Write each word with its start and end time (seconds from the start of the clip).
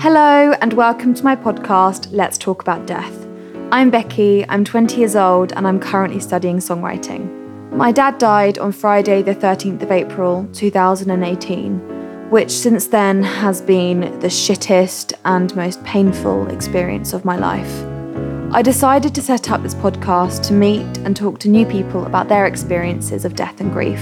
Hello, 0.00 0.54
and 0.62 0.72
welcome 0.72 1.12
to 1.12 1.22
my 1.22 1.36
podcast, 1.36 2.08
Let's 2.10 2.38
Talk 2.38 2.62
About 2.62 2.86
Death. 2.86 3.26
I'm 3.70 3.90
Becky, 3.90 4.46
I'm 4.48 4.64
20 4.64 4.96
years 4.96 5.14
old, 5.14 5.52
and 5.52 5.66
I'm 5.68 5.78
currently 5.78 6.20
studying 6.20 6.56
songwriting. 6.56 7.28
My 7.72 7.92
dad 7.92 8.16
died 8.16 8.58
on 8.58 8.72
Friday, 8.72 9.20
the 9.20 9.34
13th 9.34 9.82
of 9.82 9.92
April, 9.92 10.48
2018, 10.54 12.30
which 12.30 12.50
since 12.50 12.86
then 12.86 13.22
has 13.22 13.60
been 13.60 14.18
the 14.20 14.28
shittest 14.28 15.12
and 15.26 15.54
most 15.54 15.84
painful 15.84 16.48
experience 16.48 17.12
of 17.12 17.26
my 17.26 17.36
life. 17.36 17.84
I 18.54 18.62
decided 18.62 19.14
to 19.16 19.20
set 19.20 19.50
up 19.50 19.62
this 19.62 19.74
podcast 19.74 20.46
to 20.46 20.54
meet 20.54 20.96
and 21.00 21.14
talk 21.14 21.38
to 21.40 21.50
new 21.50 21.66
people 21.66 22.06
about 22.06 22.28
their 22.30 22.46
experiences 22.46 23.26
of 23.26 23.36
death 23.36 23.60
and 23.60 23.70
grief. 23.70 24.00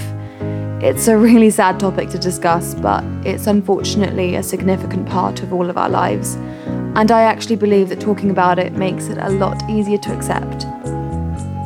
It's 0.81 1.09
a 1.09 1.17
really 1.17 1.49
sad 1.49 1.77
topic 1.77 2.09
to 2.11 2.17
discuss, 2.17 2.73
but 2.73 3.03
it's 3.25 3.47
unfortunately 3.47 4.35
a 4.35 4.43
significant 4.43 5.09
part 5.09 5.43
of 5.43 5.51
all 5.51 5.69
of 5.69 5.77
our 5.77 5.89
lives. 5.89 6.35
And 6.95 7.11
I 7.11 7.23
actually 7.23 7.57
believe 7.57 7.89
that 7.89 7.99
talking 7.99 8.29
about 8.29 8.59
it 8.59 8.71
makes 8.71 9.07
it 9.07 9.17
a 9.17 9.29
lot 9.29 9.61
easier 9.69 9.97
to 9.97 10.15
accept. 10.15 10.65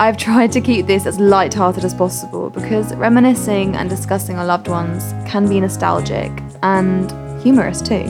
I've 0.02 0.18
tried 0.18 0.52
to 0.54 0.62
keep 0.62 0.88
this 0.88 1.06
as 1.06 1.20
light-hearted 1.20 1.86
as 1.86 1.94
possible 1.94 2.50
because 2.50 2.96
reminiscing 2.96 3.76
and 3.76 3.88
discussing 3.88 4.40
our 4.40 4.46
loved 4.46 4.68
ones 4.68 5.14
can 5.30 5.48
be 5.48 5.60
nostalgic 5.60 6.32
and 6.64 7.12
humorous 7.40 7.84
too. 7.84 8.06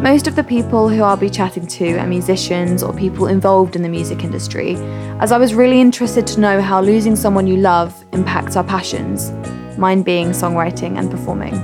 Most 0.00 0.26
of 0.26 0.36
the 0.36 0.44
people 0.44 0.88
who 0.88 1.02
I'll 1.02 1.18
be 1.18 1.28
chatting 1.28 1.66
to 1.66 1.98
are 1.98 2.06
musicians 2.06 2.82
or 2.82 2.94
people 2.94 3.26
involved 3.26 3.76
in 3.76 3.82
the 3.82 3.90
music 3.90 4.24
industry, 4.24 4.76
as 5.20 5.32
I 5.32 5.36
was 5.36 5.52
really 5.52 5.82
interested 5.82 6.26
to 6.28 6.40
know 6.40 6.62
how 6.62 6.80
losing 6.80 7.14
someone 7.14 7.46
you 7.46 7.58
love 7.58 8.06
impacts 8.12 8.56
our 8.56 8.64
passions 8.64 9.30
mine 9.78 10.02
being 10.02 10.30
songwriting 10.30 10.98
and 10.98 11.10
performing. 11.10 11.54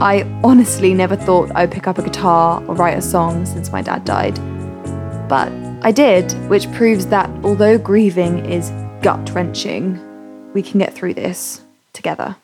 I 0.00 0.22
honestly 0.42 0.94
never 0.94 1.16
thought 1.16 1.50
I 1.54 1.64
would 1.64 1.70
pick 1.72 1.86
up 1.86 1.98
a 1.98 2.02
guitar 2.02 2.62
or 2.66 2.74
write 2.74 2.98
a 2.98 3.02
song 3.02 3.46
since 3.46 3.70
my 3.70 3.82
dad 3.82 4.04
died. 4.04 4.36
But 5.28 5.52
I 5.82 5.92
did, 5.92 6.32
which 6.48 6.70
proves 6.72 7.06
that 7.06 7.30
although 7.44 7.78
grieving 7.78 8.44
is 8.44 8.70
gut 9.02 9.30
wrenching, 9.34 10.00
we 10.52 10.62
can 10.62 10.80
get 10.80 10.94
through 10.94 11.14
this 11.14 11.62
together. 11.92 12.36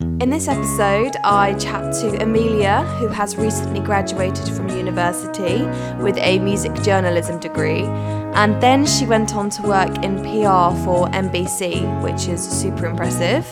In 0.00 0.28
this 0.28 0.46
episode, 0.48 1.16
I 1.24 1.54
chat 1.54 1.94
to 2.00 2.22
Amelia, 2.22 2.82
who 2.98 3.08
has 3.08 3.36
recently 3.36 3.80
graduated 3.80 4.46
from 4.48 4.68
university 4.68 5.64
with 6.02 6.18
a 6.18 6.38
music 6.38 6.74
journalism 6.82 7.40
degree, 7.40 7.84
and 8.36 8.62
then 8.62 8.86
she 8.86 9.06
went 9.06 9.34
on 9.34 9.50
to 9.50 9.62
work 9.62 10.04
in 10.04 10.16
PR 10.18 10.76
for 10.84 11.08
MBC, 11.08 12.02
which 12.02 12.28
is 12.28 12.46
super 12.46 12.86
impressive. 12.86 13.46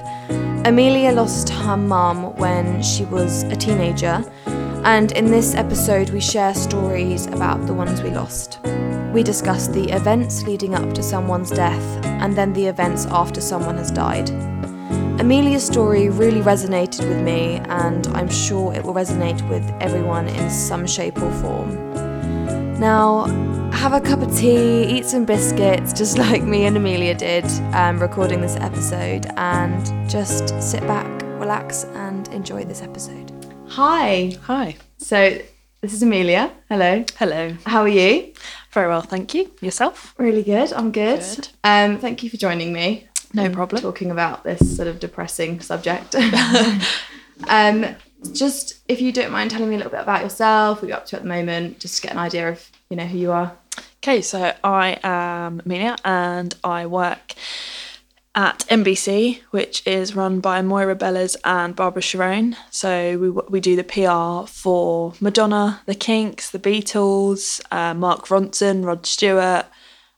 Amelia 0.66 1.10
lost 1.10 1.48
her 1.48 1.76
mum 1.76 2.36
when 2.36 2.82
she 2.82 3.04
was 3.06 3.42
a 3.44 3.56
teenager, 3.56 4.22
and 4.84 5.12
in 5.12 5.26
this 5.26 5.54
episode, 5.54 6.10
we 6.10 6.20
share 6.20 6.54
stories 6.54 7.26
about 7.26 7.66
the 7.66 7.72
ones 7.72 8.02
we 8.02 8.10
lost. 8.10 8.60
We 9.14 9.22
discuss 9.22 9.68
the 9.68 9.91
events 9.91 10.42
leading 10.42 10.74
up 10.74 10.92
to 10.94 11.02
someone's 11.02 11.50
death 11.50 12.04
and 12.04 12.36
then 12.36 12.52
the 12.52 12.66
events 12.66 13.06
after 13.06 13.41
someone 13.41 13.76
has 13.78 13.91
died. 13.91 14.28
Amelia's 15.20 15.64
story 15.64 16.08
really 16.08 16.41
resonated 16.41 17.08
with 17.08 17.22
me, 17.22 17.60
and 17.69 18.06
I'm 18.08 18.28
sure 18.28 18.74
it 18.74 18.82
will 18.84 18.92
resonate 18.92 19.48
with 19.48 19.62
everyone 19.80 20.28
in 20.28 20.50
some 20.50 20.86
shape 20.86 21.22
or 21.22 21.30
form. 21.41 21.94
Now, 22.78 23.26
have 23.75 23.92
a 23.92 24.00
cup 24.00 24.22
of 24.22 24.34
tea, 24.36 24.84
eat 24.84 25.05
some 25.05 25.25
biscuits, 25.25 25.92
just 25.92 26.17
like 26.27 26.42
me 26.42 26.64
and 26.64 26.77
Amelia 26.77 27.14
did 27.14 27.44
um, 27.75 27.98
recording 27.98 28.41
this 28.41 28.56
episode, 28.56 29.27
and 29.36 30.08
just 30.08 30.48
sit 30.62 30.81
back, 30.83 31.22
relax, 31.41 31.84
and 31.94 32.28
enjoy 32.28 32.64
this 32.64 32.83
episode. 32.83 33.33
Hi. 33.69 34.36
Hi. 34.42 34.77
So, 34.98 35.39
this 35.81 35.92
is 35.92 36.03
Amelia. 36.03 36.53
Hello. 36.69 37.05
Hello. 37.19 37.56
How 37.66 37.83
are 37.83 37.89
you? 37.89 38.33
Very 38.70 38.89
well, 38.89 39.03
thank 39.03 39.34
you. 39.34 39.50
Yourself? 39.61 40.14
Really 40.19 40.42
good. 40.42 40.72
I'm 40.72 40.92
good. 40.92 41.20
Good. 41.20 41.48
Um, 41.64 41.98
thank 41.98 42.22
you 42.22 42.31
for 42.31 42.36
joining 42.36 42.72
me. 42.72 43.09
No 43.34 43.50
problem. 43.50 43.83
Talking 43.83 44.12
about 44.12 44.44
this 44.44 44.77
sort 44.77 44.88
of 44.88 45.00
depressing 45.00 45.60
subject. 45.60 46.15
um, 47.48 47.97
just 48.32 48.81
if 48.88 49.00
you 49.00 49.12
don't 49.12 49.32
mind 49.32 49.50
telling 49.50 49.69
me 49.69 49.75
a 49.75 49.78
little 49.78 49.93
bit 49.93 50.00
about 50.00 50.22
yourself, 50.22 50.81
what 50.81 50.88
you're 50.88 50.97
up 50.97 51.06
to 51.06 51.16
at 51.16 51.22
the 51.22 51.28
moment, 51.28 51.81
just 51.81 51.97
to 51.97 52.03
get 52.03 52.12
an 52.12 52.19
idea 52.19 52.48
of 52.48 52.71
you 52.88 52.97
know 52.97 53.06
who 53.06 53.19
you 53.19 53.32
are. 53.32 53.56
Okay, 54.04 54.20
so 54.20 54.53
I 54.62 54.98
am 55.03 55.62
Amelia 55.65 55.97
and 56.04 56.54
I 56.62 56.84
work 56.84 57.32
at 58.34 58.59
MBC, 58.69 59.41
which 59.50 59.82
is 59.87 60.15
run 60.15 60.41
by 60.41 60.60
Moira 60.60 60.94
Bellas 60.94 61.37
and 61.42 61.75
Barbara 61.75 62.03
Charone. 62.03 62.54
So 62.70 63.16
we, 63.16 63.31
we 63.31 63.60
do 63.60 63.76
the 63.76 63.82
PR 63.82 64.47
for 64.47 65.15
Madonna, 65.20 65.81
The 65.87 65.94
Kinks, 65.94 66.50
The 66.50 66.59
Beatles, 66.59 67.62
uh, 67.72 67.94
Mark 67.94 68.26
Ronson, 68.26 68.84
Rod 68.84 69.06
Stewart. 69.06 69.65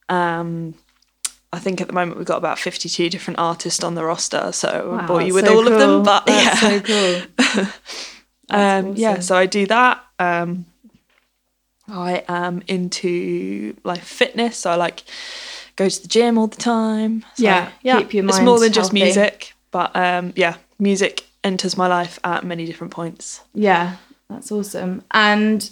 Um, 0.08 0.74
I 1.52 1.60
think 1.60 1.80
at 1.80 1.86
the 1.86 1.92
moment 1.92 2.18
we've 2.18 2.26
got 2.26 2.38
about 2.38 2.58
52 2.58 3.08
different 3.08 3.38
artists 3.38 3.84
on 3.84 3.94
the 3.94 4.04
roster, 4.04 4.50
so 4.50 4.98
I 5.00 5.08
won't 5.08 5.28
you 5.28 5.34
with 5.34 5.46
so 5.46 5.56
all 5.56 5.72
of 5.72 5.78
them. 5.78 6.02
But 6.02 6.26
That's 6.26 6.60
yeah. 6.60 6.70
so 6.70 6.80
cool. 6.80 7.62
um, 8.50 8.86
That's 8.88 8.98
yeah, 8.98 9.20
so 9.20 9.36
I 9.36 9.46
do 9.46 9.64
that. 9.68 10.04
Um, 10.18 10.66
I 11.88 12.24
am 12.28 12.62
into 12.66 13.76
like 13.84 14.02
fitness, 14.02 14.56
so 14.58 14.70
I 14.70 14.74
like 14.76 15.04
go 15.76 15.88
to 15.88 16.02
the 16.02 16.08
gym 16.08 16.38
all 16.38 16.46
the 16.48 16.56
time. 16.56 17.22
So, 17.34 17.44
Yeah, 17.44 17.70
yeah, 17.82 17.98
keep 18.00 18.14
your 18.14 18.26
it's 18.28 18.40
more 18.40 18.58
than 18.58 18.72
just 18.72 18.90
healthy. 18.92 19.04
music, 19.04 19.54
but 19.70 19.94
um, 19.94 20.32
yeah, 20.36 20.56
music 20.78 21.26
enters 21.44 21.76
my 21.76 21.86
life 21.86 22.18
at 22.24 22.44
many 22.44 22.66
different 22.66 22.92
points. 22.92 23.42
Yeah, 23.54 23.96
that's 24.28 24.50
awesome. 24.50 25.04
And 25.12 25.70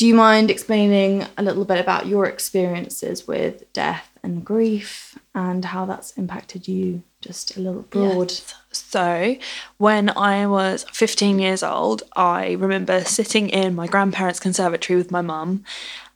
do 0.00 0.06
you 0.06 0.14
mind 0.14 0.50
explaining 0.50 1.26
a 1.36 1.42
little 1.42 1.66
bit 1.66 1.78
about 1.78 2.06
your 2.06 2.24
experiences 2.24 3.28
with 3.28 3.70
death 3.74 4.18
and 4.22 4.42
grief 4.42 5.18
and 5.34 5.62
how 5.62 5.84
that's 5.84 6.12
impacted 6.16 6.66
you? 6.66 7.02
Just 7.20 7.58
a 7.58 7.60
little 7.60 7.82
broad. 7.82 8.30
Yes. 8.30 8.54
So, 8.72 9.36
when 9.76 10.08
I 10.16 10.46
was 10.46 10.86
15 10.90 11.38
years 11.38 11.62
old, 11.62 12.02
I 12.16 12.52
remember 12.52 13.04
sitting 13.04 13.50
in 13.50 13.74
my 13.74 13.86
grandparents' 13.86 14.40
conservatory 14.40 14.96
with 14.96 15.10
my 15.10 15.20
mum, 15.20 15.64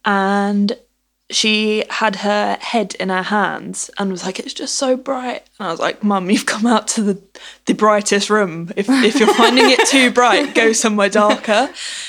and 0.02 0.78
she 1.28 1.84
had 1.90 2.16
her 2.16 2.56
head 2.62 2.94
in 2.94 3.10
her 3.10 3.24
hands 3.24 3.90
and 3.98 4.10
was 4.10 4.24
like, 4.24 4.38
"It's 4.38 4.54
just 4.54 4.76
so 4.76 4.96
bright." 4.96 5.42
And 5.58 5.68
I 5.68 5.70
was 5.70 5.80
like, 5.80 6.02
"Mum, 6.02 6.30
you've 6.30 6.46
come 6.46 6.64
out 6.64 6.88
to 6.88 7.02
the 7.02 7.22
the 7.66 7.74
brightest 7.74 8.30
room. 8.30 8.72
If 8.76 8.88
if 8.88 9.20
you're 9.20 9.34
finding 9.34 9.68
it 9.68 9.86
too 9.88 10.10
bright, 10.10 10.54
go 10.54 10.72
somewhere 10.84 11.10
darker." 11.10 11.68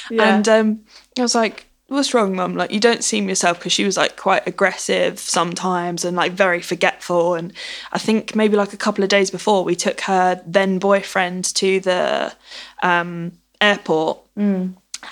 Yeah. 0.10 0.38
And 0.38 0.48
um, 0.48 0.80
I 1.20 1.22
was 1.22 1.36
like, 1.36 1.65
"What's 1.88 2.14
wrong, 2.14 2.36
Mum? 2.36 2.56
Like, 2.56 2.72
you 2.72 2.80
don't 2.80 3.04
seem 3.04 3.30
yourself." 3.30 3.60
Because 3.60 3.74
she 3.74 3.86
was 3.86 3.98
like 3.98 4.16
quite 4.18 4.48
aggressive 4.48 5.20
sometimes 5.20 6.04
and 6.06 6.18
like 6.18 6.32
very 6.34 6.62
forgetful. 6.62 7.36
And 7.36 7.54
I 7.92 8.00
think 8.00 8.36
maybe 8.36 8.56
like 8.58 8.74
a 8.74 8.78
couple 8.78 9.04
of 9.04 9.10
days 9.10 9.30
before, 9.32 9.64
we 9.64 9.76
took 9.76 10.02
her 10.02 10.42
then 10.46 10.80
boyfriend 10.80 11.46
to 11.56 11.80
the 11.80 12.34
um, 12.82 13.34
airport, 13.62 14.20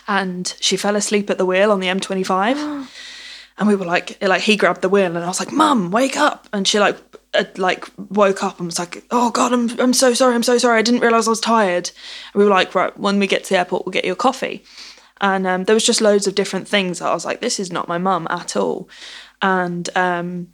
and 0.07 0.53
she 0.59 0.77
fell 0.77 0.95
asleep 0.95 1.29
at 1.29 1.37
the 1.37 1.45
wheel 1.45 1.71
on 1.71 1.79
the 1.79 1.87
M25. 1.87 2.87
And 3.55 3.67
we 3.67 3.75
were 3.75 3.85
like, 3.85 4.17
like 4.19 4.41
he 4.41 4.55
grabbed 4.57 4.81
the 4.81 4.89
wheel, 4.89 5.15
and 5.15 5.23
I 5.23 5.27
was 5.27 5.39
like, 5.39 5.51
"Mum, 5.51 5.91
wake 5.91 6.17
up!" 6.17 6.47
And 6.51 6.67
she 6.67 6.79
like, 6.79 6.97
uh, 7.35 7.43
like 7.57 7.85
woke 8.09 8.43
up 8.43 8.57
and 8.57 8.65
was 8.65 8.79
like, 8.79 9.03
"Oh 9.11 9.29
God, 9.29 9.53
I'm, 9.53 9.79
I'm 9.79 9.93
so 9.93 10.15
sorry, 10.15 10.33
I'm 10.33 10.41
so 10.41 10.57
sorry. 10.57 10.79
I 10.79 10.81
didn't 10.81 11.01
realize 11.01 11.27
I 11.27 11.29
was 11.29 11.39
tired." 11.39 11.91
And 12.33 12.39
we 12.39 12.45
were 12.45 12.49
like, 12.49 12.73
"Right, 12.73 12.97
when 12.97 13.19
we 13.19 13.27
get 13.27 13.43
to 13.43 13.49
the 13.49 13.59
airport, 13.59 13.85
we'll 13.85 13.93
get 13.93 14.05
you 14.05 14.13
a 14.13 14.15
coffee." 14.15 14.63
And 15.23 15.47
um, 15.47 15.63
there 15.63 15.73
was 15.73 15.85
just 15.85 16.01
loads 16.01 16.27
of 16.27 16.35
different 16.35 16.67
things. 16.67 16.99
that 16.99 17.07
I 17.07 17.13
was 17.13 17.25
like, 17.25 17.39
"This 17.39 17.59
is 17.59 17.71
not 17.71 17.87
my 17.87 17.97
mum 17.97 18.27
at 18.29 18.55
all." 18.55 18.87
And 19.41 19.89
um, 19.95 20.53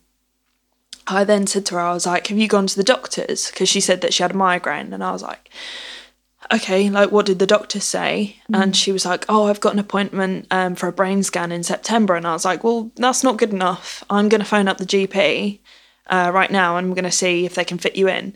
I 1.07 1.23
then 1.25 1.47
said 1.47 1.65
to 1.67 1.75
her, 1.75 1.81
I 1.81 1.93
was 1.93 2.05
like, 2.05 2.27
"Have 2.27 2.37
you 2.37 2.47
gone 2.47 2.67
to 2.67 2.75
the 2.77 2.83
doctors?" 2.83 3.49
Because 3.49 3.67
she 3.67 3.81
said 3.81 3.99
that 4.01 4.13
she 4.13 4.23
had 4.23 4.31
a 4.31 4.35
migraine, 4.35 4.93
and 4.93 5.03
I 5.03 5.11
was 5.11 5.23
like, 5.23 5.49
okay, 6.51 6.89
like 6.89 7.11
what 7.11 7.25
did 7.25 7.39
the 7.39 7.45
doctor 7.47 7.79
say? 7.79 8.37
And 8.51 8.75
she 8.75 8.91
was 8.91 9.05
like, 9.05 9.25
oh, 9.29 9.45
I've 9.47 9.59
got 9.59 9.73
an 9.73 9.79
appointment 9.79 10.47
um, 10.51 10.75
for 10.75 10.87
a 10.87 10.91
brain 10.91 11.21
scan 11.21 11.51
in 11.51 11.63
September. 11.63 12.15
And 12.15 12.25
I 12.25 12.33
was 12.33 12.45
like, 12.45 12.63
well, 12.63 12.91
that's 12.95 13.23
not 13.23 13.37
good 13.37 13.51
enough. 13.51 14.03
I'm 14.09 14.29
going 14.29 14.41
to 14.41 14.47
phone 14.47 14.67
up 14.67 14.77
the 14.77 14.85
GP 14.85 15.59
uh, 16.07 16.31
right 16.33 16.49
now 16.49 16.77
and 16.77 16.87
I'm 16.87 16.93
going 16.93 17.03
to 17.03 17.11
see 17.11 17.45
if 17.45 17.55
they 17.55 17.65
can 17.65 17.77
fit 17.77 17.95
you 17.95 18.07
in. 18.07 18.35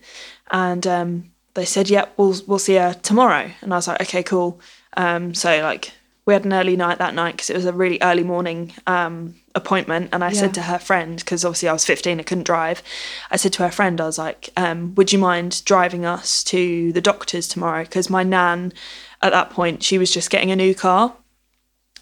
And 0.51 0.85
um, 0.85 1.31
they 1.55 1.65
said, 1.65 1.89
yep, 1.89 2.13
we'll, 2.17 2.35
we'll 2.45 2.59
see 2.59 2.75
her 2.75 2.93
tomorrow. 2.93 3.49
And 3.61 3.73
I 3.73 3.77
was 3.77 3.87
like, 3.87 4.01
okay, 4.01 4.21
cool. 4.21 4.59
Um, 4.95 5.33
so 5.33 5.61
like 5.61 5.91
we 6.25 6.33
had 6.33 6.45
an 6.45 6.53
early 6.53 6.75
night 6.77 6.99
that 6.99 7.13
night 7.13 7.33
because 7.33 7.49
it 7.49 7.55
was 7.55 7.65
a 7.65 7.73
really 7.73 7.97
early 8.01 8.23
morning 8.23 8.71
um, 8.87 9.35
appointment. 9.55 10.09
And 10.13 10.23
I 10.23 10.29
Yeah. 10.29 10.39
said 10.41 10.53
to 10.55 10.61
her 10.63 10.79
friend, 10.79 11.17
because 11.17 11.43
obviously 11.43 11.67
I 11.67 11.73
was 11.73 11.85
15, 11.85 12.19
I 12.19 12.23
couldn't 12.23 12.45
drive. 12.45 12.81
I 13.29 13.35
said 13.35 13.51
to 13.53 13.63
her 13.63 13.71
friend, 13.71 13.99
I 13.99 14.05
was 14.05 14.17
like, 14.17 14.49
um, 14.55 14.95
would 14.95 15.11
you 15.11 15.19
mind 15.19 15.63
driving 15.65 16.05
us 16.05 16.43
to 16.45 16.93
the 16.93 17.01
doctor's 17.01 17.47
tomorrow? 17.47 17.83
Because 17.83 18.09
my 18.09 18.23
nan, 18.23 18.71
at 19.21 19.31
that 19.33 19.49
point, 19.49 19.83
she 19.83 19.97
was 19.97 20.11
just 20.11 20.29
getting 20.29 20.51
a 20.51 20.55
new 20.55 20.73
car. 20.73 21.13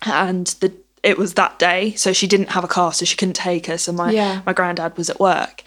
And 0.03 0.47
the 0.61 0.73
it 1.03 1.17
was 1.17 1.33
that 1.33 1.57
day, 1.57 1.93
so 1.95 2.13
she 2.13 2.27
didn't 2.27 2.49
have 2.49 2.63
a 2.63 2.67
car, 2.67 2.93
so 2.93 3.05
she 3.05 3.17
couldn't 3.17 3.33
take 3.33 3.67
us. 3.69 3.87
And 3.87 3.97
my 3.97 4.11
Yeah. 4.11 4.41
my 4.45 4.53
granddad 4.53 4.97
was 4.97 5.09
at 5.09 5.19
work, 5.19 5.63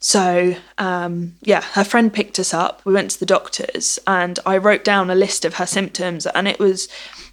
so 0.00 0.56
um, 0.76 1.36
yeah, 1.42 1.62
her 1.74 1.84
friend 1.84 2.12
picked 2.12 2.40
us 2.40 2.52
up. 2.52 2.82
We 2.84 2.92
went 2.92 3.12
to 3.12 3.20
the 3.20 3.26
doctors, 3.26 4.00
and 4.08 4.40
I 4.44 4.56
wrote 4.56 4.82
down 4.82 5.08
a 5.08 5.14
list 5.14 5.44
of 5.44 5.54
her 5.54 5.66
symptoms, 5.66 6.26
and 6.26 6.48
it 6.48 6.58
was 6.58 6.88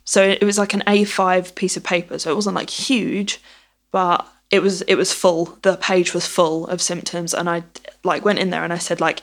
So 0.09 0.23
it 0.23 0.41
was 0.41 0.57
like 0.57 0.73
an 0.73 0.81
A5 0.87 1.53
piece 1.53 1.77
of 1.77 1.83
paper. 1.83 2.17
So 2.17 2.31
it 2.31 2.35
wasn't 2.35 2.55
like 2.55 2.71
huge, 2.71 3.39
but 3.91 4.27
it 4.49 4.63
was 4.63 4.81
it 4.93 4.95
was 4.95 5.13
full. 5.13 5.59
The 5.61 5.77
page 5.77 6.15
was 6.15 6.25
full 6.25 6.65
of 6.65 6.81
symptoms, 6.81 7.31
and 7.31 7.47
I 7.47 7.61
like 8.03 8.25
went 8.25 8.39
in 8.39 8.49
there 8.49 8.63
and 8.63 8.73
I 8.73 8.79
said 8.79 8.99
like, 8.99 9.21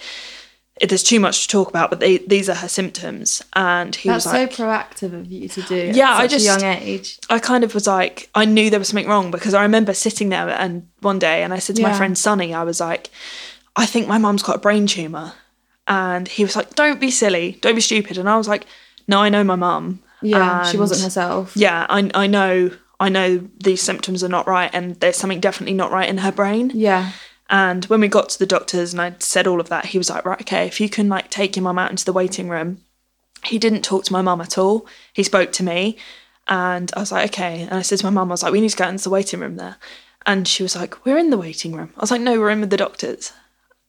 "There's 0.81 1.03
too 1.03 1.19
much 1.19 1.43
to 1.43 1.49
talk 1.49 1.69
about, 1.69 1.91
but 1.91 1.99
they, 1.99 2.19
these 2.19 2.49
are 2.49 2.55
her 2.55 2.69
symptoms." 2.69 3.43
And 3.55 3.97
he 3.97 4.09
That's 4.09 4.27
was 4.27 4.33
like, 4.33 4.53
so 4.53 4.63
proactive 4.63 5.13
of 5.13 5.27
you 5.27 5.49
to 5.49 5.63
do. 5.63 5.91
Yeah, 5.93 6.13
at 6.13 6.21
I 6.21 6.27
just- 6.29 6.47
a 6.47 6.51
young 6.53 6.63
age. 6.63 7.19
I 7.29 7.41
kind 7.41 7.65
of 7.65 7.75
was 7.75 7.89
like, 7.89 8.31
I 8.37 8.45
knew 8.45 8.71
there 8.71 8.79
was 8.79 8.87
something 8.87 9.09
wrong 9.09 9.33
because 9.33 9.55
I 9.55 9.63
remember 9.63 9.93
sitting 9.93 10.29
there 10.29 10.49
and 10.49 10.87
one 11.01 11.19
day, 11.19 11.43
and 11.43 11.53
I 11.53 11.59
said 11.59 11.75
to 11.77 11.83
my 11.83 11.95
friend 11.95 12.17
Sonny, 12.17 12.55
I 12.55 12.63
was 12.63 12.79
like, 12.79 13.11
I 13.75 13.87
think 13.87 14.07
my 14.07 14.19
mum's 14.19 14.45
got 14.45 14.55
a 14.55 14.61
brain 14.61 14.87
tumor, 14.87 15.33
and 15.89 16.29
he 16.29 16.45
was 16.45 16.55
like, 16.55 16.77
Don't 16.77 17.01
be 17.01 17.11
silly, 17.11 17.59
don't 17.61 17.75
be 17.75 17.81
stupid, 17.81 18.19
and 18.19 18.29
I 18.29 18.37
was 18.37 18.47
like, 18.47 18.67
No, 19.09 19.19
I 19.19 19.31
know 19.31 19.43
my 19.43 19.57
mum. 19.57 19.99
Yeah, 20.23 20.65
she 20.65 20.77
wasn't 20.77 21.03
herself. 21.03 21.53
Yeah, 21.57 21.87
I 21.89 22.11
I 22.15 22.27
know 22.27 22.71
I 22.99 23.09
know 23.09 23.49
these 23.59 23.83
symptoms 23.83 24.25
are 24.25 24.29
not 24.29 24.47
right, 24.47 24.71
and 24.73 24.97
there's 24.97 25.17
something 25.17 25.41
definitely 25.41 25.75
not 25.75 25.93
right 25.93 26.09
in 26.09 26.19
her 26.19 26.33
brain. 26.33 26.71
Yeah. 26.75 27.13
And 27.49 27.85
when 27.85 28.01
we 28.01 28.09
got 28.09 28.29
to 28.31 28.39
the 28.39 28.47
doctors 28.47 28.93
and 28.93 29.01
I 29.01 29.15
said 29.21 29.47
all 29.47 29.61
of 29.61 29.69
that, 29.69 29.87
he 29.87 29.99
was 29.99 30.11
like, 30.11 30.25
Right, 30.25 30.41
okay, 30.41 30.67
if 30.67 30.81
you 30.81 30.89
can 30.89 31.09
like 31.09 31.31
take 31.31 31.55
your 31.55 31.63
mum 31.63 31.79
out 31.79 31.91
into 31.91 32.05
the 32.05 32.13
waiting 32.13 32.49
room. 32.49 32.83
He 33.45 33.59
didn't 33.59 33.83
talk 33.83 34.05
to 34.05 34.13
my 34.13 34.23
mum 34.23 34.41
at 34.41 34.59
all. 34.59 34.87
He 35.13 35.23
spoke 35.23 35.53
to 35.53 35.63
me 35.63 35.97
and 36.49 36.91
I 36.97 37.01
was 37.01 37.13
like, 37.13 37.31
okay. 37.31 37.63
And 37.63 37.75
I 37.75 37.83
said 37.83 37.99
to 37.99 38.07
my 38.07 38.11
mum, 38.11 38.31
I 38.31 38.35
was 38.35 38.43
like, 38.43 38.53
we 38.53 38.61
need 38.61 38.71
to 38.71 38.77
go 38.77 38.89
into 38.89 39.05
the 39.05 39.11
waiting 39.11 39.41
room 39.41 39.57
there. 39.57 39.77
And 40.25 40.47
she 40.47 40.63
was 40.63 40.77
like, 40.77 41.05
we're 41.05 41.19
in 41.19 41.31
the 41.31 41.39
waiting 41.39 41.73
room. 41.73 41.93
I 41.97 42.01
was 42.01 42.11
like, 42.11 42.21
no, 42.21 42.39
we're 42.39 42.51
in 42.51 42.61
with 42.61 42.71
the 42.71 42.77
doctors. 42.77 43.33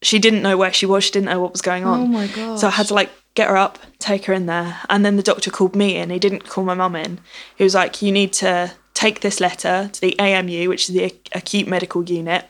She 0.01 0.19
didn't 0.19 0.43
know 0.43 0.57
where 0.57 0.73
she 0.73 0.85
was. 0.85 1.05
She 1.05 1.11
didn't 1.11 1.29
know 1.29 1.39
what 1.39 1.51
was 1.51 1.61
going 1.61 1.85
on. 1.85 2.01
Oh 2.01 2.07
my 2.07 2.27
god. 2.27 2.59
So 2.59 2.67
I 2.67 2.71
had 2.71 2.87
to 2.87 2.93
like 2.93 3.09
get 3.37 3.49
her 3.49 3.55
up, 3.55 3.77
take 3.99 4.25
her 4.25 4.33
in 4.33 4.47
there. 4.47 4.79
And 4.89 5.05
then 5.05 5.15
the 5.15 5.23
doctor 5.23 5.51
called 5.51 5.75
me 5.75 5.95
in. 5.95 6.09
He 6.09 6.17
didn't 6.17 6.49
call 6.49 6.63
my 6.63 6.73
mum 6.73 6.95
in. 6.95 7.19
He 7.55 7.63
was 7.63 7.75
like, 7.75 8.01
you 8.01 8.11
need 8.11 8.33
to 8.33 8.73
take 8.95 9.21
this 9.21 9.39
letter 9.39 9.91
to 9.93 10.01
the 10.01 10.19
AMU, 10.19 10.67
which 10.67 10.89
is 10.89 10.95
the 10.95 11.13
Acute 11.33 11.67
Medical 11.67 12.03
Unit 12.03 12.45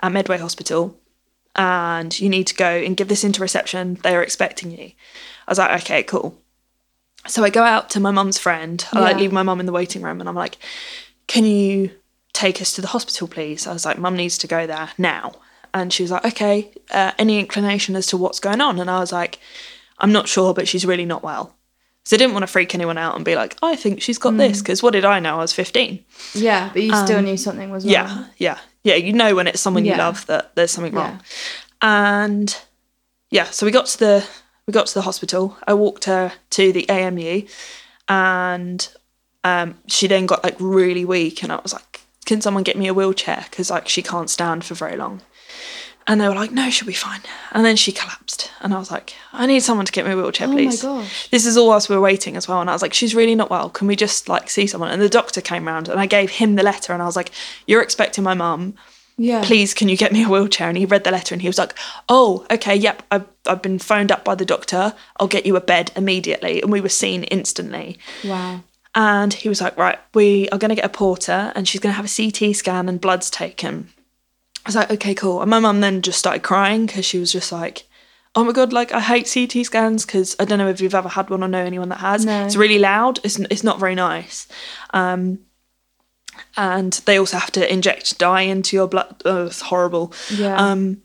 at 0.00 0.12
Medway 0.12 0.38
Hospital. 0.38 0.96
And 1.56 2.18
you 2.20 2.28
need 2.28 2.46
to 2.46 2.54
go 2.54 2.68
and 2.68 2.96
give 2.96 3.08
this 3.08 3.24
into 3.24 3.42
reception. 3.42 3.98
They 4.04 4.14
are 4.14 4.22
expecting 4.22 4.70
you. 4.70 4.92
I 5.48 5.50
was 5.50 5.58
like, 5.58 5.82
okay, 5.82 6.04
cool. 6.04 6.40
So 7.26 7.42
I 7.42 7.50
go 7.50 7.64
out 7.64 7.90
to 7.90 8.00
my 8.00 8.12
mum's 8.12 8.38
friend. 8.38 8.86
I 8.92 9.00
like 9.00 9.16
leave 9.16 9.32
my 9.32 9.42
mum 9.42 9.58
in 9.58 9.66
the 9.66 9.72
waiting 9.72 10.02
room 10.02 10.20
and 10.20 10.28
I'm 10.28 10.36
like, 10.36 10.56
can 11.26 11.44
you 11.44 11.90
take 12.32 12.62
us 12.62 12.72
to 12.74 12.80
the 12.80 12.86
hospital, 12.86 13.26
please? 13.26 13.66
I 13.66 13.72
was 13.72 13.84
like, 13.84 13.98
mum 13.98 14.14
needs 14.14 14.38
to 14.38 14.46
go 14.46 14.68
there 14.68 14.90
now. 14.98 15.32
And 15.74 15.92
she 15.92 16.04
was 16.04 16.12
like, 16.12 16.24
okay, 16.24 16.70
uh, 16.92 17.10
any 17.18 17.40
inclination 17.40 17.96
as 17.96 18.06
to 18.06 18.16
what's 18.16 18.38
going 18.38 18.60
on? 18.60 18.78
And 18.78 18.88
I 18.88 19.00
was 19.00 19.12
like, 19.12 19.40
I'm 19.98 20.12
not 20.12 20.28
sure, 20.28 20.54
but 20.54 20.68
she's 20.68 20.86
really 20.86 21.04
not 21.06 21.22
well. 21.22 21.54
So 22.04 22.16
I 22.16 22.18
didn't 22.18 22.32
want 22.32 22.44
to 22.44 22.46
freak 22.46 22.74
anyone 22.74 22.96
out 22.96 23.16
and 23.16 23.24
be 23.24 23.34
like, 23.34 23.56
I 23.62 23.76
think 23.76 24.00
she's 24.00 24.16
got 24.18 24.36
this, 24.38 24.62
because 24.62 24.82
what 24.82 24.92
did 24.94 25.04
I 25.04 25.20
know? 25.20 25.34
I 25.34 25.38
was 25.40 25.52
15. 25.52 26.02
yeah, 26.34 26.70
but 26.72 26.82
you 26.82 26.94
still 26.96 27.20
knew 27.20 27.36
something 27.36 27.70
was 27.70 27.84
wrong. 27.84 27.94
Um, 27.94 28.00
Yeah, 28.00 28.24
yeah, 28.38 28.58
yeah. 28.84 28.94
You 28.94 29.12
know 29.12 29.34
when 29.34 29.46
it's 29.46 29.60
someone 29.60 29.84
you 29.84 29.94
love 29.96 30.24
that 30.26 30.54
there's 30.54 30.70
something 30.70 30.94
Yeah. 30.94 31.00
wrong. 31.00 31.20
And 31.82 32.56
yeah, 33.30 33.44
so 33.50 33.66
we 33.66 33.72
got 33.72 33.86
to 33.86 33.98
the 33.98 34.26
we 34.66 34.72
got 34.72 34.86
to 34.86 34.94
the 34.94 35.02
hospital. 35.02 35.56
I 35.66 35.74
walked 35.74 36.04
her 36.04 36.32
to 36.50 36.72
the 36.72 36.88
AMU, 36.88 37.42
and 38.08 38.88
um, 39.44 39.78
she 39.86 40.06
then 40.06 40.26
got 40.26 40.42
like 40.44 40.56
really 40.58 41.04
weak, 41.04 41.42
and 41.42 41.52
I 41.52 41.60
was 41.62 41.72
like, 41.72 42.00
"Can 42.24 42.40
someone 42.40 42.62
get 42.64 42.76
me 42.76 42.86
a 42.88 42.94
wheelchair?" 42.94 43.44
Because 43.50 43.70
like 43.70 43.88
she 43.88 44.02
can't 44.02 44.30
stand 44.30 44.64
for 44.64 44.74
very 44.74 44.96
long. 44.96 45.20
And 46.08 46.20
they 46.20 46.26
were 46.28 46.34
like, 46.34 46.50
"No, 46.50 46.70
she'll 46.70 46.86
be 46.88 46.94
fine." 46.94 47.20
And 47.52 47.64
then 47.64 47.76
she 47.76 47.92
collapsed, 47.92 48.50
and 48.60 48.74
I 48.74 48.78
was 48.78 48.90
like, 48.90 49.14
"I 49.32 49.46
need 49.46 49.60
someone 49.60 49.86
to 49.86 49.92
get 49.92 50.04
me 50.06 50.12
a 50.12 50.16
wheelchair, 50.16 50.48
Oh 50.48 50.50
my 50.50 50.56
please." 50.56 50.82
gosh. 50.82 51.28
This 51.30 51.46
is 51.46 51.56
all 51.56 51.68
whilst 51.68 51.88
we 51.88 51.94
were 51.96 52.02
waiting 52.02 52.34
as 52.36 52.48
well. 52.48 52.60
And 52.60 52.68
I 52.70 52.72
was 52.72 52.82
like, 52.82 52.94
she's 52.94 53.14
really 53.14 53.34
not 53.34 53.50
well. 53.50 53.68
Can 53.68 53.86
we 53.86 53.94
just 53.94 54.28
like 54.28 54.48
see 54.50 54.66
someone? 54.66 54.90
And 54.90 55.00
the 55.02 55.08
doctor 55.08 55.40
came 55.40 55.66
round 55.68 55.88
and 55.88 56.00
I 56.00 56.06
gave 56.06 56.30
him 56.30 56.56
the 56.56 56.62
letter 56.62 56.92
and 56.92 57.02
I 57.02 57.06
was 57.06 57.14
like, 57.14 57.30
you're 57.66 57.82
expecting 57.82 58.24
my 58.24 58.34
mum. 58.34 58.74
Yeah. 59.20 59.42
Please, 59.44 59.74
can 59.74 59.88
you 59.88 59.96
get 59.96 60.12
me 60.12 60.22
a 60.22 60.28
wheelchair? 60.28 60.68
And 60.68 60.78
he 60.78 60.86
read 60.86 61.02
the 61.04 61.10
letter 61.10 61.34
and 61.34 61.42
he 61.42 61.48
was 61.48 61.58
like, 61.58 61.74
oh, 62.08 62.46
okay, 62.52 62.74
yep, 62.76 63.02
I've, 63.10 63.26
I've 63.46 63.60
been 63.62 63.80
phoned 63.80 64.12
up 64.12 64.24
by 64.24 64.36
the 64.36 64.44
doctor. 64.44 64.94
I'll 65.18 65.26
get 65.26 65.44
you 65.44 65.56
a 65.56 65.60
bed 65.60 65.90
immediately. 65.96 66.62
And 66.62 66.70
we 66.70 66.80
were 66.80 66.88
seen 66.88 67.24
instantly. 67.24 67.98
Wow. 68.24 68.62
And 68.94 69.34
he 69.34 69.48
was 69.48 69.60
like, 69.60 69.76
right, 69.76 69.98
we 70.14 70.48
are 70.50 70.58
going 70.58 70.68
to 70.70 70.74
get 70.76 70.84
a 70.84 70.88
porter 70.88 71.52
and 71.54 71.66
she's 71.66 71.80
going 71.80 71.92
to 71.92 71.96
have 72.00 72.06
a 72.06 72.30
CT 72.30 72.54
scan 72.56 72.88
and 72.88 73.00
bloods 73.00 73.28
taken. 73.28 73.88
I 74.68 74.70
was 74.70 74.76
like, 74.76 74.90
okay, 74.90 75.14
cool. 75.14 75.40
And 75.40 75.50
my 75.50 75.60
mum 75.60 75.80
then 75.80 76.02
just 76.02 76.18
started 76.18 76.42
crying 76.42 76.84
because 76.84 77.06
she 77.06 77.18
was 77.18 77.32
just 77.32 77.50
like, 77.50 77.86
oh 78.34 78.44
my 78.44 78.52
God, 78.52 78.70
like 78.70 78.92
I 78.92 79.00
hate 79.00 79.30
CT 79.32 79.64
scans 79.64 80.04
because 80.04 80.36
I 80.38 80.44
don't 80.44 80.58
know 80.58 80.68
if 80.68 80.82
you've 80.82 80.94
ever 80.94 81.08
had 81.08 81.30
one 81.30 81.42
or 81.42 81.48
know 81.48 81.64
anyone 81.64 81.88
that 81.88 82.00
has. 82.00 82.26
No. 82.26 82.44
It's 82.44 82.54
really 82.54 82.78
loud. 82.78 83.18
It's, 83.24 83.38
it's 83.38 83.64
not 83.64 83.80
very 83.80 83.94
nice. 83.94 84.46
Um, 84.90 85.38
and 86.54 86.92
they 87.06 87.18
also 87.18 87.38
have 87.38 87.50
to 87.52 87.72
inject 87.72 88.18
dye 88.18 88.42
into 88.42 88.76
your 88.76 88.86
blood. 88.86 89.22
Oh, 89.24 89.46
it's 89.46 89.62
horrible. 89.62 90.12
Yeah. 90.36 90.56
Um, 90.56 91.00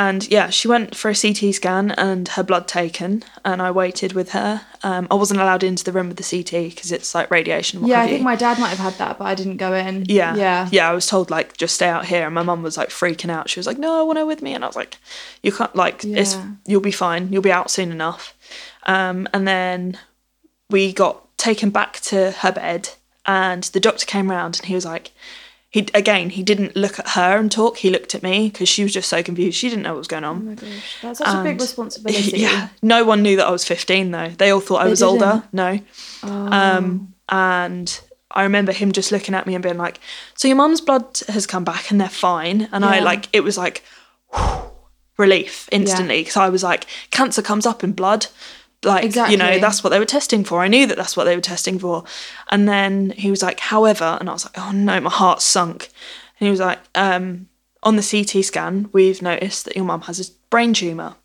and 0.00 0.26
yeah, 0.30 0.48
she 0.48 0.66
went 0.66 0.96
for 0.96 1.10
a 1.10 1.14
CT 1.14 1.54
scan 1.54 1.90
and 1.90 2.26
her 2.28 2.42
blood 2.42 2.66
taken, 2.66 3.22
and 3.44 3.60
I 3.60 3.70
waited 3.70 4.14
with 4.14 4.30
her. 4.30 4.62
Um, 4.82 5.06
I 5.10 5.14
wasn't 5.14 5.40
allowed 5.40 5.62
into 5.62 5.84
the 5.84 5.92
room 5.92 6.08
with 6.08 6.16
the 6.16 6.22
CT 6.22 6.74
because 6.74 6.90
it's 6.90 7.14
like 7.14 7.30
radiation. 7.30 7.84
Yeah, 7.84 8.00
I 8.00 8.06
think 8.06 8.20
you. 8.20 8.24
my 8.24 8.34
dad 8.34 8.58
might 8.58 8.70
have 8.70 8.78
had 8.78 8.94
that, 8.94 9.18
but 9.18 9.26
I 9.26 9.34
didn't 9.34 9.58
go 9.58 9.74
in. 9.74 10.06
Yeah. 10.08 10.34
Yeah. 10.36 10.70
Yeah. 10.72 10.88
I 10.88 10.94
was 10.94 11.06
told 11.06 11.28
like 11.28 11.54
just 11.58 11.74
stay 11.74 11.86
out 11.86 12.06
here 12.06 12.24
and 12.24 12.34
my 12.34 12.42
mum 12.42 12.62
was 12.62 12.78
like 12.78 12.88
freaking 12.88 13.28
out. 13.28 13.50
She 13.50 13.60
was 13.60 13.66
like, 13.66 13.76
No, 13.76 14.00
I 14.00 14.02
want 14.02 14.18
her 14.18 14.24
with 14.24 14.40
me 14.40 14.54
and 14.54 14.64
I 14.64 14.68
was 14.68 14.76
like, 14.76 14.96
You 15.42 15.52
can't 15.52 15.76
like 15.76 16.02
it's 16.02 16.34
you'll 16.64 16.80
be 16.80 16.92
fine. 16.92 17.30
You'll 17.30 17.42
be 17.42 17.52
out 17.52 17.70
soon 17.70 17.92
enough. 17.92 18.34
Um 18.86 19.28
and 19.34 19.46
then 19.46 19.98
we 20.70 20.94
got 20.94 21.36
taken 21.36 21.68
back 21.68 22.00
to 22.00 22.30
her 22.30 22.52
bed 22.52 22.88
and 23.26 23.64
the 23.64 23.80
doctor 23.80 24.06
came 24.06 24.30
round 24.30 24.56
and 24.58 24.64
he 24.64 24.74
was 24.74 24.86
like 24.86 25.10
he 25.70 25.86
again 25.94 26.30
he 26.30 26.42
didn't 26.42 26.74
look 26.76 26.98
at 26.98 27.10
her 27.10 27.36
and 27.38 27.50
talk 27.52 27.78
he 27.78 27.90
looked 27.90 28.14
at 28.14 28.22
me 28.22 28.48
because 28.50 28.68
she 28.68 28.82
was 28.82 28.92
just 28.92 29.08
so 29.08 29.22
confused 29.22 29.56
she 29.56 29.68
didn't 29.68 29.82
know 29.84 29.92
what 29.92 29.98
was 29.98 30.08
going 30.08 30.24
Oh 30.24 30.30
on 30.30 30.46
my 30.46 30.54
gosh. 30.54 30.96
That's 31.00 31.18
such 31.20 31.34
a 31.34 31.42
big 31.44 31.60
responsibility. 31.60 32.38
yeah 32.46 32.68
no 32.82 33.04
one 33.04 33.22
knew 33.22 33.36
that 33.36 33.46
i 33.46 33.50
was 33.50 33.64
15 33.64 34.10
though 34.10 34.28
they 34.30 34.50
all 34.50 34.60
thought 34.60 34.82
i 34.82 34.88
was 34.88 35.02
older 35.02 35.44
didn't? 35.52 35.54
no 35.54 35.80
Oh. 36.24 36.28
um, 36.52 37.14
and 37.28 38.00
I 38.32 38.42
remember 38.44 38.72
him 38.72 38.92
just 38.92 39.10
looking 39.10 39.34
at 39.34 39.44
me 39.46 39.54
and 39.56 39.62
being 39.62 39.76
like, 39.76 39.98
"So 40.36 40.46
your 40.46 40.56
mum's 40.56 40.80
blood 40.80 41.18
has 41.28 41.46
come 41.48 41.64
back 41.64 41.90
and 41.90 42.00
they're 42.00 42.08
fine." 42.08 42.68
And 42.70 42.84
I 42.84 43.00
like 43.00 43.26
it 43.32 43.40
was 43.42 43.58
like 43.58 43.82
relief 45.16 45.68
instantly 45.72 46.20
because 46.20 46.36
I 46.36 46.48
was 46.48 46.62
like, 46.62 46.86
"Cancer 47.10 47.42
comes 47.42 47.66
up 47.66 47.82
in 47.84 47.92
blood." 47.92 48.26
Like 48.82 49.04
exactly. 49.04 49.34
you 49.34 49.38
know, 49.38 49.58
that's 49.58 49.84
what 49.84 49.90
they 49.90 49.98
were 49.98 50.06
testing 50.06 50.42
for. 50.42 50.60
I 50.60 50.68
knew 50.68 50.86
that 50.86 50.96
that's 50.96 51.16
what 51.16 51.24
they 51.24 51.34
were 51.34 51.42
testing 51.42 51.78
for. 51.78 52.04
And 52.50 52.68
then 52.68 53.10
he 53.10 53.30
was 53.30 53.42
like, 53.42 53.60
"However," 53.60 54.16
and 54.18 54.28
I 54.28 54.32
was 54.32 54.46
like, 54.46 54.58
"Oh 54.58 54.72
no, 54.72 55.00
my 55.00 55.10
heart 55.10 55.42
sunk." 55.42 55.90
And 56.38 56.46
he 56.46 56.50
was 56.50 56.60
like, 56.60 56.78
um, 56.94 57.48
"On 57.82 57.96
the 57.96 58.02
CT 58.02 58.42
scan, 58.44 58.88
we've 58.92 59.20
noticed 59.20 59.66
that 59.66 59.76
your 59.76 59.84
mum 59.84 60.02
has 60.02 60.18
a 60.20 60.32
brain 60.48 60.72
tumor." 60.72 61.16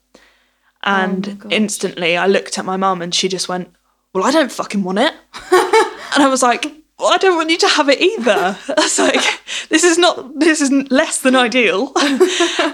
And 0.83 1.41
Oh 1.43 1.49
instantly, 1.49 2.15
I 2.17 2.27
looked 2.27 2.57
at 2.59 2.65
my 2.65 2.77
mum 2.77 3.01
and 3.01 3.15
she 3.15 3.29
just 3.29 3.47
went, 3.47 3.73
"Well, 4.13 4.25
I 4.25 4.31
don't 4.31 4.51
fucking 4.51 4.83
want 4.83 4.99
it." 4.99 5.13
And 6.15 6.23
I 6.23 6.29
was 6.29 6.41
like, 6.41 6.71
well, 6.99 7.13
I 7.13 7.17
don't 7.17 7.35
want 7.35 7.49
you 7.49 7.57
to 7.57 7.67
have 7.67 7.89
it 7.89 8.01
either. 8.01 8.57
I 8.69 8.73
was 8.77 8.99
like, 8.99 9.23
this 9.69 9.83
is 9.83 9.97
not, 9.97 10.39
this 10.39 10.61
is 10.61 10.71
less 10.91 11.19
than 11.21 11.35
ideal. 11.35 11.91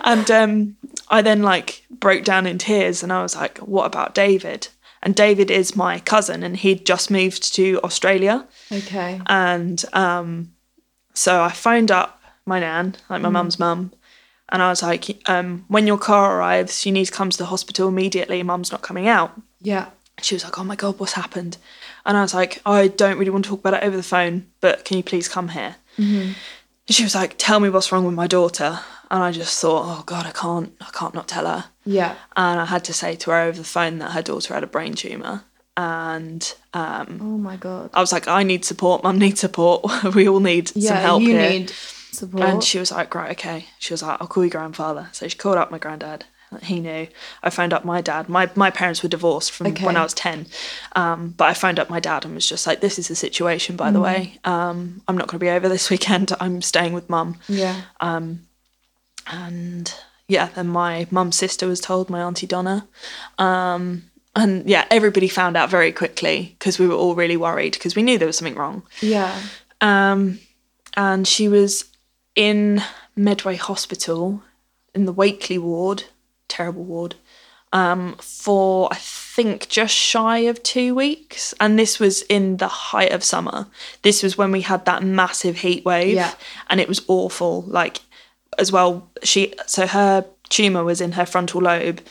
and 0.04 0.30
um, 0.32 0.78
I 1.10 1.22
then 1.22 1.42
like 1.44 1.84
broke 1.90 2.24
down 2.24 2.46
in 2.48 2.58
tears 2.58 3.04
and 3.04 3.12
I 3.12 3.22
was 3.24 3.36
like, 3.36 3.58
what 3.60 3.86
about 3.86 4.14
David? 4.16 4.68
And 5.04 5.16
David 5.16 5.50
is 5.50 5.76
my 5.76 6.00
cousin 6.00 6.44
and 6.44 6.56
he'd 6.56 6.86
just 6.86 7.10
moved 7.10 7.54
to 7.56 7.80
Australia. 7.84 8.48
Okay. 8.72 9.20
And 9.26 9.84
um, 9.94 10.54
so 11.16 11.42
I 11.42 11.50
phoned 11.52 11.90
up 11.92 12.22
my 12.46 12.60
nan, 12.60 12.96
like 13.10 13.22
my 13.22 13.30
Mm. 13.30 13.34
mum's 13.34 13.58
mum. 13.60 13.92
And 14.50 14.62
I 14.62 14.70
was 14.70 14.84
like, 14.84 15.18
um, 15.30 15.66
when 15.70 15.88
your 15.88 15.98
car 15.98 16.38
arrives, 16.38 16.86
you 16.86 16.92
need 16.92 17.06
to 17.06 17.12
come 17.12 17.30
to 17.30 17.38
the 17.38 17.46
hospital 17.46 17.88
immediately. 17.88 18.44
Mum's 18.44 18.72
not 18.72 18.82
coming 18.82 19.08
out 19.08 19.32
Yeah. 19.62 19.88
She 20.22 20.36
was 20.36 20.44
like, 20.44 20.58
"Oh 20.60 20.64
my 20.64 20.76
god, 20.76 21.00
what's 21.00 21.14
happened?" 21.14 21.58
And 22.06 22.18
I 22.18 22.22
was 22.22 22.34
like, 22.34 22.62
"I 22.66 22.88
don't 22.88 23.18
really 23.18 23.32
want 23.32 23.46
to 23.46 23.50
talk 23.52 23.60
about 23.60 23.76
it 23.76 23.84
over 23.84 23.96
the 23.98 24.04
phone, 24.04 24.48
but 24.62 24.86
can 24.86 24.98
you 24.98 25.04
please 25.04 25.28
come 25.28 25.50
here?" 25.50 25.76
And 25.98 26.36
she 26.90 27.04
was 27.04 27.16
like, 27.16 27.36
"Tell 27.38 27.60
me 27.60 27.70
what's 27.70 27.92
wrong 27.92 28.06
with 28.06 28.16
my 28.16 28.28
daughter." 28.28 28.80
And 29.10 29.22
I 29.24 29.32
just 29.32 29.60
thought, 29.60 29.84
"Oh 29.86 30.04
god, 30.06 30.26
I 30.26 30.32
can't, 30.32 30.74
I 30.82 30.90
can't 30.94 31.14
not 31.14 31.28
tell 31.28 31.46
her." 31.46 31.66
Yeah. 31.86 32.16
And 32.36 32.60
I 32.60 32.66
had 32.66 32.84
to 32.86 32.94
say 32.94 33.16
to 33.16 33.32
her 33.32 33.40
over 33.42 33.58
the 33.58 33.64
phone 33.64 34.00
that 34.00 34.12
her 34.12 34.22
daughter 34.22 34.54
had 34.54 34.64
a 34.64 34.68
brain 34.68 34.94
tumor, 34.94 35.44
and 35.78 36.54
um, 36.74 37.20
Oh 37.22 37.38
my 37.38 37.58
god. 37.58 37.90
I 37.94 38.00
was 38.02 38.12
like, 38.12 38.28
"I 38.28 38.44
need 38.44 38.66
support. 38.66 39.04
Mum 39.04 39.18
needs 39.20 39.40
support. 39.40 39.86
we 40.16 40.28
all 40.28 40.40
need 40.40 40.70
some 40.70 40.82
Yeah, 40.82 41.00
help 41.00 41.22
you 41.22 41.30
here." 41.38 41.50
need 41.50 41.70
support. 42.12 42.44
And 42.44 42.64
she 42.64 42.78
was 42.80 42.92
like, 42.92 43.14
right, 43.16 43.32
okay. 43.32 43.66
She 43.80 43.94
was 43.94 44.04
like, 44.04 44.18
I'll 44.22 44.28
call 44.28 44.44
your 44.44 44.52
grandfather. 44.52 45.10
So 45.14 45.28
she 45.28 45.38
called 45.38 45.58
up 45.58 45.72
my 45.72 45.78
granddad. 45.78 46.26
He 46.64 46.80
knew. 46.82 47.08
I 47.42 47.50
phoned 47.50 47.74
up 47.74 47.86
my 47.86 48.02
dad. 48.02 48.28
My 48.28 48.50
my 48.56 48.70
parents 48.72 49.02
were 49.02 49.10
divorced 49.10 49.52
from 49.52 49.68
Okay. 49.68 49.86
when 49.86 49.96
I 49.96 50.04
was 50.04 50.14
ten, 50.14 50.48
um, 50.96 51.34
but 51.38 51.46
I 51.48 51.54
phoned 51.54 51.80
up 51.80 51.90
my 51.90 52.00
dad 52.02 52.26
and 52.26 52.36
was 52.36 52.48
just 52.48 52.68
like, 52.68 52.82
"This 52.82 53.00
is 53.00 53.08
the 53.08 53.16
situation. 53.16 53.76
By 53.78 53.90
the 53.92 54.02
way, 54.02 54.38
um, 54.44 55.02
I'm 55.08 55.18
not 55.18 55.28
going 55.28 55.40
to 55.40 55.46
be 55.46 55.50
over 55.50 55.70
this 55.70 55.90
weekend. 55.94 56.34
I'm 56.42 56.62
staying 56.62 56.92
with 56.94 57.10
mum." 57.10 57.38
yeah. 57.48 57.82
Um, 58.02 58.48
And 59.28 59.94
yeah, 60.28 60.50
then 60.56 60.68
my 60.68 61.08
mum's 61.12 61.36
sister 61.38 61.68
was 61.68 61.80
told, 61.80 62.10
my 62.10 62.22
auntie 62.22 62.48
Donna, 62.48 62.88
um, 63.38 64.04
and 64.36 64.68
yeah, 64.70 64.86
everybody 64.90 65.28
found 65.28 65.56
out 65.58 65.70
very 65.70 65.92
quickly 65.92 66.56
because 66.58 66.80
we 66.80 66.88
were 66.88 66.96
all 66.96 67.16
really 67.16 67.38
worried 67.38 67.74
because 67.74 67.96
we 67.96 68.02
knew 68.02 68.18
there 68.18 68.28
was 68.28 68.38
something 68.38 68.56
wrong. 68.56 68.84
Yeah. 69.02 69.34
Um, 69.82 70.40
and 70.96 71.28
she 71.28 71.48
was 71.48 71.86
in 72.36 72.82
Medway 73.16 73.56
Hospital 73.58 74.42
in 74.96 75.06
the 75.06 75.14
Wakely 75.14 75.58
ward, 75.58 76.04
terrible 76.52 76.84
ward, 76.84 77.16
um, 77.74 78.16
for 78.20 78.90
I 78.92 78.98
think 79.00 79.70
just 79.70 79.96
shy 79.96 80.40
of 80.52 80.62
two 80.62 80.94
weeks. 80.94 81.54
And 81.60 81.80
this 81.80 82.00
was 82.00 82.22
in 82.24 82.58
the 82.58 82.68
height 82.68 83.12
of 83.12 83.24
summer. 83.24 83.68
This 84.02 84.22
was 84.24 84.38
when 84.38 84.52
we 84.52 84.62
had 84.62 84.86
that 84.86 85.04
massive 85.04 85.58
heat 85.58 85.86
wave, 85.86 86.16
Yeah. 86.16 86.34
and 86.70 86.80
it 86.80 86.88
was 86.90 87.02
awful. 87.08 87.64
Like, 87.68 88.02
as 88.60 88.72
well, 88.72 89.10
she 89.24 89.54
so 89.68 89.88
her 89.88 90.26
tumor 90.50 90.84
was 90.84 91.00
in 91.02 91.14
her 91.14 91.26
frontal 91.26 91.62
lobe. 91.62 92.02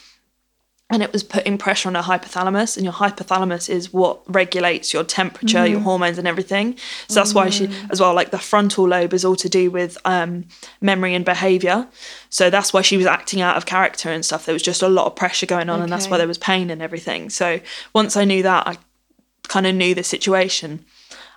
And 0.93 1.05
it 1.05 1.13
was 1.13 1.23
putting 1.23 1.57
pressure 1.57 1.89
on 1.89 1.95
her 1.95 2.03
hypothalamus, 2.03 2.77
and 2.77 2.85
your 2.85 2.93
hypothalamus 2.93 3.71
is 3.71 3.93
what 3.93 4.23
regulates 4.27 4.93
your 4.93 5.05
temperature, 5.05 5.65
your 5.65 5.79
hormones, 5.81 6.19
and 6.19 6.27
everything. 6.27 6.77
So 7.07 7.15
that's 7.15 7.33
why 7.33 7.49
she, 7.51 7.69
as 7.91 8.01
well, 8.01 8.13
like 8.13 8.33
the 8.33 8.39
frontal 8.41 8.89
lobe 8.89 9.15
is 9.15 9.25
all 9.25 9.37
to 9.37 9.49
do 9.49 9.71
with 9.71 9.97
um, 10.05 10.47
memory 10.81 11.15
and 11.15 11.25
behavior. 11.25 11.87
So 12.29 12.51
that's 12.51 12.73
why 12.73 12.83
she 12.83 12.97
was 12.97 13.07
acting 13.07 13.41
out 13.41 13.57
of 13.57 13.67
character 13.67 14.11
and 14.11 14.25
stuff. 14.25 14.47
There 14.47 14.53
was 14.53 14.63
just 14.65 14.83
a 14.83 14.89
lot 14.89 15.07
of 15.07 15.15
pressure 15.15 15.47
going 15.47 15.71
on, 15.71 15.81
and 15.81 15.93
that's 15.93 16.09
why 16.09 16.19
there 16.19 16.27
was 16.27 16.39
pain 16.39 16.71
and 16.71 16.83
everything. 16.83 17.31
So 17.31 17.61
once 17.93 18.17
I 18.17 18.25
knew 18.25 18.43
that, 18.43 18.67
I 18.67 18.77
kind 19.45 19.67
of 19.69 19.77
knew 19.77 19.95
the 19.95 20.03
situation. 20.03 20.85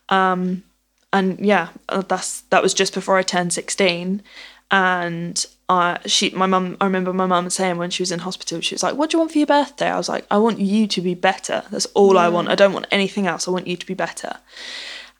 Um, 0.09 0.63
and 1.11 1.39
yeah, 1.39 1.69
uh, 1.89 2.01
that's 2.01 2.41
that 2.49 2.63
was 2.63 2.73
just 2.73 2.93
before 2.95 3.17
I 3.17 3.23
turned 3.23 3.53
sixteen, 3.53 4.23
and 4.71 5.45
uh, 5.69 5.97
she, 6.05 6.29
my 6.31 6.45
mum, 6.45 6.77
I 6.81 6.85
remember 6.85 7.13
my 7.13 7.25
mum 7.25 7.49
saying 7.49 7.77
when 7.77 7.89
she 7.89 8.01
was 8.03 8.11
in 8.11 8.19
hospital, 8.19 8.59
she 8.61 8.75
was 8.75 8.83
like, 8.83 8.95
"What 8.95 9.09
do 9.09 9.15
you 9.15 9.19
want 9.19 9.31
for 9.31 9.37
your 9.37 9.47
birthday?" 9.47 9.89
I 9.89 9.97
was 9.97 10.09
like, 10.09 10.25
"I 10.29 10.37
want 10.37 10.59
you 10.59 10.87
to 10.87 11.01
be 11.01 11.13
better. 11.15 11.63
That's 11.71 11.85
all 11.87 12.17
I 12.17 12.29
want. 12.29 12.49
I 12.49 12.55
don't 12.55 12.73
want 12.73 12.87
anything 12.91 13.27
else. 13.27 13.47
I 13.47 13.51
want 13.51 13.67
you 13.67 13.77
to 13.77 13.85
be 13.85 13.93
better." 13.93 14.37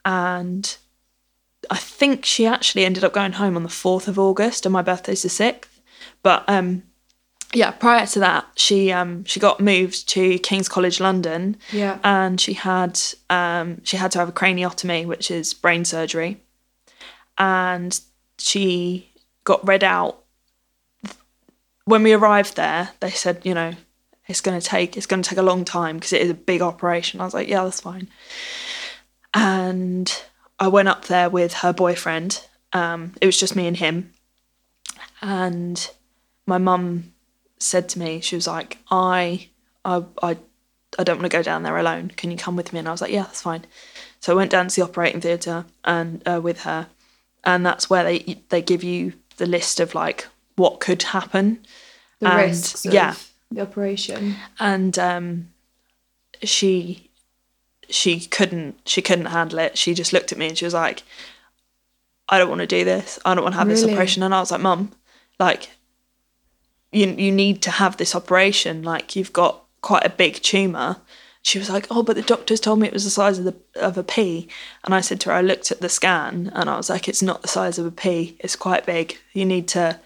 And 0.05 0.75
I 1.71 1.77
think 1.77 2.25
she 2.25 2.45
actually 2.45 2.83
ended 2.85 3.03
up 3.03 3.13
going 3.13 3.33
home 3.33 3.55
on 3.55 3.63
the 3.63 3.69
fourth 3.69 4.07
of 4.07 4.19
August, 4.19 4.65
and 4.65 4.73
my 4.73 4.81
birthday's 4.81 5.23
the 5.23 5.29
sixth. 5.29 5.79
But 6.23 6.43
um, 6.49 6.83
yeah, 7.53 7.71
prior 7.71 8.05
to 8.07 8.19
that, 8.19 8.45
she 8.57 8.91
um, 8.91 9.23
she 9.25 9.39
got 9.39 9.61
moved 9.61 10.09
to 10.09 10.37
King's 10.39 10.67
College 10.67 10.99
London, 10.99 11.55
Yeah. 11.71 11.99
and 12.03 12.39
she 12.41 12.53
had 12.53 12.99
um, 13.29 13.81
she 13.85 13.95
had 13.97 14.11
to 14.11 14.19
have 14.19 14.29
a 14.29 14.33
craniotomy, 14.33 15.05
which 15.05 15.31
is 15.31 15.53
brain 15.53 15.85
surgery, 15.85 16.41
and 17.37 17.99
she 18.37 19.09
got 19.45 19.65
read 19.65 19.83
out. 19.83 20.22
When 21.85 22.03
we 22.03 22.13
arrived 22.13 22.55
there, 22.55 22.91
they 22.99 23.09
said, 23.09 23.41
you 23.43 23.53
know, 23.53 23.73
it's 24.27 24.41
going 24.41 24.59
to 24.59 24.65
take 24.65 24.95
it's 24.95 25.05
going 25.05 25.21
to 25.21 25.29
take 25.29 25.39
a 25.39 25.43
long 25.43 25.65
time 25.65 25.97
because 25.97 26.13
it 26.13 26.21
is 26.21 26.29
a 26.29 26.35
big 26.35 26.61
operation. 26.61 27.19
I 27.19 27.25
was 27.25 27.33
like, 27.33 27.47
yeah, 27.47 27.63
that's 27.63 27.81
fine. 27.81 28.07
And 29.33 30.23
I 30.59 30.67
went 30.67 30.87
up 30.87 31.05
there 31.05 31.29
with 31.29 31.55
her 31.55 31.73
boyfriend. 31.73 32.45
Um, 32.71 33.13
it 33.21 33.25
was 33.25 33.37
just 33.37 33.55
me 33.55 33.67
and 33.67 33.77
him, 33.77 34.13
and 35.21 35.89
my 36.45 36.57
mum 36.57 37.13
said 37.59 37.89
to 37.89 37.99
me, 37.99 38.19
she 38.19 38.35
was 38.35 38.47
like, 38.47 38.77
I, 38.91 39.49
I, 39.85 40.03
I, 40.21 40.37
I 40.99 41.03
don't 41.03 41.17
want 41.17 41.31
to 41.31 41.37
go 41.37 41.43
down 41.43 41.63
there 41.63 41.77
alone. 41.77 42.09
Can 42.09 42.29
you 42.31 42.37
come 42.37 42.55
with 42.55 42.73
me? 42.73 42.79
And 42.79 42.87
I 42.87 42.91
was 42.91 43.01
like, 43.01 43.11
yeah, 43.11 43.23
that's 43.23 43.41
fine. 43.41 43.65
So 44.19 44.33
I 44.33 44.35
went 44.35 44.51
down 44.51 44.67
to 44.67 44.75
the 44.75 44.81
operating 44.83 45.21
theatre 45.21 45.65
and 45.83 46.21
uh, 46.27 46.41
with 46.41 46.63
her, 46.63 46.87
and 47.43 47.65
that's 47.65 47.89
where 47.89 48.03
they 48.03 48.41
they 48.49 48.61
give 48.61 48.83
you 48.83 49.13
the 49.37 49.45
list 49.45 49.79
of 49.79 49.95
like 49.95 50.27
what 50.55 50.79
could 50.79 51.03
happen. 51.03 51.65
The 52.19 52.29
and, 52.29 52.37
risks. 52.37 52.85
Of 52.85 52.93
yeah, 52.93 53.15
The 53.51 53.61
operation. 53.61 54.35
and 54.59 54.97
um, 54.97 55.49
she 56.41 57.09
she 57.89 58.19
couldn't 58.21 58.79
she 58.85 59.01
couldn't 59.01 59.25
handle 59.27 59.59
it. 59.59 59.77
She 59.77 59.93
just 59.93 60.13
looked 60.13 60.31
at 60.31 60.37
me 60.37 60.47
and 60.47 60.57
she 60.57 60.65
was 60.65 60.73
like, 60.73 61.03
"I 62.29 62.37
don't 62.37 62.49
want 62.49 62.61
to 62.61 62.67
do 62.67 62.83
this. 62.83 63.19
I 63.25 63.35
don't 63.35 63.43
want 63.43 63.53
to 63.53 63.59
have 63.59 63.67
this 63.67 63.83
operation." 63.83 64.23
And 64.23 64.33
I 64.33 64.39
was 64.39 64.51
like, 64.51 64.61
"Mum, 64.61 64.91
like, 65.39 65.71
you 66.91 67.07
you 67.07 67.31
need 67.31 67.61
to 67.63 67.71
have 67.71 67.97
this 67.97 68.15
operation. 68.15 68.83
Like, 68.83 69.15
you've 69.15 69.33
got 69.33 69.63
quite 69.81 70.05
a 70.05 70.09
big 70.09 70.35
tumor." 70.35 70.97
She 71.41 71.59
was 71.59 71.69
like, 71.69 71.87
"Oh, 71.91 72.03
but 72.03 72.15
the 72.15 72.21
doctors 72.21 72.61
told 72.61 72.79
me 72.79 72.87
it 72.87 72.93
was 72.93 73.03
the 73.03 73.09
size 73.09 73.37
of 73.37 73.43
the 73.45 73.55
of 73.75 73.97
a 73.97 74.03
pea." 74.03 74.47
And 74.85 74.95
I 74.95 75.01
said 75.01 75.19
to 75.21 75.29
her, 75.29 75.35
"I 75.35 75.41
looked 75.41 75.71
at 75.71 75.81
the 75.81 75.89
scan 75.89 76.51
and 76.55 76.69
I 76.69 76.77
was 76.77 76.89
like, 76.89 77.09
it's 77.09 77.21
not 77.21 77.41
the 77.41 77.49
size 77.49 77.77
of 77.77 77.85
a 77.85 77.91
pea. 77.91 78.37
It's 78.39 78.55
quite 78.55 78.85
big. 78.85 79.17
You 79.33 79.45
need 79.45 79.67
to." 79.69 79.99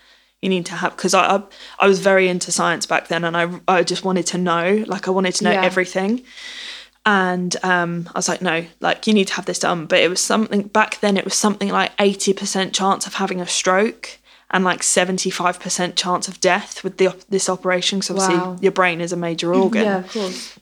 You 0.48 0.56
need 0.56 0.66
to 0.68 0.76
have 0.76 0.96
because 0.96 1.14
I, 1.14 1.24
I 1.36 1.44
I 1.80 1.88
was 1.88 2.00
very 2.00 2.28
into 2.30 2.52
science 2.52 2.86
back 2.86 3.08
then, 3.10 3.24
and 3.26 3.36
I 3.36 3.44
I 3.68 3.84
just 3.84 4.04
wanted 4.06 4.26
to 4.28 4.38
know, 4.38 4.84
like 4.88 5.08
I 5.10 5.12
wanted 5.12 5.36
to 5.36 5.44
know 5.44 5.52
Yeah. 5.52 5.64
everything 5.66 6.24
and 7.06 7.56
um, 7.64 8.10
I 8.14 8.18
was 8.20 8.28
like, 8.28 8.42
no, 8.42 8.66
like 8.82 9.08
you 9.08 9.14
need 9.14 9.28
to 9.28 9.34
have 9.36 9.46
this 9.46 9.60
done. 9.60 9.86
But 9.86 10.00
it 10.00 10.10
was 10.10 10.20
something 10.22 10.64
back 10.64 11.00
then. 11.00 11.16
It 11.18 11.24
was 11.26 11.36
something 11.36 11.70
like 11.70 11.92
eighty 12.00 12.34
percent 12.34 12.74
chance 12.74 13.08
of 13.08 13.14
having 13.16 13.40
a 13.42 13.48
stroke 13.48 14.20
and 14.52 14.64
like 14.66 14.84
seventy 14.84 15.30
five 15.30 15.60
percent 15.60 15.96
chance 15.96 16.28
of 16.28 16.40
death 16.42 16.84
with 16.84 16.98
the 16.98 17.16
this 17.30 17.50
operation. 17.50 18.00
Because 18.00 18.12
obviously 18.12 18.36
Wow. 18.38 18.58
your 18.62 18.72
brain 18.74 19.00
is 19.02 19.12
a 19.14 19.18
major 19.18 19.54
organ. 19.54 19.84
Yeah, 19.84 19.98
of 20.00 20.12
course. 20.12 20.60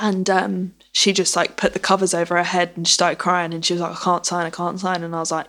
And 0.00 0.28
um, 0.28 0.74
she 0.92 1.12
just 1.12 1.36
like 1.36 1.56
put 1.56 1.72
the 1.72 1.78
covers 1.78 2.12
over 2.14 2.36
her 2.36 2.44
head 2.44 2.72
and 2.76 2.86
she 2.86 2.92
started 2.94 3.18
crying. 3.18 3.54
And 3.54 3.64
she 3.64 3.74
was 3.74 3.80
like, 3.82 3.92
I 3.92 4.04
can't 4.04 4.26
sign, 4.26 4.46
I 4.46 4.50
can't 4.50 4.80
sign. 4.80 5.02
And 5.02 5.14
I 5.14 5.20
was 5.20 5.30
like, 5.30 5.46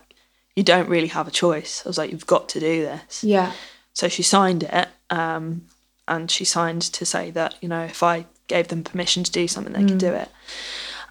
you 0.56 0.62
don't 0.62 0.88
really 0.88 1.08
have 1.08 1.26
a 1.28 1.30
choice. 1.32 1.82
I 1.84 1.88
was 1.88 1.98
like, 1.98 2.10
you've 2.12 2.26
got 2.26 2.48
to 2.50 2.60
do 2.60 2.82
this. 2.82 3.24
Yeah. 3.24 3.52
So 3.92 4.08
she 4.08 4.22
signed 4.22 4.62
it, 4.64 4.88
um, 5.10 5.66
and 6.08 6.30
she 6.30 6.44
signed 6.44 6.82
to 6.82 7.04
say 7.06 7.30
that 7.32 7.54
you 7.60 7.68
know 7.68 7.82
if 7.84 8.02
I 8.02 8.26
gave 8.48 8.68
them 8.68 8.82
permission 8.84 9.24
to 9.24 9.30
do 9.32 9.46
something, 9.48 9.72
they 9.72 9.84
could 9.84 9.98
do 9.98 10.12
it. 10.12 10.28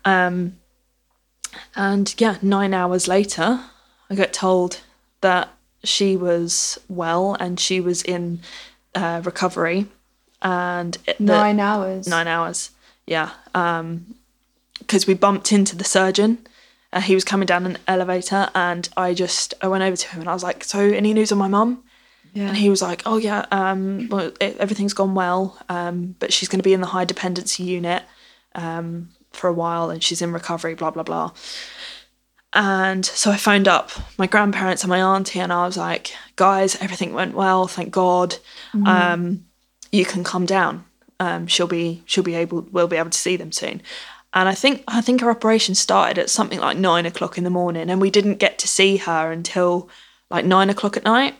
Um, 0.05 0.57
and 1.75 2.13
yeah, 2.19 2.38
nine 2.41 2.73
hours 2.73 3.07
later, 3.07 3.62
I 4.09 4.15
got 4.15 4.33
told 4.33 4.81
that 5.21 5.50
she 5.83 6.15
was 6.17 6.77
well 6.89 7.35
and 7.39 7.59
she 7.59 7.79
was 7.79 8.01
in 8.03 8.39
uh, 8.95 9.21
recovery, 9.23 9.88
and 10.41 10.97
it, 11.07 11.17
the- 11.17 11.23
Nine 11.25 11.59
hours. 11.59 12.07
nine 12.07 12.27
hours. 12.27 12.71
Yeah, 13.07 13.31
because 14.79 15.07
we 15.07 15.13
bumped 15.13 15.51
into 15.51 15.75
the 15.75 15.83
surgeon. 15.83 16.45
Uh, 16.93 17.01
he 17.01 17.15
was 17.15 17.23
coming 17.23 17.45
down 17.45 17.65
an 17.65 17.77
elevator, 17.88 18.50
and 18.53 18.88
I 18.95 19.13
just 19.13 19.53
I 19.62 19.67
went 19.67 19.83
over 19.83 19.95
to 19.95 20.07
him 20.09 20.21
and 20.21 20.29
I 20.29 20.33
was 20.33 20.43
like, 20.43 20.63
"So, 20.63 20.79
any 20.79 21.13
news 21.13 21.31
on 21.31 21.38
my 21.38 21.47
mum?" 21.47 21.83
Yeah. 22.33 22.47
And 22.47 22.57
he 22.57 22.69
was 22.69 22.81
like, 22.81 23.01
"Oh 23.05 23.17
yeah, 23.17 23.45
um, 23.51 24.07
well, 24.09 24.31
it, 24.39 24.57
everything's 24.57 24.93
gone 24.93 25.13
well, 25.15 25.57
um, 25.69 26.15
but 26.19 26.31
she's 26.33 26.50
going 26.50 26.59
to 26.59 26.63
be 26.63 26.73
in 26.73 26.81
the 26.81 26.88
high 26.88 27.05
dependency 27.05 27.63
unit 27.63 28.03
um, 28.55 29.09
for 29.31 29.47
a 29.47 29.53
while, 29.53 29.89
and 29.89 30.03
she's 30.03 30.21
in 30.21 30.31
recovery, 30.31 30.75
blah 30.75 30.91
blah 30.91 31.03
blah." 31.03 31.31
And 32.55 33.03
so 33.03 33.31
I 33.31 33.38
phoned 33.38 33.67
up 33.67 33.89
my 34.19 34.27
grandparents 34.27 34.83
and 34.83 34.89
my 34.89 35.01
auntie, 35.01 35.39
and 35.39 35.51
I 35.51 35.65
was 35.65 35.77
like, 35.77 36.13
"Guys, 36.35 36.75
everything 36.75 37.13
went 37.13 37.33
well, 37.35 37.67
thank 37.67 37.91
God. 37.91 38.35
Um, 38.85 39.45
you 39.91 40.05
can 40.05 40.23
come 40.23 40.45
down. 40.45 40.85
Um, 41.19 41.47
she'll 41.47 41.67
be 41.67 42.03
she'll 42.05 42.23
be 42.23 42.35
able 42.35 42.67
we'll 42.71 42.88
be 42.88 42.97
able 42.97 43.09
to 43.09 43.17
see 43.17 43.38
them 43.38 43.51
soon." 43.51 43.81
And 44.35 44.49
I 44.49 44.55
think 44.55 44.83
I 44.87 45.01
think 45.01 45.21
her 45.21 45.29
operation 45.29 45.75
started 45.75 46.17
at 46.17 46.29
something 46.29 46.59
like 46.59 46.77
nine 46.77 47.05
o'clock 47.05 47.37
in 47.37 47.43
the 47.43 47.49
morning, 47.49 47.89
and 47.89 48.01
we 48.01 48.09
didn't 48.09 48.37
get 48.39 48.57
to 48.59 48.67
see 48.67 48.97
her 48.97 49.31
until 49.31 49.89
like 50.29 50.43
nine 50.45 50.69
o'clock 50.69 50.97
at 50.97 51.03
night. 51.03 51.35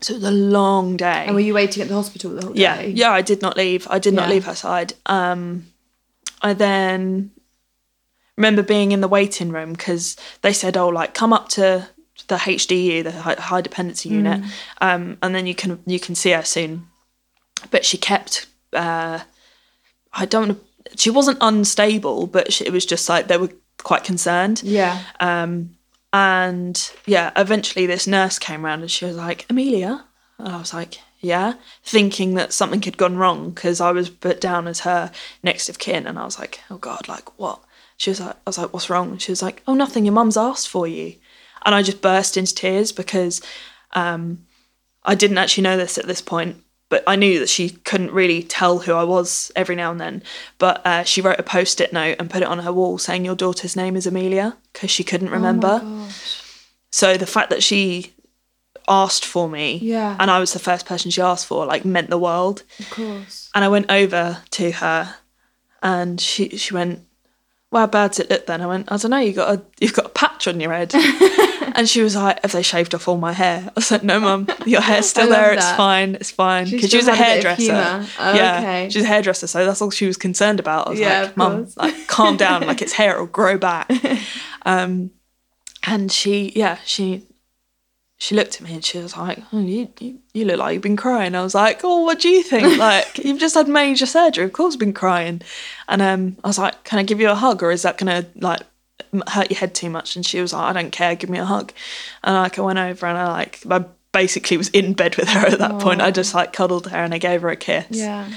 So 0.00 0.12
it 0.12 0.16
was 0.16 0.24
a 0.24 0.30
long 0.30 0.96
day. 0.96 1.24
and 1.26 1.34
were 1.34 1.40
you 1.40 1.54
waiting 1.54 1.82
at 1.82 1.88
the 1.88 1.94
hospital 1.94 2.30
the 2.32 2.42
whole 2.46 2.56
Yeah, 2.56 2.76
day? 2.76 2.88
yeah, 2.90 3.08
yeah. 3.08 3.12
I 3.12 3.22
did 3.22 3.40
not 3.42 3.56
leave. 3.56 3.86
I 3.90 3.98
did 3.98 4.12
not 4.14 4.28
leave 4.28 4.44
her 4.44 4.54
side. 4.54 4.92
Um, 5.06 5.66
I 6.42 6.52
then 6.52 7.30
remember 8.36 8.62
being 8.62 8.92
in 8.92 9.00
the 9.00 9.08
waiting 9.08 9.50
room 9.50 9.72
because 9.72 10.16
they 10.42 10.52
said, 10.52 10.76
"Oh, 10.76 10.88
like 10.88 11.14
come 11.14 11.32
up 11.32 11.48
to 11.50 11.88
the 12.28 12.36
HDU, 12.36 13.02
the 13.02 13.12
high, 13.12 13.60
dependency 13.60 14.08
unit, 14.10 14.40
um, 14.80 15.18
and 15.22 15.34
then 15.34 15.46
you 15.46 15.54
can 15.54 15.80
you 15.86 15.98
can 15.98 16.14
see 16.14 16.30
her 16.30 16.44
soon." 16.44 16.86
But 17.70 17.84
she 17.84 17.96
kept. 17.98 18.46
Uh, 18.72 19.20
I 20.12 20.26
don't. 20.26 20.60
She 20.96 21.10
wasn't 21.10 21.38
unstable, 21.40 22.26
but 22.26 22.52
she, 22.52 22.64
it 22.64 22.72
was 22.72 22.86
just 22.86 23.08
like 23.08 23.28
they 23.28 23.36
were 23.36 23.50
quite 23.78 24.04
concerned. 24.04 24.62
Yeah. 24.62 25.02
Um, 25.20 25.76
and 26.12 26.92
yeah, 27.06 27.32
eventually 27.36 27.86
this 27.86 28.06
nurse 28.06 28.38
came 28.38 28.64
around 28.64 28.82
and 28.82 28.90
she 28.90 29.04
was 29.04 29.16
like, 29.16 29.46
Amelia? 29.50 30.04
And 30.38 30.48
I 30.48 30.58
was 30.58 30.72
like, 30.72 31.00
yeah, 31.20 31.54
thinking 31.82 32.34
that 32.34 32.52
something 32.52 32.82
had 32.82 32.96
gone 32.96 33.16
wrong 33.16 33.50
because 33.50 33.80
I 33.80 33.92
was 33.92 34.10
put 34.10 34.40
down 34.40 34.68
as 34.68 34.80
her 34.80 35.10
next 35.42 35.68
of 35.68 35.78
kin. 35.78 36.06
And 36.06 36.18
I 36.18 36.24
was 36.24 36.38
like, 36.38 36.60
oh 36.70 36.78
God, 36.78 37.08
like 37.08 37.38
what? 37.38 37.60
She 37.96 38.10
was 38.10 38.20
like, 38.20 38.36
I 38.36 38.40
was 38.46 38.58
like, 38.58 38.72
what's 38.72 38.90
wrong? 38.90 39.10
And 39.10 39.22
she 39.22 39.32
was 39.32 39.42
like, 39.42 39.62
oh, 39.66 39.74
nothing. 39.74 40.04
Your 40.04 40.14
mum's 40.14 40.36
asked 40.36 40.68
for 40.68 40.86
you. 40.86 41.14
And 41.64 41.74
I 41.74 41.82
just 41.82 42.02
burst 42.02 42.36
into 42.36 42.54
tears 42.54 42.92
because 42.92 43.40
um, 43.92 44.46
I 45.02 45.14
didn't 45.14 45.38
actually 45.38 45.62
know 45.62 45.76
this 45.76 45.98
at 45.98 46.06
this 46.06 46.20
point, 46.20 46.62
but 46.94 47.02
I 47.08 47.16
knew 47.16 47.40
that 47.40 47.48
she 47.48 47.70
couldn't 47.70 48.12
really 48.12 48.40
tell 48.44 48.78
who 48.78 48.92
I 48.92 49.02
was 49.02 49.50
every 49.56 49.74
now 49.74 49.90
and 49.90 50.00
then. 50.00 50.22
But 50.58 50.80
uh, 50.86 51.02
she 51.02 51.20
wrote 51.20 51.40
a 51.40 51.42
post 51.42 51.80
it 51.80 51.92
note 51.92 52.14
and 52.20 52.30
put 52.30 52.42
it 52.42 52.46
on 52.46 52.60
her 52.60 52.72
wall 52.72 52.98
saying, 52.98 53.24
Your 53.24 53.34
daughter's 53.34 53.74
name 53.74 53.96
is 53.96 54.06
Amelia, 54.06 54.56
because 54.72 54.92
she 54.92 55.02
couldn't 55.02 55.30
remember. 55.30 55.80
Oh 55.82 56.08
so 56.92 57.16
the 57.16 57.26
fact 57.26 57.50
that 57.50 57.64
she 57.64 58.14
asked 58.86 59.24
for 59.24 59.48
me 59.48 59.78
Yeah. 59.82 60.16
and 60.20 60.30
I 60.30 60.38
was 60.38 60.52
the 60.52 60.60
first 60.60 60.86
person 60.86 61.10
she 61.10 61.20
asked 61.20 61.46
for, 61.46 61.66
like, 61.66 61.84
meant 61.84 62.10
the 62.10 62.18
world. 62.28 62.62
Of 62.78 62.90
course. 62.90 63.50
And 63.56 63.64
I 63.64 63.68
went 63.68 63.90
over 63.90 64.38
to 64.52 64.70
her 64.70 65.16
and 65.82 66.20
she 66.20 66.50
she 66.50 66.72
went, 66.74 67.00
"Well, 67.74 67.82
how 67.82 67.86
bad's 67.88 68.20
it 68.20 68.30
look 68.30 68.46
then?" 68.46 68.62
I 68.62 68.66
went, 68.66 68.90
"I 68.92 68.96
don't 68.96 69.10
know. 69.10 69.18
You 69.18 69.32
got 69.32 69.52
a 69.52 69.62
you've 69.80 69.92
got 69.94 70.06
a 70.06 70.10
patch 70.10 70.46
on 70.46 70.60
your 70.60 70.72
head." 70.72 70.94
and 71.74 71.88
she 71.88 72.02
was 72.02 72.14
like, 72.14 72.40
"Have 72.42 72.52
they 72.52 72.62
shaved 72.62 72.94
off 72.94 73.08
all 73.08 73.18
my 73.18 73.32
hair?" 73.32 73.64
I 73.66 73.72
was 73.74 73.90
like, 73.90 74.04
"No, 74.04 74.20
mum, 74.20 74.46
your 74.64 74.80
hair's 74.90 75.08
still 75.08 75.28
there. 75.28 75.52
It's 75.52 75.72
fine. 75.72 76.14
It's 76.14 76.30
fine." 76.30 76.70
Because 76.70 76.90
she, 76.90 76.96
was 76.96 77.08
a 77.08 77.16
hairdresser. 77.16 77.72
Oh, 77.72 78.34
yeah, 78.34 78.58
okay. 78.58 78.88
she's 78.90 79.02
a 79.02 79.08
hairdresser, 79.08 79.48
so 79.48 79.66
that's 79.66 79.82
all 79.82 79.90
she 79.90 80.06
was 80.06 80.16
concerned 80.16 80.60
about. 80.60 80.86
I 80.86 80.90
was 80.90 81.00
Yeah, 81.00 81.22
like, 81.22 81.36
"Mum, 81.36 81.66
like 81.76 82.06
calm 82.06 82.36
down. 82.36 82.64
Like 82.64 82.80
its 82.80 82.92
hair 82.92 83.18
will 83.18 83.26
grow 83.26 83.58
back." 83.58 83.90
um, 84.62 85.10
and 85.84 86.12
she, 86.12 86.52
yeah, 86.54 86.78
she 86.84 87.26
she 88.18 88.34
looked 88.34 88.56
at 88.56 88.62
me 88.62 88.74
and 88.74 88.84
she 88.84 88.98
was 88.98 89.16
like, 89.16 89.40
oh, 89.52 89.60
you, 89.60 89.88
you, 89.98 90.18
you 90.32 90.44
look 90.44 90.58
like 90.58 90.74
you've 90.74 90.82
been 90.82 90.96
crying. 90.96 91.34
I 91.34 91.42
was 91.42 91.54
like, 91.54 91.80
oh, 91.82 92.04
what 92.04 92.20
do 92.20 92.28
you 92.28 92.42
think? 92.42 92.78
Like, 92.84 93.18
you've 93.18 93.40
just 93.40 93.54
had 93.54 93.68
major 93.68 94.06
surgery. 94.06 94.44
Of 94.44 94.52
course, 94.52 94.74
I've 94.74 94.80
been 94.80 94.92
crying. 94.92 95.42
And 95.88 96.00
um, 96.00 96.36
I 96.44 96.48
was 96.48 96.58
like, 96.58 96.84
can 96.84 96.98
I 96.98 97.02
give 97.02 97.20
you 97.20 97.30
a 97.30 97.34
hug 97.34 97.62
or 97.62 97.70
is 97.70 97.82
that 97.82 97.98
going 97.98 98.22
to 98.22 98.28
like 98.38 98.60
hurt 99.28 99.50
your 99.50 99.58
head 99.58 99.74
too 99.74 99.90
much? 99.90 100.16
And 100.16 100.24
she 100.24 100.40
was 100.40 100.52
like, 100.52 100.62
I 100.62 100.80
don't 100.80 100.90
care. 100.90 101.14
Give 101.16 101.30
me 101.30 101.38
a 101.38 101.44
hug. 101.44 101.72
And 102.22 102.34
like, 102.34 102.58
I 102.58 102.62
went 102.62 102.78
over 102.78 103.06
and 103.06 103.18
I 103.18 103.28
like, 103.28 103.62
I 103.68 103.84
basically 104.12 104.56
was 104.56 104.68
in 104.70 104.92
bed 104.92 105.16
with 105.16 105.28
her 105.28 105.46
at 105.46 105.58
that 105.58 105.80
point. 105.80 106.00
I 106.00 106.10
just 106.10 106.34
like 106.34 106.52
cuddled 106.52 106.88
her 106.88 106.98
and 106.98 107.12
I 107.12 107.18
gave 107.18 107.42
her 107.42 107.50
a 107.50 107.56
kiss. 107.56 107.86
Yeah. 107.90 108.30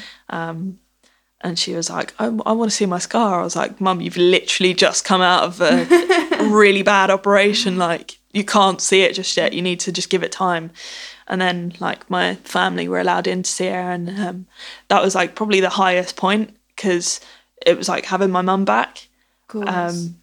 And 1.42 1.58
she 1.60 1.76
was 1.76 1.90
like, 1.90 2.14
I, 2.20 2.26
I 2.26 2.52
want 2.54 2.72
to 2.72 2.76
see 2.76 2.88
my 2.88 2.98
scar. 2.98 3.42
I 3.42 3.44
was 3.44 3.56
like, 3.56 3.80
Mum, 3.80 4.02
you've 4.02 4.18
literally 4.18 4.74
just 4.74 5.06
come 5.06 5.22
out 5.22 5.44
of 5.44 5.62
a 5.62 5.86
really 6.50 6.82
bad 6.82 7.12
operation. 7.12 7.78
Like, 7.78 8.18
you 8.38 8.44
can't 8.44 8.80
see 8.82 9.02
it 9.02 9.14
just 9.16 9.36
yet. 9.38 9.54
You 9.54 9.62
need 9.62 9.80
to 9.82 9.92
just 9.92 10.10
give 10.10 10.24
it 10.24 10.32
time. 10.32 10.66
And 11.28 11.42
then, 11.42 11.74
like, 11.80 12.10
my 12.10 12.36
family 12.36 12.88
were 12.88 13.00
allowed 13.02 13.28
in 13.28 13.44
to 13.44 13.50
see 13.58 13.68
her. 13.68 13.92
And 13.96 14.04
um, 14.20 14.46
that 14.90 15.02
was 15.04 15.14
like 15.16 15.36
probably 15.36 15.60
the 15.62 15.70
highest 15.84 16.16
point 16.16 16.56
because 16.76 17.20
it 17.66 17.78
was 17.78 17.90
like 17.90 18.06
having 18.06 18.32
my 18.32 18.42
mum 18.42 18.64
back. 18.66 19.08
Um, 19.54 20.16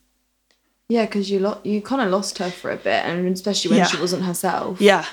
yeah, 0.88 1.06
because 1.06 1.30
you 1.30 1.40
lo- 1.40 1.60
you 1.64 1.80
kind 1.80 2.02
of 2.02 2.10
lost 2.10 2.38
her 2.38 2.50
for 2.50 2.70
a 2.70 2.76
bit, 2.76 3.04
and 3.06 3.26
especially 3.32 3.70
when 3.70 3.78
Yeah. 3.78 3.86
she 3.86 3.96
wasn't 4.00 4.22
herself. 4.24 4.80
yeah. 4.80 5.04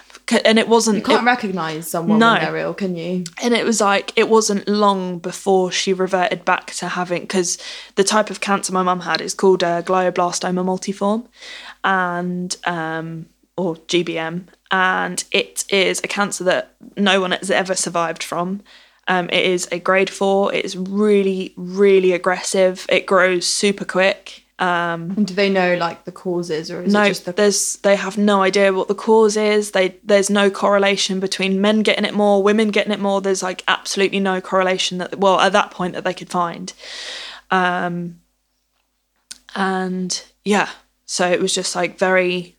And 0.46 0.58
it 0.58 0.70
wasn't. 0.70 0.98
You 0.98 1.03
can't 1.03 1.24
it- 1.24 1.25
recognize 1.25 1.89
someone 1.89 2.20
No. 2.20 2.34
when 2.34 2.41
they're 2.41 2.58
ill, 2.58 2.74
can 2.74 2.96
you? 2.96 3.24
and 3.43 3.53
it 3.53 3.65
was 3.65 3.81
like 3.81 4.13
it 4.15 4.29
wasn't 4.29 4.65
long 4.67 5.20
before 5.20 5.72
she 5.74 5.91
reverted 5.91 6.46
back 6.46 6.67
to 6.79 6.88
having 6.88 7.22
because 7.24 7.58
the 7.96 8.03
type 8.05 8.29
of 8.29 8.39
cancer 8.39 8.72
my 8.72 8.81
mum 8.84 9.01
had 9.01 9.20
is 9.20 9.34
called 9.34 9.62
uh, 9.62 9.81
glioblastoma 9.81 10.63
multiforme 10.63 11.25
and 11.83 12.57
um, 12.65 13.27
or 13.57 13.75
GBM 13.75 14.45
and 14.71 15.23
it 15.31 15.65
is 15.69 16.00
a 16.03 16.07
cancer 16.07 16.43
that 16.43 16.75
no 16.95 17.19
one 17.21 17.31
has 17.31 17.51
ever 17.51 17.75
survived 17.75 18.23
from 18.23 18.61
um, 19.07 19.29
it 19.29 19.45
is 19.45 19.67
a 19.71 19.79
grade 19.79 20.09
four 20.09 20.53
it 20.53 20.63
is 20.63 20.77
really 20.77 21.53
really 21.57 22.11
aggressive 22.13 22.85
it 22.89 23.05
grows 23.05 23.45
super 23.45 23.85
quick 23.85 24.41
um, 24.61 25.15
And 25.17 25.25
do 25.25 25.33
they 25.33 25.50
know 25.50 25.75
like 25.75 26.05
the 26.05 26.11
causes, 26.11 26.69
or 26.69 26.83
is 26.83 26.93
no, 26.93 27.05
it 27.05 27.07
just 27.07 27.25
the 27.25 27.31
there's 27.31 27.77
they 27.77 27.95
have 27.95 28.15
no 28.19 28.43
idea 28.43 28.71
what 28.71 28.88
the 28.88 28.93
cause 28.93 29.35
is. 29.35 29.71
They 29.71 29.97
there's 30.03 30.29
no 30.29 30.51
correlation 30.51 31.19
between 31.19 31.59
men 31.59 31.81
getting 31.81 32.05
it 32.05 32.13
more, 32.13 32.43
women 32.43 32.69
getting 32.69 32.93
it 32.93 33.00
more. 33.00 33.21
There's 33.21 33.41
like 33.41 33.63
absolutely 33.67 34.19
no 34.19 34.39
correlation 34.39 35.00
that 35.00 35.17
well 35.17 35.39
at 35.39 35.53
that 35.53 35.71
point 35.71 35.95
that 35.95 36.03
they 36.03 36.13
could 36.13 36.29
find. 36.29 36.71
Um, 37.50 38.21
and 39.55 40.23
yeah, 40.45 40.69
so 41.12 41.30
it 41.30 41.41
was 41.41 41.53
just 41.53 41.75
like 41.75 41.98
very, 41.98 42.56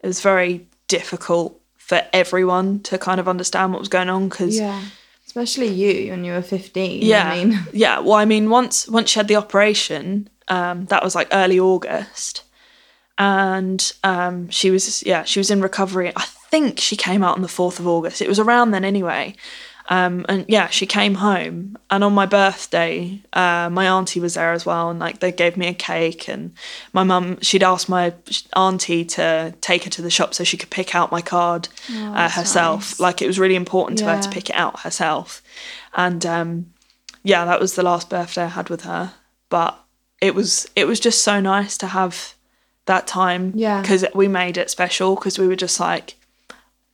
it 0.00 0.06
was 0.08 0.20
very 0.20 0.66
difficult 0.88 1.60
for 1.76 2.02
everyone 2.12 2.80
to 2.80 2.98
kind 2.98 3.20
of 3.20 3.28
understand 3.28 3.70
what 3.70 3.78
was 3.78 3.88
going 3.88 4.08
on 4.08 4.28
because 4.28 4.58
yeah, 4.58 4.82
especially 5.24 5.68
you 5.68 6.10
when 6.10 6.24
you 6.24 6.32
were 6.32 6.42
fifteen. 6.42 7.02
yeah, 7.02 7.30
I 7.30 7.44
mean, 7.44 7.60
yeah. 7.72 8.00
Well, 8.00 8.14
I 8.14 8.24
mean, 8.24 8.50
once 8.50 8.88
once 8.88 9.10
she 9.10 9.20
had 9.20 9.28
the 9.28 9.36
operation, 9.36 10.28
um, 10.48 10.86
that 10.86 11.04
was 11.04 11.14
like 11.14 11.28
early 11.30 11.60
August, 11.60 12.42
and 13.16 13.92
um, 14.02 14.48
she 14.48 14.72
was 14.72 15.04
yeah 15.04 15.22
she 15.22 15.38
was 15.38 15.52
in 15.52 15.62
recovery. 15.62 16.10
I 16.16 16.24
think 16.50 16.80
she 16.80 16.96
came 16.96 17.22
out 17.22 17.36
on 17.36 17.42
the 17.42 17.48
fourth 17.48 17.78
of 17.78 17.86
August. 17.86 18.20
It 18.20 18.28
was 18.28 18.40
around 18.40 18.72
then 18.72 18.84
anyway. 18.84 19.36
Um, 19.90 20.24
and 20.28 20.46
yeah, 20.48 20.68
she 20.68 20.86
came 20.86 21.16
home, 21.16 21.76
and 21.90 22.02
on 22.02 22.14
my 22.14 22.24
birthday, 22.24 23.20
uh, 23.34 23.68
my 23.70 23.86
auntie 23.86 24.20
was 24.20 24.34
there 24.34 24.52
as 24.52 24.64
well, 24.64 24.88
and 24.88 24.98
like 24.98 25.20
they 25.20 25.30
gave 25.30 25.58
me 25.58 25.66
a 25.66 25.74
cake, 25.74 26.26
and 26.26 26.54
my 26.94 27.04
mum, 27.04 27.38
she'd 27.42 27.62
asked 27.62 27.88
my 27.88 28.14
auntie 28.56 29.04
to 29.04 29.54
take 29.60 29.84
her 29.84 29.90
to 29.90 30.00
the 30.00 30.10
shop 30.10 30.32
so 30.32 30.42
she 30.42 30.56
could 30.56 30.70
pick 30.70 30.94
out 30.94 31.12
my 31.12 31.20
card 31.20 31.68
uh, 31.92 32.30
herself. 32.30 32.92
nice. 32.92 33.00
Like 33.00 33.20
it 33.20 33.26
was 33.26 33.38
really 33.38 33.56
important 33.56 33.98
to 33.98 34.06
her 34.06 34.22
to 34.22 34.30
pick 34.30 34.48
it 34.48 34.56
out 34.56 34.80
herself, 34.80 35.42
and 35.94 36.24
um, 36.24 36.72
yeah, 37.22 37.44
that 37.44 37.60
was 37.60 37.74
the 37.74 37.82
last 37.82 38.08
birthday 38.08 38.44
I 38.44 38.48
had 38.48 38.70
with 38.70 38.82
her. 38.84 39.12
But 39.50 39.78
it 40.20 40.34
was 40.34 40.66
it 40.74 40.86
was 40.86 40.98
just 40.98 41.22
so 41.22 41.40
nice 41.40 41.76
to 41.78 41.88
have 41.88 42.34
that 42.86 43.06
time. 43.06 43.52
Yeah. 43.54 43.80
Because 43.80 44.04
we 44.14 44.28
made 44.28 44.56
it 44.56 44.70
special 44.70 45.14
because 45.14 45.38
we 45.38 45.48
were 45.48 45.56
just 45.56 45.80
like, 45.80 46.14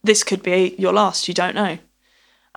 this 0.03 0.25
could 0.25 0.43
be 0.43 0.75
your 0.79 0.93
last. 0.93 1.29
You 1.29 1.35
don't 1.35 1.55
know. 1.55 1.79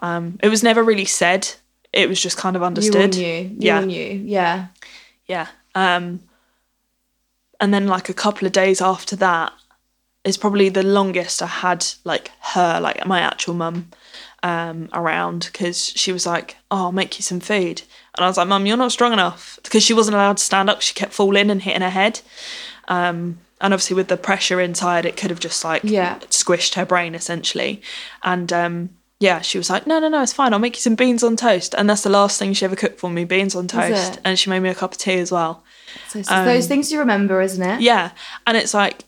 Um, 0.03 0.37
it 0.43 0.49
was 0.49 0.61
never 0.63 0.83
really 0.83 1.05
said. 1.05 1.49
It 1.93 2.09
was 2.09 2.21
just 2.21 2.37
kind 2.37 2.55
of 2.55 2.61
you 2.61 2.65
understood. 2.67 3.15
knew. 3.15 3.37
You 3.43 3.55
Yeah. 3.57 3.79
knew. 3.85 4.21
Yeah. 4.25 4.67
Yeah. 5.27 5.47
Um, 5.73 6.19
and 7.59 7.73
then 7.73 7.87
like 7.87 8.09
a 8.09 8.13
couple 8.13 8.45
of 8.45 8.51
days 8.51 8.81
after 8.81 9.15
that 9.15 9.53
is 10.25 10.37
probably 10.37 10.69
the 10.69 10.83
longest 10.83 11.41
I 11.41 11.47
had 11.47 11.85
like 12.03 12.31
her, 12.53 12.79
like 12.81 13.05
my 13.05 13.21
actual 13.21 13.53
mum, 13.53 13.89
um, 14.41 14.89
around 14.93 15.49
because 15.51 15.87
she 15.95 16.11
was 16.11 16.25
like, 16.25 16.57
"Oh, 16.69 16.77
I'll 16.85 16.91
make 16.91 17.17
you 17.17 17.23
some 17.23 17.39
food," 17.39 17.81
and 18.15 18.25
I 18.25 18.27
was 18.27 18.37
like, 18.37 18.47
"Mum, 18.47 18.65
you're 18.65 18.77
not 18.77 18.91
strong 18.91 19.13
enough," 19.13 19.57
because 19.63 19.83
she 19.83 19.93
wasn't 19.93 20.15
allowed 20.15 20.37
to 20.37 20.43
stand 20.43 20.69
up. 20.69 20.81
She 20.81 20.93
kept 20.93 21.13
falling 21.13 21.49
and 21.49 21.61
hitting 21.61 21.81
her 21.81 21.89
head. 21.89 22.19
Um, 22.87 23.39
and 23.61 23.73
obviously 23.73 23.95
with 23.95 24.09
the 24.09 24.17
pressure 24.17 24.59
inside, 24.59 25.05
it 25.05 25.15
could 25.15 25.29
have 25.29 25.39
just 25.39 25.63
like 25.63 25.83
Yeah. 25.85 26.19
squished 26.29 26.75
her 26.75 26.85
brain 26.85 27.15
essentially. 27.15 27.81
And 28.23 28.51
um, 28.51 28.89
yeah, 29.23 29.39
she 29.41 29.57
was 29.57 29.69
like, 29.69 29.87
"No, 29.87 29.99
no, 29.99 30.09
no, 30.09 30.21
it's 30.21 30.33
fine. 30.33 30.51
I'll 30.53 30.59
make 30.67 30.75
you 30.75 30.81
some 30.81 30.95
beans 30.95 31.23
on 31.23 31.35
toast." 31.37 31.73
And 31.77 31.89
that's 31.89 32.03
the 32.03 32.09
last 32.19 32.37
thing 32.39 32.53
she 32.53 32.65
ever 32.65 32.75
cooked 32.75 32.99
for 32.99 33.09
me: 33.09 33.23
beans 33.23 33.55
on 33.55 33.67
toast. 33.67 34.19
And 34.25 34.37
she 34.37 34.49
made 34.49 34.59
me 34.59 34.69
a 34.69 34.75
cup 34.75 34.91
of 34.91 34.97
tea 34.97 35.19
as 35.19 35.31
well. 35.31 35.63
So 36.09 36.19
it's 36.19 36.29
those 36.29 36.67
things 36.67 36.91
you 36.91 36.99
remember, 36.99 37.41
isn't 37.41 37.61
it? 37.71 37.75
Um, 37.77 37.81
Yeah, 37.81 38.11
and 38.45 38.57
it's 38.57 38.73
like, 38.73 39.05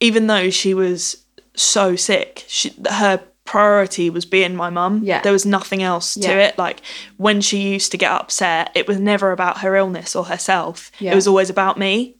even 0.00 0.26
though 0.26 0.50
she 0.50 0.74
was 0.74 1.24
so 1.54 1.96
sick, 1.96 2.44
she, 2.48 2.74
her 2.90 3.22
priority 3.44 4.08
was 4.10 4.24
being 4.24 4.54
my 4.56 4.70
mum. 4.70 5.00
Yeah. 5.04 5.20
there 5.22 5.32
was 5.32 5.44
nothing 5.44 5.82
else 5.82 6.14
to 6.14 6.30
it. 6.46 6.58
Like 6.58 6.80
when 7.16 7.40
she 7.40 7.58
used 7.74 7.90
to 7.92 7.98
get 7.98 8.10
upset, 8.10 8.70
it 8.74 8.88
was 8.88 8.98
never 8.98 9.30
about 9.32 9.58
her 9.58 9.76
illness 9.76 10.16
or 10.16 10.24
herself. 10.24 10.90
Yeah. 10.98 11.12
It 11.12 11.14
was 11.14 11.26
always 11.28 11.50
about 11.50 11.76
me. 11.78 12.16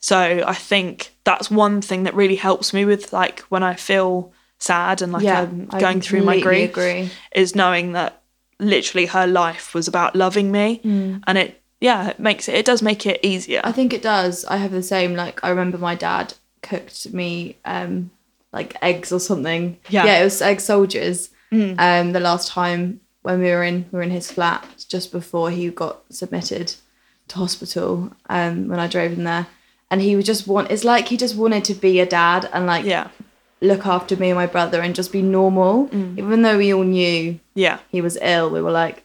So 0.00 0.18
I 0.46 0.54
think 0.54 1.12
that's 1.24 1.50
one 1.50 1.80
thing 1.82 2.04
that 2.04 2.14
really 2.14 2.36
helps 2.36 2.72
me 2.72 2.84
with 2.84 3.12
like 3.12 3.40
when 3.50 3.62
I 3.62 3.74
feel 3.74 4.32
sad 4.58 5.02
and 5.02 5.12
like 5.12 5.22
Yeah, 5.22 5.42
I'm 5.42 5.66
going 5.66 6.00
through 6.00 6.22
my 6.22 6.40
grief 6.40 6.70
agree. 6.70 7.10
is 7.34 7.54
knowing 7.54 7.92
that 7.92 8.22
literally 8.58 9.06
her 9.06 9.26
life 9.26 9.74
was 9.74 9.86
about 9.86 10.16
loving 10.16 10.50
me 10.50 10.80
and 10.82 11.36
it 11.38 11.62
yeah 11.80 12.08
it 12.08 12.18
makes 12.18 12.48
it 12.48 12.54
it 12.54 12.64
does 12.64 12.80
make 12.80 13.04
it 13.06 13.20
easier 13.22 13.60
Mm. 13.60 13.66
I 13.68 13.72
think 13.72 13.92
it 13.92 14.00
does. 14.02 14.44
I 14.46 14.56
have 14.56 14.72
the 14.72 14.82
same. 14.82 15.14
Like 15.14 15.40
I 15.44 15.50
remember 15.50 15.76
my 15.78 15.94
dad 15.94 16.32
cooked 16.62 17.12
me 17.12 17.56
um 17.66 18.10
like 18.52 18.74
eggs 18.80 19.12
or 19.12 19.20
something. 19.20 19.78
Yeah. 19.90 20.04
Mm. 20.04 20.06
Yeah, 20.06 20.18
it 20.20 20.24
was 20.24 20.40
egg 20.42 20.60
soldiers. 20.60 21.30
Um, 21.52 22.12
the 22.12 22.20
last 22.20 22.48
time 22.48 23.00
when 23.22 23.40
we 23.40 23.50
were 23.50 23.62
in 23.62 23.86
we 23.92 23.96
were 23.98 24.02
in 24.02 24.10
his 24.10 24.30
flat 24.30 24.66
just 24.88 25.12
before 25.12 25.50
he 25.50 25.68
got 25.70 26.02
submitted 26.10 26.74
to 27.28 27.36
hospital. 27.36 28.10
Um, 28.28 28.68
when 28.68 28.78
I 28.80 28.86
drove 28.88 29.12
him 29.12 29.24
there, 29.24 29.46
and 29.90 30.00
he 30.00 30.16
would 30.16 30.24
just 30.26 30.46
want. 30.46 30.70
It's 30.70 30.84
like 30.84 31.08
he 31.08 31.16
just 31.16 31.36
wanted 31.36 31.64
to 31.64 31.74
be 31.74 32.00
a 32.00 32.06
dad 32.06 32.48
and 32.52 32.66
like 32.66 32.84
yeah 32.86 33.08
look 33.60 33.86
after 33.86 34.16
me 34.16 34.28
and 34.30 34.36
my 34.36 34.46
brother 34.46 34.80
and 34.82 34.94
just 34.94 35.12
be 35.12 35.22
normal, 35.22 35.88
Mm. 35.88 36.18
even 36.18 36.42
though 36.42 36.58
we 36.58 36.72
all 36.74 36.84
knew 36.84 37.38
yeah 37.54 37.78
he 37.90 38.00
was 38.00 38.18
ill. 38.20 38.50
We 38.50 38.60
were 38.62 38.70
like, 38.72 39.04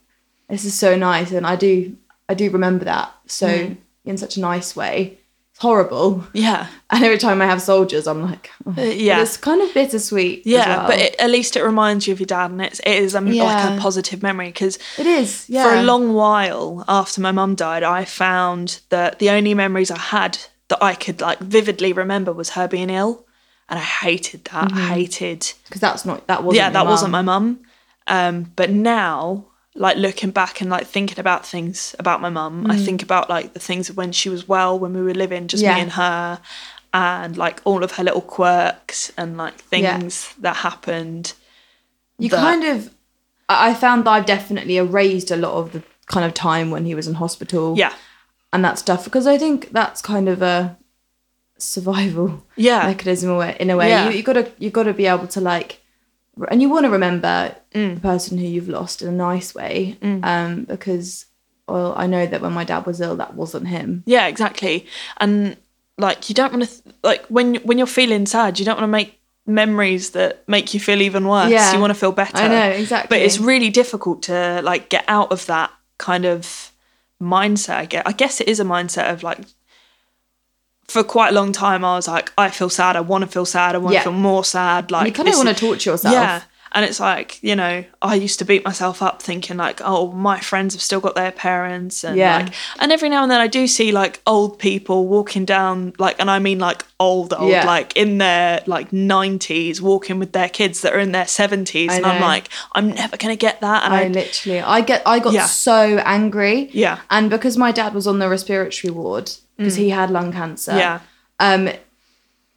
this 0.49 0.65
is 0.65 0.73
so 0.75 0.95
nice, 0.95 1.31
and 1.31 1.45
I 1.47 1.55
do 1.55 1.95
I 2.29 2.33
do 2.33 2.49
remember 2.49 2.85
that 2.85 3.11
so 3.27 3.47
Mm. 3.47 3.77
in 4.05 4.17
such 4.17 4.37
a 4.37 4.41
nice 4.41 4.75
way. 4.75 5.17
It's 5.53 5.59
horrible, 5.59 6.25
yeah 6.33 6.67
and 6.89 7.03
every 7.03 7.17
time 7.17 7.41
I 7.41 7.45
have 7.45 7.61
soldiers, 7.61 8.07
I'm 8.07 8.21
like, 8.21 8.49
oh. 8.65 8.73
Uh, 8.77 8.81
yeah. 8.83 9.15
But 9.17 9.21
it's 9.23 9.37
kind 9.37 9.61
of 9.61 9.73
bittersweet. 9.73 10.43
yeah 10.45 10.77
well. 10.77 10.87
but 10.87 10.99
it, 10.99 11.15
at 11.19 11.29
least 11.29 11.55
it 11.57 11.63
reminds 11.63 12.07
you 12.07 12.13
of 12.13 12.19
your 12.19 12.27
dad 12.27 12.51
and 12.51 12.61
it's 12.61 12.79
it 12.79 12.95
is 13.03 13.15
um, 13.15 13.25
like 13.29 13.69
a 13.69 13.81
positive 13.81 14.21
memory 14.23 14.47
because 14.47 14.79
it 14.97 15.05
is. 15.07 15.45
Yeah. 15.49 15.63
for 15.63 15.75
a 15.75 15.83
long 15.83 16.13
while 16.13 16.83
after 16.87 17.19
my 17.21 17.31
mum 17.33 17.55
died 17.55 17.83
i 17.83 18.05
found 18.05 18.79
that 18.89 19.19
the 19.19 19.29
only 19.29 19.53
memories 19.53 19.91
i 19.91 19.97
had 19.97 20.37
that 20.69 20.81
i 20.81 20.93
could 20.95 21.19
like 21.21 21.39
vividly 21.39 21.91
remember 21.93 22.31
was 22.33 22.51
her 22.51 22.67
being 22.67 22.89
ill 22.89 23.25
and 23.71 23.79
i 23.79 23.84
hated 23.84 24.43
that 24.45 24.71
I 24.71 24.79
hated 24.95 25.51
because 25.65 25.81
that's 25.81 26.05
not 26.05 26.27
that 26.27 26.43
wasn't. 26.43 26.57
yeah 26.57 26.69
that 26.69 26.86
wasn't 26.86 27.12
my 27.12 27.23
mum 27.23 27.62
um 28.07 28.51
but 28.55 28.69
now 28.69 29.45
like 29.73 29.95
looking 29.97 30.31
back 30.31 30.60
and 30.62 30.69
like 30.69 30.86
thinking 30.86 31.19
about 31.19 31.45
things 31.45 31.95
about 31.97 32.19
my 32.21 32.29
mum 32.29 32.69
i 32.69 32.77
think 32.77 33.01
about 33.01 33.29
like 33.29 33.53
the 33.53 33.60
things 33.60 33.89
of 33.89 33.95
when 33.97 34.12
she 34.12 34.27
was 34.29 34.47
well 34.47 34.77
when 34.77 34.93
we 34.93 35.01
were 35.01 35.13
living 35.13 35.47
just 35.47 35.63
Yeah. 35.63 35.75
me 35.75 35.81
and 35.81 35.91
her 35.93 36.39
and 36.93 37.38
like 37.38 37.62
all 37.63 37.84
of 37.86 37.93
her 37.93 38.03
little 38.03 38.21
quirks 38.21 39.12
and 39.17 39.38
like 39.38 39.63
Yeah. 39.71 39.97
things 39.97 40.34
that 40.39 40.57
happened 40.57 41.34
You 42.19 42.29
that- 42.29 42.38
kind 42.41 42.63
of. 42.65 42.89
I 43.47 43.69
I 43.69 43.73
found 43.73 44.05
that 44.05 44.12
I've 44.12 44.25
definitely 44.25 44.75
erased 44.77 45.31
a 45.31 45.38
lot 45.45 45.53
of 45.53 45.71
the 45.71 45.81
kind 46.07 46.25
of 46.25 46.34
time 46.34 46.67
when 46.71 46.84
he 46.86 46.93
was 46.95 47.07
in 47.07 47.13
hospital 47.15 47.75
Yeah. 47.77 47.93
and 48.51 48.63
that 48.65 48.77
stuff 48.79 49.05
because 49.05 49.25
I 49.25 49.38
think 49.38 49.69
that's 49.71 50.01
kind 50.01 50.27
of 50.27 50.41
a 50.41 50.77
survival 51.62 52.45
Yeah. 52.56 52.86
mechanism 52.88 53.30
in 53.30 53.36
a 53.36 53.39
way. 53.39 53.58
In 53.60 53.69
a 53.69 53.78
way. 53.78 53.89
Yeah. 53.89 54.10
You, 54.10 54.17
you 54.17 54.24
gotta 54.24 54.52
you 54.60 54.69
gotta 54.69 54.93
be 54.93 55.06
able 55.08 55.28
to 55.28 55.41
like, 55.41 55.80
and 56.50 56.62
you 56.62 56.69
want 56.69 56.86
to 56.86 56.89
remember 56.91 57.56
Mm. 57.74 57.95
the 57.95 58.02
person 58.02 58.38
who 58.38 58.45
you've 58.45 58.67
lost 58.67 59.02
in 59.02 59.08
a 59.08 59.12
nice 59.12 59.56
way, 59.56 59.97
um, 60.02 60.65
because 60.65 61.26
well, 61.69 61.93
I 61.95 62.06
know 62.06 62.26
that 62.26 62.41
when 62.41 62.52
my 62.52 62.65
dad 62.65 62.86
was 62.86 63.00
ill, 63.00 63.15
that 63.15 63.34
wasn't 63.36 63.67
him. 63.69 64.04
Yeah, 64.06 64.28
exactly. 64.28 64.86
And 65.21 65.56
like 65.97 66.28
you 66.28 66.36
don't 66.36 66.52
want 66.52 66.65
to 66.67 66.84
th- 66.84 66.95
like 67.04 67.26
when 67.28 67.56
when 67.63 67.78
you're 67.78 67.88
feeling 67.88 68.26
sad, 68.26 68.60
you 68.60 68.65
don't 68.65 68.76
want 68.76 68.84
to 68.84 68.97
make 69.00 69.19
memories 69.47 70.10
that 70.12 70.43
make 70.47 70.74
you 70.74 70.80
feel 70.82 71.02
even 71.02 71.28
worse. 71.28 71.50
Yeah. 71.50 71.71
You 71.74 71.80
want 71.80 71.91
to 71.91 72.00
feel 72.00 72.12
better. 72.12 72.38
I 72.38 72.47
know, 72.50 72.69
exactly. 72.71 73.08
But 73.17 73.24
it's 73.26 73.39
really 73.39 73.69
difficult 73.69 74.24
to 74.24 74.62
like 74.63 74.89
get 74.89 75.06
out 75.08 75.32
of 75.32 75.45
that 75.45 75.71
kind 75.97 76.26
of 76.26 76.71
mindset. 77.21 77.76
I 77.76 77.86
get 77.86 78.08
I 78.08 78.12
guess 78.12 78.41
it 78.41 78.47
is 78.50 78.60
a 78.60 78.63
mindset 78.65 79.12
of 79.13 79.24
like 79.24 79.39
for 80.91 81.04
quite 81.04 81.30
a 81.30 81.36
long 81.39 81.51
time 81.51 81.82
I 81.86 81.95
was 81.95 82.08
like 82.08 82.32
I 82.38 82.49
feel 82.49 82.69
sad, 82.69 82.95
I 82.95 83.01
want 83.01 83.21
to 83.23 83.30
feel 83.36 83.45
sad, 83.45 83.75
I 83.75 83.77
want 83.80 83.91
to 83.93 83.99
Yeah. 83.99 84.04
feel 84.04 84.13
more 84.32 84.43
sad 84.43 84.91
like 84.91 85.08
you 85.08 85.13
kind 85.13 85.30
of 85.30 85.36
want 85.36 85.49
to 85.49 85.56
torture 85.56 85.91
yourself. 85.91 86.13
yeah. 86.13 86.41
And 86.73 86.86
it's 86.86 87.01
like, 87.01 87.38
you 87.43 87.54
know, 87.62 87.84
I 88.01 88.15
used 88.15 88.39
to 88.39 88.45
beat 88.45 88.63
myself 88.63 89.01
up 89.01 89.21
thinking 89.21 89.58
like, 89.58 89.82
oh, 89.84 90.13
my 90.13 90.39
friends 90.39 90.73
have 90.73 90.82
still 90.82 91.01
got 91.01 91.15
their 91.15 91.34
parents 91.34 92.06
and 92.06 92.15
Yeah. 92.15 92.38
like 92.38 92.54
and 92.80 92.93
every 92.93 93.10
now 93.10 93.23
and 93.23 93.30
then 93.32 93.41
I 93.41 93.47
do 93.47 93.67
see 93.67 93.91
like 93.91 94.21
old 94.25 94.58
people 94.58 95.06
walking 95.15 95.43
down 95.43 95.91
like 95.99 96.15
and 96.17 96.32
I 96.32 96.39
mean 96.39 96.60
like 96.60 96.86
old 96.97 97.34
old 97.34 97.51
Yeah. 97.51 97.65
like 97.65 97.89
in 97.97 98.19
their 98.19 98.62
like 98.67 98.89
90s 98.91 99.82
walking 99.82 100.17
with 100.17 100.32
their 100.32 100.47
kids 100.47 100.80
that 100.82 100.93
are 100.93 100.99
in 100.99 101.12
their 101.12 101.25
70s 101.25 101.89
I 101.89 101.95
and 101.97 102.06
I'm 102.06 102.21
like 102.21 102.47
I'm 102.73 102.88
never 102.91 103.17
going 103.17 103.34
to 103.38 103.41
get 103.47 103.60
that 103.62 103.84
and 103.84 103.93
I 103.93 104.04
I, 104.04 104.08
literally, 104.08 104.62
I 104.62 104.80
get, 104.80 105.01
I 105.06 105.19
got 105.19 105.34
Yeah. 105.34 105.47
so 105.47 105.97
angry. 106.06 106.69
Yeah. 106.71 106.99
And 107.10 107.30
because 107.30 107.58
my 107.58 107.71
dad 107.73 107.93
was 107.93 108.08
on 108.08 108.19
the 108.19 108.30
respiratory 108.30 108.91
ward 108.91 109.30
because 109.62 109.76
he 109.76 109.89
had 109.89 110.10
lung 110.12 110.32
cancer. 110.32 110.71
Mm. 110.74 110.78
yeah. 110.80 111.00
Um, 111.39 111.69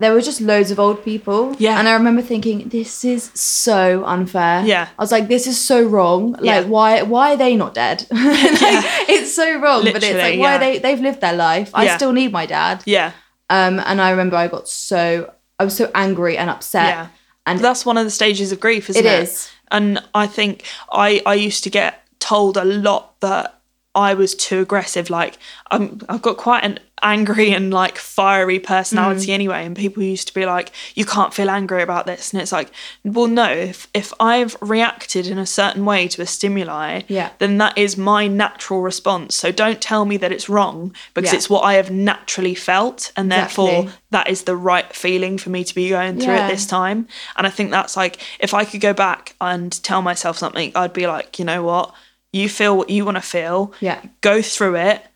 there 0.00 0.12
were 0.12 0.20
just 0.20 0.40
loads 0.40 0.70
of 0.72 0.78
old 0.80 1.04
people. 1.04 1.54
Yeah. 1.58 1.78
And 1.78 1.88
I 1.88 1.92
remember 1.94 2.20
thinking, 2.20 2.68
this 2.68 3.04
is 3.04 3.30
so 3.34 4.04
unfair. 4.04 4.64
Yeah. 4.66 4.88
I 4.98 5.02
was 5.02 5.12
like, 5.12 5.28
this 5.28 5.46
is 5.46 5.58
so 5.60 5.82
wrong. 5.86 6.32
Like, 6.32 6.44
Yeah. 6.44 6.60
why, 6.64 7.02
why 7.02 7.34
are 7.34 7.36
they 7.36 7.54
not 7.56 7.74
dead? 7.74 8.04
like, 8.10 8.84
It's 9.08 9.32
so 9.34 9.58
wrong. 9.60 9.84
Literally, 9.84 9.92
but 9.92 10.02
it's 10.02 10.18
like, 10.18 10.38
why 10.40 10.52
yeah. 10.54 10.58
they? 10.58 10.78
They've 10.80 11.00
lived 11.00 11.20
their 11.20 11.32
life. 11.36 11.70
I 11.72 11.84
Yeah. 11.84 11.96
still 11.96 12.12
need 12.12 12.32
my 12.32 12.44
dad. 12.44 12.82
Yeah. 12.86 13.12
Um, 13.48 13.78
and 13.78 14.00
I 14.00 14.10
remember 14.10 14.36
I 14.36 14.48
got 14.48 14.68
so, 14.68 15.32
I 15.60 15.64
was 15.64 15.76
so 15.76 15.90
angry 15.94 16.36
and 16.36 16.50
upset. 16.50 16.88
Yeah. 16.88 17.06
And 17.46 17.60
That's 17.60 17.86
one 17.86 17.96
of 17.96 18.04
the 18.04 18.10
stages 18.10 18.52
of 18.52 18.58
grief, 18.58 18.90
isn't 18.90 19.04
It 19.04 19.08
it? 19.08 19.22
is. 19.22 19.48
And 19.70 20.02
I 20.14 20.26
think 20.26 20.64
I 20.90 21.22
I 21.26 21.34
used 21.34 21.62
to 21.64 21.70
get 21.70 22.02
told 22.18 22.56
a 22.56 22.64
lot 22.64 23.20
that 23.20 23.60
I 23.94 24.14
was 24.14 24.34
too 24.34 24.60
aggressive. 24.60 25.10
Like 25.10 25.38
I'm, 25.70 26.00
I've 26.08 26.22
got 26.22 26.36
quite 26.36 26.64
an 26.64 26.78
angry 27.02 27.52
and 27.52 27.72
like 27.72 27.98
fiery 27.98 28.58
personality 28.58 29.26
Mm. 29.26 29.34
anyway, 29.34 29.66
and 29.66 29.76
people 29.76 30.02
used 30.02 30.26
to 30.28 30.34
be 30.34 30.46
like, 30.46 30.70
"You 30.94 31.04
can't 31.04 31.34
feel 31.34 31.50
angry 31.50 31.82
about 31.82 32.06
this," 32.06 32.32
and 32.32 32.40
it's 32.40 32.50
like, 32.52 32.70
well, 33.04 33.26
no. 33.26 33.44
If 33.50 33.88
if 33.94 34.12
I've 34.18 34.56
reacted 34.60 35.26
in 35.26 35.38
a 35.38 35.46
certain 35.46 35.84
way 35.84 36.08
to 36.08 36.22
a 36.22 36.26
stimuli, 36.26 37.02
Yeah. 37.08 37.30
then 37.38 37.58
that 37.58 37.76
is 37.76 37.96
my 37.96 38.26
natural 38.26 38.80
response. 38.80 39.36
So 39.36 39.52
don't 39.52 39.80
tell 39.80 40.04
me 40.06 40.16
that 40.18 40.32
it's 40.32 40.48
wrong 40.48 40.94
because 41.12 41.32
Yeah. 41.32 41.36
it's 41.38 41.50
what 41.50 41.62
I 41.62 41.74
have 41.74 41.90
naturally 41.90 42.54
felt, 42.54 43.12
and 43.16 43.30
therefore 43.30 43.68
Exactly. 43.70 43.92
that 44.10 44.28
is 44.30 44.42
the 44.42 44.56
right 44.56 44.92
feeling 44.94 45.36
for 45.38 45.50
me 45.50 45.62
to 45.64 45.74
be 45.74 45.90
going 45.90 46.18
through 46.20 46.34
Yeah. 46.34 46.46
at 46.46 46.50
this 46.50 46.66
time. 46.66 47.06
And 47.36 47.46
I 47.46 47.50
think 47.50 47.70
that's 47.70 47.96
like 47.96 48.18
if 48.40 48.54
I 48.54 48.64
could 48.64 48.80
go 48.80 48.92
back 48.92 49.34
and 49.40 49.70
tell 49.82 50.00
myself 50.02 50.38
something, 50.38 50.72
I'd 50.74 50.92
be 50.92 51.06
like, 51.06 51.38
you 51.38 51.44
know 51.44 51.62
what? 51.62 51.92
You 52.34 52.48
feel 52.48 52.76
what 52.76 52.90
you 52.90 53.04
want 53.04 53.16
to 53.16 53.20
feel. 53.22 53.72
Yeah. 53.80 54.02
Go 54.20 54.42
through 54.42 54.76
it 54.76 55.06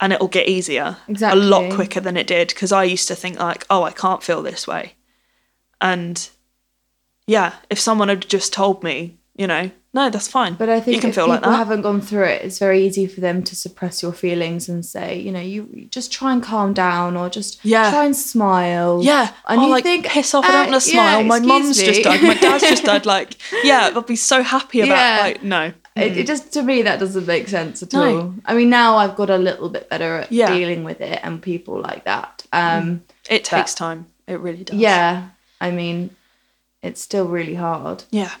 and 0.00 0.12
it'll 0.12 0.28
get 0.28 0.48
easier. 0.48 0.96
Exactly. 1.08 1.40
A 1.40 1.44
lot 1.44 1.72
quicker 1.72 2.00
than 2.00 2.16
it 2.16 2.26
did. 2.26 2.48
Because 2.48 2.72
I 2.72 2.82
used 2.84 3.06
to 3.08 3.14
think 3.14 3.38
like, 3.38 3.64
oh, 3.70 3.84
I 3.84 3.92
can't 3.92 4.22
feel 4.22 4.42
this 4.42 4.66
way. 4.66 4.94
And 5.80 6.28
yeah, 7.26 7.54
if 7.70 7.78
someone 7.78 8.08
had 8.08 8.28
just 8.28 8.52
told 8.52 8.82
me, 8.82 9.16
you 9.36 9.46
know, 9.46 9.70
no, 9.92 10.10
that's 10.10 10.26
fine. 10.26 10.54
But 10.54 10.68
I 10.68 10.80
think 10.80 10.96
you 10.96 11.00
can 11.00 11.10
if 11.10 11.14
feel 11.14 11.26
people 11.26 11.34
like 11.36 11.42
that. 11.44 11.56
haven't 11.56 11.82
gone 11.82 12.00
through 12.00 12.24
it, 12.24 12.42
it's 12.42 12.58
very 12.58 12.84
easy 12.84 13.06
for 13.06 13.20
them 13.20 13.44
to 13.44 13.54
suppress 13.54 14.02
your 14.02 14.12
feelings 14.12 14.68
and 14.68 14.84
say, 14.84 15.16
you 15.20 15.30
know, 15.30 15.40
you 15.40 15.86
just 15.88 16.12
try 16.12 16.32
and 16.32 16.42
calm 16.42 16.72
down 16.72 17.16
or 17.16 17.28
just 17.30 17.64
Yeah. 17.64 17.90
try 17.90 18.04
and 18.04 18.16
smile. 18.16 19.00
Yeah, 19.04 19.32
and 19.46 19.62
you 19.62 19.68
like 19.68 19.84
think, 19.84 20.06
piss 20.06 20.34
off! 20.34 20.44
I 20.44 20.48
don't 20.48 20.68
uh, 20.68 20.70
want 20.72 20.82
to 20.82 20.90
yeah, 20.90 20.94
smile. 20.94 21.22
my 21.24 21.36
excuse 21.36 21.48
mum's 21.48 21.78
just 21.80 22.02
died. 22.02 22.22
My 22.24 22.34
dad's 22.34 22.64
just 22.64 22.84
died. 22.84 23.06
Like, 23.14 23.36
yeah, 23.62 23.92
I'll 23.94 24.02
be 24.02 24.16
so 24.16 24.42
happy 24.42 24.80
about. 24.80 24.96
Yeah. 24.96 25.18
Like, 25.22 25.42
no, 25.44 25.72
It, 25.96 26.16
it 26.18 26.26
just 26.26 26.52
to 26.54 26.62
me 26.62 26.82
that 26.82 26.98
doesn't 26.98 27.26
make 27.26 27.46
sense 27.48 27.82
at 27.82 27.92
No. 27.92 28.18
all. 28.20 28.34
I 28.44 28.54
mean, 28.54 28.68
now 28.68 28.96
I've 28.96 29.14
got 29.14 29.30
a 29.30 29.38
little 29.38 29.68
bit 29.68 29.88
better 29.88 30.16
at 30.22 30.32
Yeah. 30.32 30.52
dealing 30.52 30.82
with 30.82 31.00
it 31.00 31.20
and 31.22 31.40
people 31.40 31.80
like 31.80 32.04
that. 32.04 32.44
Um, 32.52 33.04
it 33.30 33.44
takes 33.44 33.74
time. 33.74 34.06
It 34.26 34.40
really 34.40 34.64
does. 34.64 34.76
yeah, 34.76 35.28
I 35.60 35.70
mean, 35.70 36.10
it's 36.82 37.00
still 37.00 37.26
really 37.28 37.54
hard. 37.54 38.04
yeah. 38.10 38.32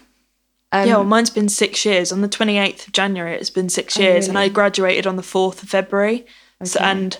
Um, 0.72 0.88
yeah, 0.88 0.96
well, 0.96 1.04
mine's 1.04 1.30
been 1.30 1.48
six 1.48 1.84
years. 1.84 2.10
On 2.10 2.20
the 2.20 2.28
28th 2.28 2.88
of 2.88 2.92
January, 2.92 3.34
it's 3.36 3.48
been 3.50 3.68
six 3.68 3.96
years, 3.96 4.26
and 4.26 4.36
I 4.36 4.46
Oh, 4.46 4.50
graduated 4.50 5.06
on 5.06 5.14
the 5.14 5.22
4th 5.22 5.62
of 5.62 5.68
February. 5.68 6.26
So, 6.64 6.80
and 6.80 7.16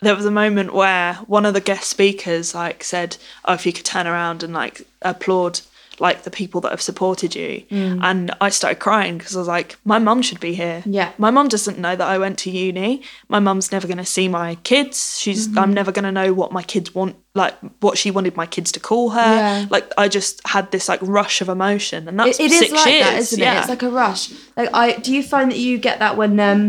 there 0.00 0.14
was 0.14 0.24
a 0.24 0.30
moment 0.30 0.72
where 0.72 1.14
one 1.26 1.44
of 1.44 1.52
the 1.54 1.60
guest 1.60 1.88
speakers 1.90 2.54
like 2.54 2.84
said, 2.84 3.16
"Oh, 3.44 3.54
if 3.54 3.66
you 3.66 3.72
could 3.72 3.84
turn 3.86 4.06
around 4.06 4.44
and 4.44 4.54
like 4.54 4.82
applaud 5.00 5.62
like 6.02 6.18
the 6.24 6.30
people 6.30 6.60
that 6.62 6.70
have 6.74 6.82
supported 6.82 7.34
you," 7.34 7.52
Mm. 7.70 8.00
and 8.02 8.30
I 8.40 8.48
started 8.50 8.78
crying 8.80 9.14
because 9.18 9.34
I 9.36 9.38
was 9.38 9.48
like, 9.58 9.76
"My 9.84 9.98
mum 9.98 10.20
should 10.22 10.40
be 10.40 10.52
here. 10.62 10.82
Yeah. 10.84 11.10
my 11.18 11.30
mum 11.30 11.48
doesn't 11.48 11.78
know 11.78 11.94
that 12.00 12.08
I 12.14 12.18
went 12.18 12.36
to 12.44 12.50
uni. 12.50 13.02
My 13.28 13.40
mum's 13.46 13.72
never 13.72 13.86
going 13.86 14.02
to 14.06 14.10
see 14.16 14.26
my 14.28 14.48
kids. 14.70 15.18
She's 15.22 15.42
Mm-hmm. 15.48 15.58
I'm 15.62 15.72
never 15.80 15.92
going 15.96 16.08
to 16.10 16.12
know 16.20 16.32
what 16.40 16.50
my 16.58 16.62
kids 16.62 16.88
want, 16.94 17.14
like 17.34 17.54
what 17.80 17.94
she 18.00 18.10
wanted 18.16 18.34
my 18.36 18.46
kids 18.46 18.70
to 18.72 18.80
call 18.80 19.06
her. 19.10 19.34
Yeah. 19.42 19.66
Like 19.74 19.86
I 19.96 20.08
just 20.18 20.34
had 20.54 20.64
this 20.74 20.88
like 20.92 21.00
rush 21.20 21.40
of 21.42 21.48
emotion, 21.48 22.08
and 22.08 22.18
that's 22.18 22.38
it, 22.40 22.52
it 22.52 22.52
is 22.52 22.72
like 22.72 22.86
years. 22.92 23.04
that, 23.06 23.18
isn't 23.24 23.40
yeah. 23.40 23.54
it? 23.54 23.58
It's 23.60 23.68
like 23.74 23.82
a 23.82 23.90
rush. 23.90 24.22
Like 24.56 24.70
I 24.74 24.84
do 25.04 25.08
you 25.16 25.22
find 25.22 25.50
that 25.52 25.58
you 25.66 25.78
get 25.78 25.98
that 26.00 26.16
when 26.16 26.38
um 26.40 26.62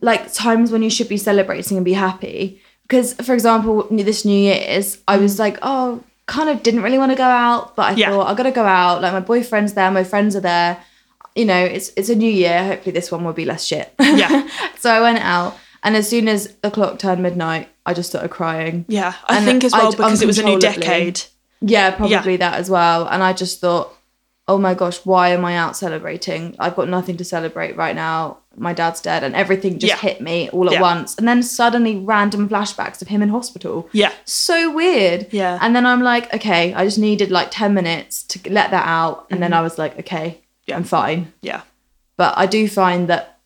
like 0.00 0.32
times 0.32 0.70
when 0.72 0.82
you 0.82 0.90
should 0.90 1.08
be 1.08 1.16
celebrating 1.16 1.76
and 1.78 1.84
be 1.84 1.94
happy? 2.08 2.60
Because 2.88 3.14
for 3.26 3.34
example, 3.34 3.86
this 3.90 4.24
New 4.24 4.38
Year's, 4.48 4.98
I 5.08 5.16
was 5.16 5.38
like, 5.44 5.58
oh, 5.62 6.02
kind 6.26 6.48
of 6.48 6.62
didn't 6.62 6.82
really 6.82 6.98
want 6.98 7.12
to 7.12 7.16
go 7.16 7.24
out, 7.24 7.76
but 7.76 7.92
I. 7.92 7.94
Yeah. 7.96 8.10
thought 8.10 8.28
I 8.28 8.34
gotta 8.34 8.50
go 8.52 8.64
out. 8.64 9.02
Like 9.02 9.12
my 9.12 9.20
boyfriend's 9.20 9.74
there, 9.74 9.90
my 9.90 10.04
friends 10.04 10.36
are 10.36 10.40
there. 10.40 10.82
You 11.34 11.44
know, 11.44 11.62
it's 11.64 11.92
it's 11.96 12.08
a 12.08 12.14
new 12.14 12.30
year. 12.30 12.64
Hopefully 12.64 12.92
this 12.92 13.10
one 13.12 13.24
will 13.24 13.32
be 13.32 13.44
less 13.44 13.64
shit. 13.64 13.92
Yeah. 13.98 14.48
so 14.78 14.90
I 14.90 15.00
went 15.00 15.18
out, 15.18 15.56
and 15.82 15.96
as 15.96 16.08
soon 16.08 16.28
as 16.28 16.54
the 16.62 16.70
clock 16.70 16.98
turned 16.98 17.22
midnight, 17.22 17.68
I 17.84 17.94
just 17.94 18.08
started 18.10 18.30
crying. 18.30 18.84
Yeah, 18.88 19.14
I 19.26 19.36
And 19.36 19.44
think 19.44 19.64
as 19.64 19.72
well 19.72 19.88
I'd 19.88 19.96
because 19.96 20.22
it 20.22 20.26
was 20.26 20.38
a 20.38 20.42
new 20.44 20.58
decade. 20.58 21.22
Yeah, 21.60 21.90
probably 21.92 22.36
that 22.36 22.54
as 22.54 22.68
well. 22.68 23.06
And 23.08 23.22
I 23.22 23.32
just 23.32 23.60
thought, 23.60 23.95
oh 24.48 24.58
my 24.58 24.74
gosh, 24.74 24.98
why 25.04 25.30
am 25.30 25.44
I 25.44 25.56
out 25.56 25.76
celebrating? 25.76 26.54
I've 26.60 26.76
got 26.76 26.88
nothing 26.88 27.16
to 27.16 27.24
celebrate 27.24 27.76
right 27.76 27.96
now. 27.96 28.38
My 28.56 28.72
dad's 28.72 29.00
dead, 29.00 29.24
and 29.24 29.34
everything 29.34 29.78
just 29.78 29.94
Yeah. 29.94 30.08
hit 30.08 30.20
me 30.20 30.48
all 30.50 30.68
at 30.68 30.74
Yeah. 30.74 30.80
once. 30.80 31.16
And 31.18 31.26
then 31.26 31.42
suddenly, 31.42 31.96
random 31.96 32.48
flashbacks 32.48 33.02
of 33.02 33.08
him 33.08 33.22
in 33.22 33.28
hospital. 33.28 33.88
Yeah. 33.92 34.12
So 34.24 34.70
weird. 34.72 35.26
Yeah. 35.32 35.58
And 35.60 35.74
then 35.74 35.84
I'm 35.84 36.00
like, 36.00 36.32
okay, 36.32 36.72
I 36.74 36.84
just 36.84 36.98
needed 36.98 37.30
like 37.30 37.48
10 37.50 37.74
minutes 37.74 38.22
to 38.24 38.38
let 38.50 38.70
that 38.70 38.86
out. 38.86 39.26
And 39.30 39.42
then 39.42 39.50
Mm-hmm. 39.50 39.58
I 39.58 39.62
was 39.62 39.78
like, 39.78 39.98
okay, 39.98 40.40
Yeah. 40.66 40.76
I'm 40.76 40.84
fine. 40.84 41.32
Yeah. 41.42 41.62
But 42.16 42.34
I 42.38 42.46
do 42.46 42.66
find 42.68 43.08
that 43.08 43.38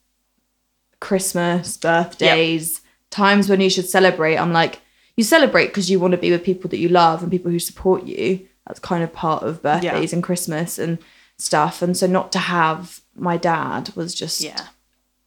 Christmas, 1.00 1.76
birthdays, 1.76 2.82
times 3.10 3.48
when 3.48 3.60
you 3.60 3.70
should 3.70 3.88
celebrate, 3.88 4.36
I'm 4.36 4.52
like, 4.52 4.80
you 5.16 5.24
celebrate 5.24 5.66
because 5.68 5.90
you 5.90 5.98
want 5.98 6.12
to 6.12 6.18
be 6.18 6.30
with 6.30 6.44
people 6.44 6.70
that 6.70 6.78
you 6.78 6.88
love 6.88 7.22
and 7.22 7.30
people 7.30 7.50
who 7.50 7.58
support 7.58 8.04
you. 8.04 8.46
That's 8.70 8.78
kind 8.78 9.02
of 9.02 9.12
part 9.12 9.42
of 9.42 9.62
birthdays 9.62 10.12
and 10.12 10.22
Christmas 10.22 10.78
and 10.78 10.98
stuff. 11.38 11.82
And 11.82 11.96
so 11.96 12.06
not 12.06 12.30
to 12.32 12.38
have 12.38 13.00
my 13.16 13.36
dad 13.36 13.90
was 13.96 14.14
just, 14.14 14.40
Yeah. 14.40 14.60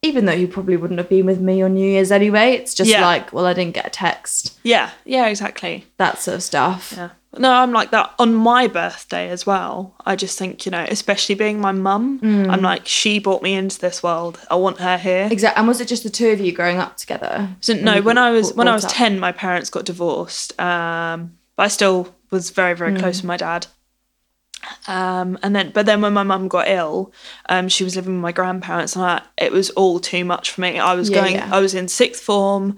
even 0.02 0.24
though 0.26 0.38
he 0.38 0.48
probably 0.48 0.78
wouldn't 0.78 0.98
have 0.98 1.10
been 1.10 1.26
with 1.26 1.42
me 1.42 1.62
on 1.62 1.74
New 1.74 1.86
Year's 1.86 2.10
anyway, 2.10 2.54
it's 2.54 2.74
just 2.74 2.90
Yeah. 2.90 3.02
like, 3.06 3.34
well, 3.34 3.46
I 3.46 3.52
didn't 3.54 3.74
get 3.74 3.86
a 3.86 3.90
text, 3.90 4.58
Yeah. 4.64 4.92
Yeah, 5.04 5.26
exactly. 5.28 5.86
that 5.98 6.22
sort 6.22 6.36
of 6.36 6.44
stuff. 6.44 6.94
Yeah. 6.96 7.10
No, 7.38 7.52
I'm 7.52 7.74
like 7.74 7.92
that 7.92 8.14
on 8.18 8.34
my 8.34 8.68
birthday 8.68 9.30
as 9.30 9.46
well. 9.46 9.96
I 10.06 10.16
just 10.16 10.38
think, 10.40 10.66
you 10.66 10.72
know, 10.72 10.86
especially 10.88 11.36
being 11.36 11.60
my 11.60 11.72
mum, 11.74 12.20
Mm. 12.24 12.48
I'm 12.50 12.62
like, 12.62 12.88
she 12.88 13.20
brought 13.20 13.42
me 13.42 13.56
into 13.56 13.78
this 13.78 14.02
world. 14.04 14.40
I 14.50 14.56
want 14.56 14.78
her 14.80 14.98
here. 14.98 15.28
Exactly. 15.30 15.60
And 15.60 15.68
was 15.68 15.82
it 15.82 15.88
just 15.90 16.04
the 16.04 16.10
two 16.12 16.30
of 16.30 16.40
you 16.40 16.54
growing 16.54 16.78
up 16.78 16.96
together? 16.96 17.50
So 17.60 17.74
no, 17.74 18.02
when 18.02 18.18
I 18.18 18.30
was 18.32 18.54
when 18.54 18.70
I 18.70 18.74
was 18.76 18.86
up? 18.86 18.92
ten, 18.94 19.20
my 19.20 19.32
parents 19.34 19.70
got 19.70 19.84
divorced. 19.84 20.58
Um, 20.62 21.34
but 21.56 21.64
I 21.64 21.68
still 21.68 22.16
was 22.32 22.50
very 22.50 22.74
very 22.76 22.98
close 22.98 23.18
with 23.18 23.28
my 23.28 23.38
dad. 23.38 23.68
Um, 24.88 25.38
and 25.44 25.56
then, 25.56 25.72
but 25.74 25.86
then 25.86 26.02
when 26.02 26.14
my 26.14 26.24
mum 26.24 26.48
got 26.48 26.68
ill, 26.70 27.12
um, 27.50 27.68
she 27.68 27.84
was 27.84 27.96
living 27.96 28.14
with 28.16 28.22
my 28.22 28.32
grandparents, 28.32 28.96
and 28.96 29.04
I, 29.04 29.22
it 29.38 29.52
was 29.52 29.70
all 29.72 30.00
too 30.00 30.24
much 30.24 30.52
for 30.52 30.62
me. 30.62 30.80
I 30.80 30.94
was 30.94 31.10
Yeah, 31.10 31.22
going, 31.22 31.36
yeah. 31.36 31.50
I 31.52 31.60
was 31.60 31.74
in 31.76 31.88
sixth 31.88 32.24
form, 32.24 32.78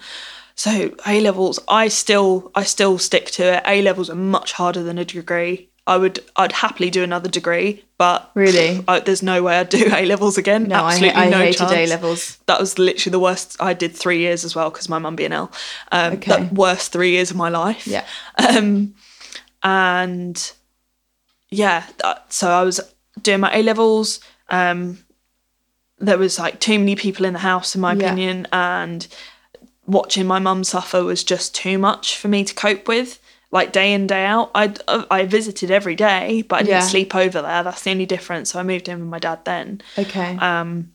so 0.55 0.95
A 1.05 1.21
levels. 1.21 1.59
I 1.67 1.87
still, 1.89 2.51
I 2.55 2.63
still 2.63 2.97
stick 2.97 3.27
to 3.31 3.57
it. 3.57 3.63
A 3.67 3.81
levels 3.83 4.09
are 4.09 4.15
much 4.15 4.53
harder 4.53 4.81
than 4.81 4.97
a 4.97 5.05
degree. 5.05 5.69
I 5.87 5.97
would 5.97 6.19
I'd 6.35 6.51
happily 6.51 6.89
do 6.89 7.03
another 7.03 7.29
degree, 7.29 7.83
but 7.99 8.31
Really? 8.33 8.83
I, 8.87 8.99
there's 9.01 9.21
no 9.21 9.43
way 9.43 9.59
I'd 9.59 9.69
do 9.69 9.87
A 9.93 10.05
levels 10.05 10.37
again. 10.37 10.67
No, 10.67 10.83
I, 10.83 10.93
Absolutely 10.93 11.21
I 11.21 11.29
no 11.29 11.37
hated 11.37 11.57
chance. 11.59 11.71
A 11.73 11.85
levels. 11.87 12.37
That 12.47 12.59
was 12.59 12.79
literally 12.79 13.11
the 13.11 13.19
worst. 13.19 13.55
I 13.59 13.73
did 13.73 13.95
three 13.95 14.17
years 14.19 14.43
as 14.43 14.55
well 14.55 14.71
because 14.71 14.89
my 14.89 14.97
mum 14.97 15.15
being 15.15 15.31
ill. 15.31 15.51
Um, 15.91 16.13
Okay. 16.13 16.45
The 16.47 16.53
worst 16.55 16.91
three 16.91 17.11
years 17.11 17.29
of 17.29 17.37
my 17.37 17.49
life. 17.49 17.85
Yeah. 17.85 18.05
Um, 18.37 18.95
and 19.63 20.51
yeah, 21.49 21.85
that, 21.99 22.31
so 22.33 22.49
I 22.49 22.63
was 22.63 22.79
doing 23.21 23.39
my 23.41 23.55
A 23.55 23.61
levels. 23.63 24.19
Um, 24.49 24.99
there 25.99 26.17
was 26.17 26.37
like 26.39 26.59
too 26.59 26.77
many 26.79 26.95
people 26.95 27.25
in 27.25 27.33
the 27.33 27.39
house, 27.39 27.75
in 27.75 27.81
my 27.81 27.93
Yeah. 27.93 28.05
opinion, 28.07 28.47
and 28.51 29.07
watching 29.85 30.25
my 30.25 30.39
mum 30.39 30.63
suffer 30.63 31.03
was 31.03 31.23
just 31.23 31.53
too 31.55 31.77
much 31.77 32.17
for 32.17 32.27
me 32.27 32.43
to 32.43 32.53
cope 32.53 32.87
with. 32.87 33.19
Like 33.51 33.71
day 33.71 33.93
in 33.93 34.07
day 34.07 34.25
out, 34.25 34.51
I 34.55 34.73
I 35.09 35.25
visited 35.25 35.71
every 35.71 35.95
day, 35.95 36.41
but 36.41 36.55
I 36.57 36.59
didn't 36.63 36.69
Yeah. 36.81 36.87
sleep 36.87 37.15
over 37.15 37.41
there. 37.41 37.63
That's 37.63 37.83
the 37.83 37.91
only 37.91 38.05
difference. 38.05 38.51
So 38.51 38.59
I 38.59 38.63
moved 38.63 38.89
in 38.89 38.99
with 38.99 39.07
my 39.09 39.19
dad 39.19 39.39
then. 39.45 39.81
Okay. 39.97 40.35
Um, 40.37 40.91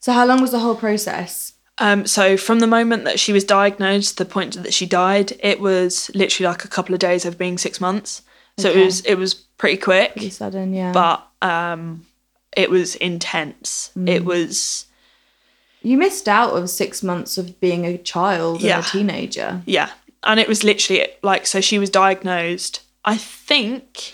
so 0.00 0.12
how 0.12 0.24
long 0.26 0.40
was 0.40 0.50
the 0.52 0.58
whole 0.60 0.76
process? 0.76 1.52
um, 1.78 2.06
so 2.06 2.36
from 2.36 2.60
the 2.60 2.68
moment 2.68 3.02
that 3.04 3.18
she 3.18 3.32
was 3.32 3.42
diagnosed 3.42 4.16
to 4.16 4.24
the 4.24 4.30
point 4.30 4.62
that 4.62 4.72
she 4.72 4.86
died, 4.86 5.32
it 5.40 5.58
was 5.58 6.08
literally 6.14 6.46
like 6.48 6.64
a 6.64 6.68
couple 6.68 6.94
of 6.94 7.00
days 7.00 7.24
of 7.26 7.36
being 7.36 7.58
six 7.58 7.80
months. 7.80 8.22
So 8.58 8.70
Okay. 8.70 8.80
it 8.80 8.84
was 8.84 9.00
it 9.00 9.14
was 9.16 9.34
pretty 9.34 9.76
quick, 9.78 10.12
Pretty 10.12 10.30
sudden, 10.30 10.72
yeah. 10.72 10.92
but 10.92 11.26
um, 11.42 12.06
it 12.56 12.70
was 12.70 12.94
intense. 12.96 13.90
Mm. 13.98 14.08
It 14.08 14.24
was 14.24 14.86
you 15.82 15.98
missed 15.98 16.28
out 16.28 16.52
of 16.56 16.70
six 16.70 17.02
months 17.02 17.36
of 17.36 17.58
being 17.60 17.84
a 17.84 17.98
child 17.98 18.62
Yeah. 18.62 18.76
and 18.76 18.86
a 18.86 18.88
teenager. 18.88 19.62
yeah, 19.66 19.90
and 20.24 20.40
it 20.40 20.48
was 20.48 20.64
literally 20.64 21.06
like 21.22 21.46
so 21.46 21.60
she 21.60 21.78
was 21.78 21.90
diagnosed. 21.90 22.82
I 23.04 23.16
think 23.16 24.12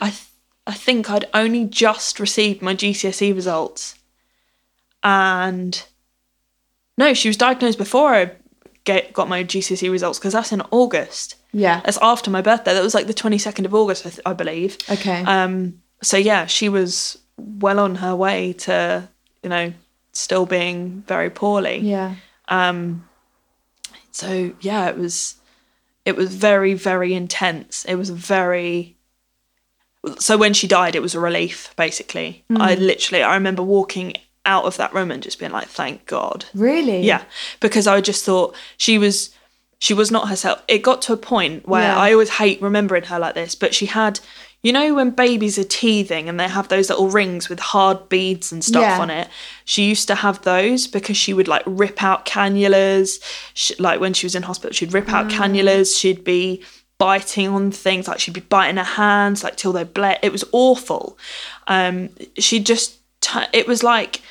I 0.00 0.10
th- 0.10 0.28
I 0.66 0.74
think 0.74 1.10
I'd 1.10 1.28
only 1.34 1.64
just 1.64 2.20
received 2.20 2.62
my 2.62 2.74
GCSE 2.74 3.34
results, 3.34 3.96
and 5.02 5.82
no, 6.96 7.14
she 7.14 7.28
was 7.28 7.36
diagnosed 7.36 7.78
before 7.78 8.14
I 8.14 8.32
get, 8.84 9.12
got 9.12 9.28
my 9.28 9.44
GCSE 9.44 9.90
results 9.90 10.18
because 10.18 10.32
that's 10.32 10.52
in 10.52 10.62
August. 10.70 11.36
Yeah. 11.52 11.80
That's 11.84 11.98
after 12.00 12.30
my 12.30 12.42
birthday. 12.42 12.74
That 12.74 12.82
was 12.82 12.94
like 12.94 13.06
the 13.06 13.14
22nd 13.14 13.64
of 13.64 13.74
August, 13.74 14.06
I, 14.06 14.10
th- 14.10 14.20
I 14.26 14.32
believe. 14.32 14.78
Okay. 14.90 15.22
Um, 15.22 15.82
so 16.02 16.16
yeah, 16.16 16.46
she 16.46 16.68
was 16.68 17.18
well 17.36 17.78
on 17.78 17.96
her 17.96 18.14
way 18.14 18.52
to, 18.54 19.08
you 19.42 19.48
know, 19.50 19.72
still 20.12 20.46
being 20.46 21.02
very 21.06 21.30
poorly. 21.30 21.78
yeah. 21.78 22.16
Um, 22.48 23.08
so 24.10 24.52
yeah, 24.60 24.88
it 24.88 24.98
was, 24.98 25.36
it 26.04 26.16
was 26.16 26.34
very, 26.34 26.74
very 26.74 27.14
intense. 27.14 27.84
It 27.84 27.96
was 27.96 28.10
very. 28.10 28.96
So 30.18 30.36
when 30.36 30.52
she 30.52 30.66
died, 30.66 30.96
it 30.96 31.02
was 31.02 31.14
a 31.14 31.20
relief. 31.20 31.72
Basically, 31.76 32.44
I 32.50 32.74
mm. 32.74 32.80
literally, 32.80 33.22
I 33.22 33.34
remember 33.34 33.62
walking 33.62 34.14
out 34.44 34.64
of 34.64 34.76
that 34.76 34.92
room 34.92 35.12
and 35.12 35.22
just 35.22 35.38
being 35.38 35.52
like, 35.52 35.68
"Thank 35.68 36.06
God." 36.06 36.46
Really? 36.54 37.02
Yeah, 37.02 37.22
because 37.60 37.86
I 37.86 38.00
just 38.00 38.24
thought 38.24 38.56
she 38.76 38.98
was 38.98 39.30
she 39.78 39.94
was 39.94 40.12
not 40.12 40.28
herself. 40.28 40.62
It 40.68 40.78
got 40.78 41.02
to 41.02 41.12
a 41.12 41.16
point 41.16 41.66
where 41.66 41.82
Yeah. 41.82 41.98
I 41.98 42.12
always 42.12 42.30
hate 42.30 42.62
remembering 42.62 43.04
her 43.04 43.18
like 43.18 43.34
this, 43.34 43.56
but 43.56 43.74
she 43.74 43.86
had 43.86 44.20
you 44.62 44.72
know 44.72 44.94
when 44.94 45.10
babies 45.10 45.58
are 45.58 45.64
teething 45.64 46.28
and 46.28 46.38
they 46.38 46.48
have 46.48 46.68
those 46.68 46.88
little 46.88 47.08
rings 47.08 47.48
with 47.48 47.58
hard 47.58 48.08
beads 48.08 48.52
and 48.52 48.64
stuff 48.64 48.82
Yeah. 48.82 49.00
on 49.00 49.10
it. 49.10 49.28
She 49.64 49.88
used 49.88 50.06
to 50.08 50.14
have 50.14 50.42
those 50.42 50.86
because 50.86 51.16
she 51.16 51.34
would 51.34 51.48
like 51.48 51.62
rip 51.66 52.02
out 52.02 52.24
cannulas. 52.26 53.18
She, 53.54 53.74
like 53.76 53.98
when 54.00 54.12
she 54.14 54.24
was 54.26 54.34
in 54.36 54.44
hospital, 54.44 54.72
she'd 54.72 54.92
rip 54.92 55.06
Mm. 55.06 55.12
out 55.14 55.28
cannulas. 55.30 55.98
She'd 55.98 56.22
be 56.22 56.62
biting 56.98 57.48
on 57.48 57.72
things 57.72 58.06
like 58.06 58.20
she'd 58.20 58.34
be 58.34 58.40
biting 58.40 58.76
her 58.76 58.84
hands 58.84 59.42
like 59.42 59.56
till 59.56 59.72
they 59.72 59.82
bled. 59.82 60.20
It 60.22 60.30
was 60.30 60.44
awful. 60.52 61.18
Um, 61.66 62.10
she 62.38 62.60
just 62.60 62.98
tu- 63.20 63.50
it 63.52 63.66
was 63.66 63.82
like 63.82 64.22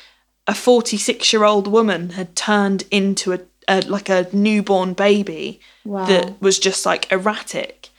a 0.46 0.54
46 0.54 1.32
year 1.34 1.44
old 1.44 1.66
woman 1.66 2.10
had 2.10 2.34
turned 2.34 2.84
into 2.90 3.32
a, 3.34 3.40
a 3.68 3.82
like 3.82 4.08
a 4.08 4.26
newborn 4.32 4.94
baby 4.94 5.60
Wow. 5.84 6.06
that 6.06 6.40
was 6.40 6.58
just 6.58 6.86
like 6.86 7.10
erratic 7.12 7.90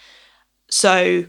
so 0.70 1.26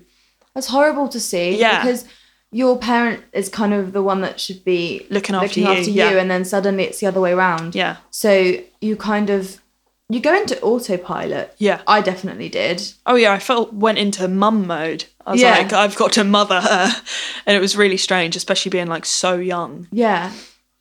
That's 0.54 0.68
horrible 0.68 1.08
to 1.08 1.20
see. 1.20 1.58
Yeah. 1.58 1.82
Because 1.82 2.04
your 2.52 2.78
parent 2.78 3.24
is 3.32 3.48
kind 3.48 3.74
of 3.74 3.92
the 3.92 4.02
one 4.02 4.20
that 4.20 4.38
should 4.38 4.64
be 4.64 5.06
Looking 5.10 5.34
after 5.34 5.58
you, 5.60 5.66
yeah. 5.92 6.10
and 6.10 6.30
then 6.30 6.44
suddenly 6.44 6.84
it's 6.84 7.00
the 7.00 7.06
other 7.06 7.20
way 7.20 7.32
around. 7.32 7.74
yeah 7.74 7.96
So 8.10 8.54
you 8.80 8.96
kind 8.96 9.28
of 9.30 9.60
you 10.08 10.20
go 10.20 10.34
into 10.36 10.60
autopilot. 10.60 11.54
yeah 11.58 11.80
I 11.86 12.00
definitely 12.00 12.48
did. 12.48 12.92
oh 13.06 13.16
yeah 13.16 13.32
i 13.32 13.38
felt 13.40 13.72
went 13.72 13.98
into 13.98 14.28
mum 14.28 14.66
mode 14.66 15.06
i 15.26 15.32
was 15.32 15.40
Yeah. 15.40 15.56
like 15.58 15.72
i've 15.72 15.96
got 15.96 16.12
to 16.12 16.22
mother 16.24 16.60
her 16.60 16.88
and 17.46 17.56
it 17.56 17.60
was 17.60 17.74
really 17.76 17.96
strange 17.96 18.36
especially 18.36 18.70
being 18.70 18.86
like 18.86 19.06
so 19.06 19.34
young 19.36 19.88
Yeah. 19.90 20.30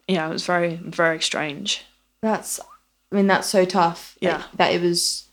yeah 0.08 0.28
it 0.28 0.32
was 0.32 0.46
very 0.46 0.76
very 0.76 1.22
strange 1.22 1.84
That's 2.22 2.60
I 3.12 3.16
mean 3.16 3.28
that's 3.28 3.48
so 3.50 3.66
tough. 3.66 4.16
that- 4.22 4.28
Yeah. 4.28 4.44
That, 4.58 4.74
it 4.74 4.82
was 4.82 5.24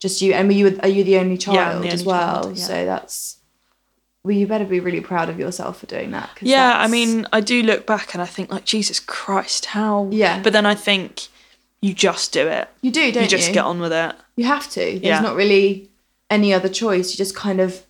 just 0.00 0.22
you 0.22 0.32
and 0.32 0.48
were 0.48 0.54
you 0.54 0.78
are 0.82 0.88
you 0.88 1.04
the 1.04 1.18
only 1.18 1.36
child 1.36 1.56
Yeah, 1.56 1.78
the 1.78 1.88
as 1.88 2.00
only 2.00 2.06
well? 2.06 2.42
child, 2.44 2.56
yeah. 2.58 2.64
So 2.64 2.84
that's 2.86 3.36
well 4.24 4.36
you 4.36 4.46
better 4.46 4.64
be 4.64 4.80
really 4.80 5.00
proud 5.00 5.28
of 5.28 5.38
yourself 5.38 5.80
for 5.80 5.86
doing 5.86 6.10
that. 6.10 6.30
yeah 6.40 6.74
i 6.78 6.86
mean 6.86 7.26
i 7.32 7.40
do 7.40 7.62
look 7.62 7.86
back 7.86 8.12
and 8.14 8.22
i 8.22 8.26
think 8.26 8.50
like 8.50 8.64
jesus 8.64 9.00
christ 9.00 9.66
how 9.66 10.08
Yeah. 10.12 10.42
but 10.42 10.52
then 10.52 10.66
i 10.66 10.74
think 10.74 11.28
you 11.80 11.94
just 11.94 12.32
do 12.32 12.46
it 12.46 12.68
you 12.82 12.90
do, 12.90 13.10
don't 13.12 13.22
you 13.24 13.28
just 13.28 13.52
get 13.52 13.64
on 13.64 13.80
with 13.80 13.92
it 13.92 14.14
You 14.36 14.44
have 14.46 14.68
to. 14.70 14.80
There's 14.80 15.02
Yeah. 15.02 15.20
not 15.20 15.34
really 15.36 15.88
any 16.30 16.54
other 16.54 16.68
choice. 16.68 17.10
You 17.12 17.16
just 17.24 17.34
kind 17.34 17.60
of 17.60 17.82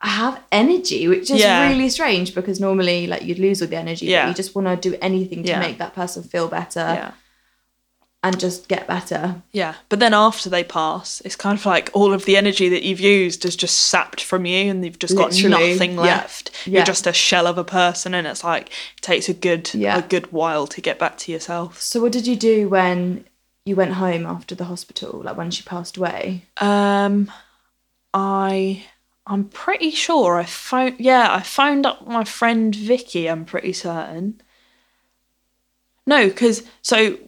have 0.00 0.40
energy, 0.52 1.08
which 1.08 1.28
is 1.30 1.40
Yeah. 1.40 1.68
really 1.68 1.88
strange 1.88 2.34
because 2.34 2.60
normally 2.60 3.06
like 3.06 3.22
you'd 3.26 3.38
lose 3.40 3.60
all 3.62 3.68
the 3.68 3.76
energy, 3.76 4.06
Yeah. 4.06 4.22
but 4.24 4.28
you 4.30 4.34
just 4.42 4.54
want 4.54 4.66
to 4.68 4.90
do 4.90 4.96
anything 5.00 5.42
to 5.44 5.48
Yeah. 5.50 5.60
make 5.66 5.78
that 5.78 5.94
person 5.94 6.22
feel 6.22 6.46
better 6.48 6.86
yeah 7.00 7.10
and 8.22 8.40
just 8.40 8.66
get 8.68 8.88
better. 8.88 9.42
Yeah, 9.52 9.74
but 9.88 10.00
then 10.00 10.12
after 10.12 10.50
they 10.50 10.64
pass, 10.64 11.20
it's 11.24 11.36
kind 11.36 11.56
of 11.58 11.64
like 11.64 11.88
all 11.94 12.12
of 12.12 12.24
the 12.24 12.36
energy 12.36 12.68
that 12.68 12.82
you've 12.82 12.98
used 13.00 13.44
is 13.44 13.54
just 13.54 13.76
sapped 13.78 14.22
from 14.22 14.44
you, 14.44 14.70
and 14.70 14.84
you've 14.84 14.98
just 14.98 15.16
got 15.16 15.32
Literally, 15.32 15.70
nothing 15.72 15.96
left. 15.96 16.50
yeah. 16.66 16.78
You're 16.78 16.84
just 16.86 17.06
a 17.06 17.12
shell 17.12 17.46
of 17.46 17.58
a 17.58 17.64
person, 17.64 18.14
and 18.14 18.26
it's 18.26 18.42
like 18.42 18.68
it 18.96 19.02
takes 19.02 19.28
a 19.28 19.34
good 19.34 19.72
Yeah. 19.72 19.98
a 19.98 20.02
good 20.02 20.32
while 20.32 20.66
to 20.66 20.80
get 20.80 20.98
back 20.98 21.16
to 21.18 21.32
yourself. 21.32 21.80
So 21.80 22.00
what 22.00 22.12
did 22.12 22.26
you 22.26 22.34
do 22.36 22.68
when 22.68 23.24
you 23.64 23.76
went 23.76 23.92
home 23.94 24.26
after 24.26 24.54
the 24.54 24.64
hospital, 24.64 25.20
like 25.22 25.36
when 25.36 25.50
she 25.52 25.62
passed 25.62 25.96
away? 25.96 26.46
Um, 26.56 27.30
I 28.14 28.84
I'm 29.26 29.44
pretty 29.44 29.90
sure 29.92 30.38
I 30.38 30.44
phoned. 30.44 30.96
Yeah, 30.98 31.28
I 31.32 31.42
phoned 31.42 31.86
up 31.86 32.06
my 32.06 32.24
friend 32.24 32.74
Vicky. 32.74 33.28
I'm 33.28 33.44
pretty 33.44 33.74
certain. 33.74 34.40
No, 36.06 36.26
because 36.28 36.62
so 36.82 37.18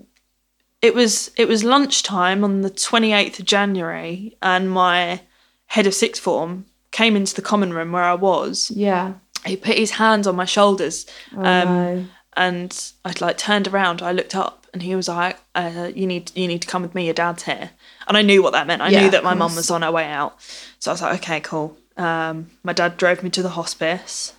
it 0.82 0.94
was 0.94 1.30
it 1.36 1.46
was 1.48 1.62
lunchtime 1.64 2.42
on 2.44 2.62
the 2.62 2.70
28th 2.70 3.38
of 3.40 3.44
January, 3.44 4.36
and 4.42 4.70
my 4.70 5.20
head 5.66 5.86
of 5.86 5.94
sixth 5.94 6.22
form 6.22 6.66
came 6.90 7.14
into 7.16 7.34
the 7.34 7.42
common 7.42 7.72
room 7.72 7.92
where 7.92 8.02
I 8.02 8.14
was. 8.14 8.70
Yeah. 8.70 9.14
He 9.46 9.56
put 9.56 9.76
his 9.76 9.92
hands 9.92 10.26
on 10.26 10.36
my 10.36 10.44
shoulders, 10.44 11.06
Oh, 11.34 11.38
um, 11.44 11.68
no. 11.68 12.04
and 12.36 12.92
I 13.04 13.14
like 13.20 13.38
turned 13.38 13.68
around. 13.68 14.02
I 14.02 14.12
looked 14.12 14.34
up, 14.34 14.66
and 14.74 14.82
he 14.82 14.94
was 14.94 15.08
like, 15.08 15.38
uh, 15.54 15.90
"You 15.94 16.06
need 16.06 16.30
you 16.34 16.46
need 16.46 16.60
to 16.62 16.68
come 16.68 16.82
with 16.82 16.94
me. 16.94 17.04
Your 17.06 17.14
dad's 17.14 17.44
here." 17.44 17.70
And 18.06 18.16
I 18.16 18.22
knew 18.22 18.42
what 18.42 18.52
that 18.52 18.66
meant. 18.66 18.82
I 18.82 18.88
Yeah, 18.90 19.00
knew 19.02 19.10
that 19.10 19.24
my 19.24 19.32
mum 19.34 19.54
was 19.56 19.70
on 19.70 19.82
her 19.82 19.90
way 19.92 20.06
out. 20.06 20.36
So 20.78 20.90
I 20.90 20.94
was 20.94 21.00
like, 21.02 21.14
"Okay, 21.20 21.40
cool." 21.40 21.76
Um, 21.96 22.50
my 22.62 22.72
dad 22.74 22.96
drove 22.98 23.22
me 23.22 23.30
to 23.30 23.42
the 23.42 23.50
hospice. 23.50 24.34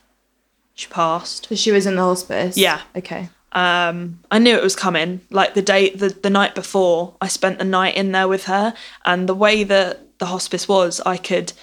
She 0.75 0.87
passed. 0.87 1.47
So 1.49 1.55
she 1.55 1.71
was 1.71 1.85
in 1.85 1.95
the 1.95 2.01
hospice. 2.03 2.57
Yeah. 2.57 2.81
Okay. 2.95 3.29
Um, 3.53 4.19
I 4.31 4.39
knew 4.39 4.55
it 4.55 4.63
was 4.63 4.75
coming. 4.75 5.21
Like 5.29 5.53
the 5.53 5.61
day, 5.61 5.89
the, 5.89 6.09
the 6.09 6.29
night 6.29 6.55
before, 6.55 7.15
I 7.21 7.27
spent 7.27 7.59
the 7.59 7.65
night 7.65 7.95
in 7.95 8.11
there 8.11 8.27
with 8.27 8.45
her, 8.45 8.73
and 9.05 9.27
the 9.27 9.35
way 9.35 9.63
that 9.63 10.17
the 10.19 10.27
hospice 10.27 10.67
was, 10.67 11.01
I 11.05 11.17
could 11.17 11.53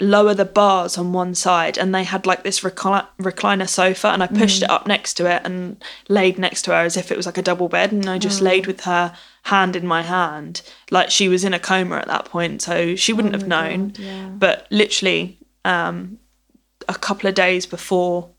lower 0.00 0.32
the 0.32 0.44
bars 0.44 0.96
on 0.96 1.12
one 1.12 1.34
side, 1.34 1.76
and 1.76 1.94
they 1.94 2.04
had 2.04 2.24
like 2.24 2.44
this 2.44 2.60
recli- 2.60 3.06
recliner 3.20 3.68
sofa, 3.68 4.08
and 4.08 4.22
I 4.22 4.26
pushed 4.28 4.62
it 4.62 4.70
up 4.70 4.86
next 4.86 5.14
to 5.14 5.26
it 5.30 5.42
and 5.44 5.82
laid 6.08 6.38
next 6.38 6.62
to 6.62 6.70
her 6.70 6.78
as 6.78 6.96
if 6.96 7.10
it 7.10 7.16
was 7.16 7.26
like 7.26 7.38
a 7.38 7.42
double 7.42 7.68
bed, 7.68 7.92
and 7.92 8.08
I 8.08 8.18
just 8.18 8.40
laid 8.40 8.66
with 8.66 8.82
her 8.82 9.14
hand 9.44 9.76
in 9.76 9.86
my 9.86 10.02
hand, 10.02 10.62
like 10.90 11.10
she 11.10 11.28
was 11.28 11.42
in 11.42 11.52
a 11.54 11.58
coma 11.58 11.96
at 11.96 12.06
that 12.06 12.26
point, 12.26 12.62
so 12.62 12.94
she 12.96 13.12
wouldn't 13.12 13.34
have 13.34 13.48
known. 13.48 13.92
yeah. 13.98 14.28
But 14.28 14.66
literally, 14.70 15.38
um, 15.64 16.18
a 16.88 16.94
couple 16.94 17.28
of 17.28 17.34
days 17.34 17.66
before 17.66 18.30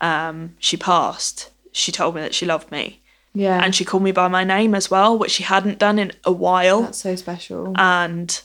um, 0.00 0.56
she 0.58 0.76
passed, 0.76 1.50
she 1.72 1.92
told 1.92 2.14
me 2.14 2.20
that 2.20 2.34
she 2.34 2.46
loved 2.46 2.70
me. 2.70 3.02
Yeah. 3.34 3.62
And 3.62 3.74
she 3.74 3.84
called 3.84 4.02
me 4.02 4.12
by 4.12 4.28
my 4.28 4.44
name 4.44 4.74
as 4.74 4.90
well, 4.90 5.16
which 5.16 5.32
she 5.32 5.42
hadn't 5.42 5.78
done 5.78 5.98
in 5.98 6.12
a 6.24 6.32
while. 6.32 6.82
That's 6.82 6.98
so 6.98 7.14
special. 7.16 7.72
and 7.76 8.40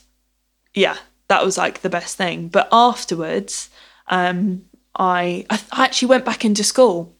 yeah, 0.74 0.98
that 1.28 1.44
was 1.46 1.58
like 1.58 1.82
the 1.82 1.90
best 1.90 2.18
thing. 2.18 2.48
But 2.48 2.68
afterwards, 2.72 3.70
um, 4.08 4.66
I, 4.96 5.46
I 5.50 5.60
I 5.72 5.86
actually 5.86 6.10
went 6.10 6.26
back 6.26 6.46
into 6.46 6.64
school. 6.64 7.16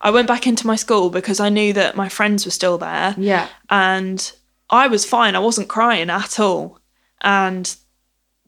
I 0.00 0.10
went 0.10 0.28
back 0.28 0.46
into 0.46 0.66
my 0.66 0.76
school 0.76 1.10
because 1.10 1.40
I 1.40 1.48
knew 1.48 1.72
that 1.72 1.96
my 1.96 2.08
friends 2.08 2.44
were 2.44 2.50
still 2.50 2.78
there 2.78 3.14
yeah. 3.16 3.48
and 3.70 4.30
I 4.68 4.88
was 4.88 5.04
fine. 5.04 5.34
I 5.34 5.40
wasn't 5.40 5.68
crying 5.68 6.10
at 6.10 6.38
all. 6.38 6.78
And 7.22 7.74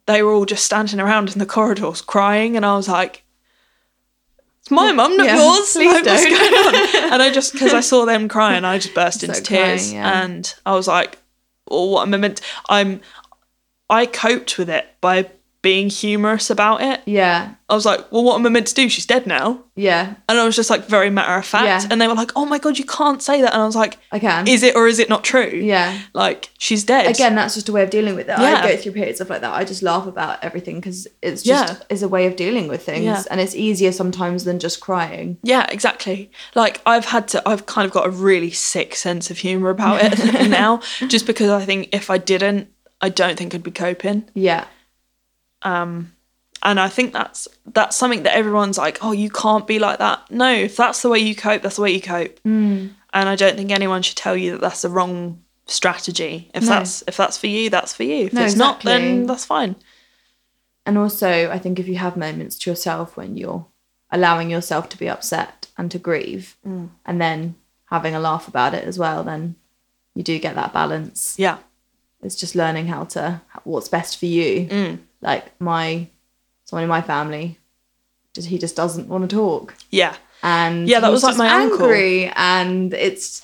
they 0.06 0.22
were 0.22 0.32
all 0.32 0.44
just 0.44 0.64
standing 0.64 1.00
around 1.00 1.32
in 1.32 1.38
the 1.38 1.46
corridors 1.46 2.00
crying. 2.00 2.56
And 2.56 2.66
I 2.66 2.76
was 2.76 2.88
like, 2.88 3.24
It's 4.68 4.70
my 4.70 4.92
mum, 4.92 5.16
not 5.16 5.26
Yeah, 5.26 5.36
yours. 5.36 5.72
please 5.72 5.94
Like, 5.94 6.04
don't. 6.04 6.28
going 6.28 7.02
on? 7.06 7.12
And 7.14 7.22
I 7.22 7.30
just 7.32 7.54
because 7.54 7.72
I 7.72 7.80
saw 7.80 8.04
them 8.04 8.28
crying, 8.28 8.66
I 8.66 8.76
just 8.78 8.94
burst 8.94 9.22
into 9.24 9.40
tears, 9.40 9.88
crying, 9.90 9.94
yeah. 9.94 10.22
and 10.24 10.54
I 10.66 10.74
was 10.74 10.86
like, 10.86 11.16
"Oh, 11.70 11.86
what 11.92 12.02
am 12.06 12.12
I 12.12 12.18
meant?" 12.18 12.42
I'm. 12.68 13.00
I 13.88 14.04
coped 14.04 14.58
with 14.58 14.68
it 14.68 14.86
by 15.00 15.30
being 15.60 15.90
humorous 15.90 16.50
about 16.50 16.80
it. 16.82 17.00
Yeah. 17.04 17.54
I 17.68 17.74
was 17.74 17.84
like, 17.84 18.10
"Well, 18.12 18.22
what 18.22 18.36
am 18.36 18.46
I 18.46 18.48
meant 18.48 18.68
to 18.68 18.74
do? 18.74 18.88
She's 18.88 19.04
dead 19.06 19.26
now." 19.26 19.64
Yeah. 19.74 20.14
And 20.28 20.38
I 20.38 20.44
was 20.44 20.54
just 20.54 20.70
like 20.70 20.86
very 20.86 21.10
matter 21.10 21.34
of 21.34 21.44
fact. 21.44 21.64
Yeah. 21.66 21.88
And 21.90 22.00
they 22.00 22.06
were 22.06 22.14
like, 22.14 22.30
"Oh 22.36 22.46
my 22.46 22.58
god, 22.58 22.78
you 22.78 22.84
can't 22.84 23.20
say 23.20 23.42
that." 23.42 23.52
And 23.52 23.62
I 23.62 23.66
was 23.66 23.74
like, 23.74 23.98
I 24.12 24.20
can. 24.20 24.46
"Is 24.46 24.62
it 24.62 24.76
or 24.76 24.86
is 24.86 25.00
it 25.00 25.08
not 25.08 25.24
true?" 25.24 25.50
yeah. 25.52 25.98
Like 26.14 26.50
she's 26.58 26.84
dead. 26.84 27.10
Again, 27.10 27.34
that's 27.34 27.54
just 27.54 27.68
a 27.68 27.72
way 27.72 27.82
of 27.82 27.90
dealing 27.90 28.14
with 28.14 28.28
it. 28.28 28.38
Yeah. 28.38 28.60
I 28.62 28.70
go 28.70 28.76
through 28.76 28.92
periods 28.92 29.20
of 29.20 29.28
like 29.30 29.40
that. 29.40 29.52
I 29.52 29.64
just 29.64 29.82
laugh 29.82 30.06
about 30.06 30.42
everything 30.44 30.76
because 30.76 31.08
it's 31.22 31.42
just 31.42 31.74
Yeah. 31.74 31.84
is 31.90 32.02
a 32.04 32.08
way 32.08 32.26
of 32.26 32.36
dealing 32.36 32.68
with 32.68 32.84
things, 32.84 33.04
Yeah. 33.04 33.22
and 33.30 33.40
it's 33.40 33.56
easier 33.56 33.90
sometimes 33.90 34.44
than 34.44 34.60
just 34.60 34.78
crying. 34.80 35.38
Yeah, 35.42 35.66
exactly. 35.70 36.30
Like 36.54 36.80
I've 36.86 37.06
had 37.06 37.26
to 37.28 37.42
I've 37.46 37.66
kind 37.66 37.84
of 37.84 37.90
got 37.92 38.06
a 38.06 38.10
really 38.10 38.52
sick 38.52 38.94
sense 38.94 39.28
of 39.30 39.38
humor 39.38 39.70
about 39.70 40.00
it 40.02 40.48
now 40.48 40.80
just 41.08 41.26
because 41.26 41.50
I 41.50 41.64
think 41.64 41.88
if 41.92 42.10
I 42.10 42.18
didn't, 42.18 42.68
I 43.00 43.08
don't 43.08 43.36
think 43.36 43.54
I'd 43.54 43.62
be 43.64 43.72
coping. 43.72 44.24
Yeah. 44.34 44.64
Um 45.62 46.12
and 46.62 46.80
I 46.80 46.88
think 46.88 47.12
that's 47.12 47.46
that's 47.66 47.96
something 47.96 48.24
that 48.24 48.34
everyone's 48.34 48.78
like, 48.78 48.98
"Oh, 49.00 49.12
you 49.12 49.30
can't 49.30 49.66
be 49.66 49.78
like 49.78 49.98
that." 50.00 50.28
No, 50.30 50.52
if 50.52 50.76
that's 50.76 51.02
the 51.02 51.08
way 51.08 51.20
you 51.20 51.36
cope, 51.36 51.62
that's 51.62 51.76
the 51.76 51.82
way 51.82 51.92
you 51.92 52.00
cope. 52.02 52.40
Mm. 52.42 52.90
And 53.12 53.28
I 53.28 53.36
don't 53.36 53.56
think 53.56 53.70
anyone 53.70 54.02
should 54.02 54.16
tell 54.16 54.36
you 54.36 54.52
that 54.52 54.60
that's 54.60 54.82
the 54.82 54.88
wrong 54.90 55.42
strategy. 55.66 56.50
If 56.54 56.64
No. 56.64 56.68
that's 56.70 57.04
if 57.06 57.16
that's 57.16 57.38
for 57.38 57.46
you, 57.46 57.70
that's 57.70 57.92
for 57.94 58.02
you. 58.02 58.26
If 58.26 58.32
No, 58.32 58.44
it's 58.44 58.56
not, 58.56 58.82
then 58.82 59.26
that's 59.26 59.44
fine. 59.44 59.76
And 60.84 60.98
also, 60.98 61.50
I 61.50 61.58
think 61.58 61.78
if 61.78 61.86
you 61.86 61.96
have 61.96 62.16
moments 62.16 62.58
to 62.60 62.70
yourself 62.70 63.16
when 63.16 63.36
you're 63.36 63.66
allowing 64.10 64.50
yourself 64.50 64.88
to 64.88 64.98
be 64.98 65.08
upset 65.08 65.68
and 65.76 65.90
to 65.92 65.98
grieve, 65.98 66.56
Mm. 66.66 66.88
and 67.06 67.20
then 67.20 67.54
having 67.90 68.14
a 68.16 68.20
laugh 68.20 68.48
about 68.48 68.74
it 68.74 68.84
as 68.84 68.98
well, 68.98 69.22
then 69.22 69.54
you 70.14 70.22
do 70.24 70.38
get 70.40 70.54
that 70.56 70.72
balance. 70.72 71.34
Yeah. 71.38 71.58
It's 72.22 72.34
just 72.34 72.54
learning 72.56 72.88
how 72.88 73.04
to 73.04 73.42
what's 73.64 73.88
best 73.88 74.18
for 74.18 74.26
you. 74.26 74.66
Mm. 74.66 74.98
Like 75.20 75.58
my 75.60 76.06
someone 76.64 76.84
in 76.84 76.88
my 76.88 77.02
family, 77.02 77.58
just 78.34 78.48
he 78.48 78.58
just 78.58 78.76
doesn't 78.76 79.08
want 79.08 79.28
to 79.28 79.36
talk, 79.36 79.74
Yeah. 79.90 80.14
and 80.42 80.88
Yeah, 80.88 81.00
that 81.00 81.10
was 81.10 81.22
like 81.22 81.36
my 81.36 81.48
uncle. 81.48 81.78
and 82.36 82.92
it's 82.94 83.42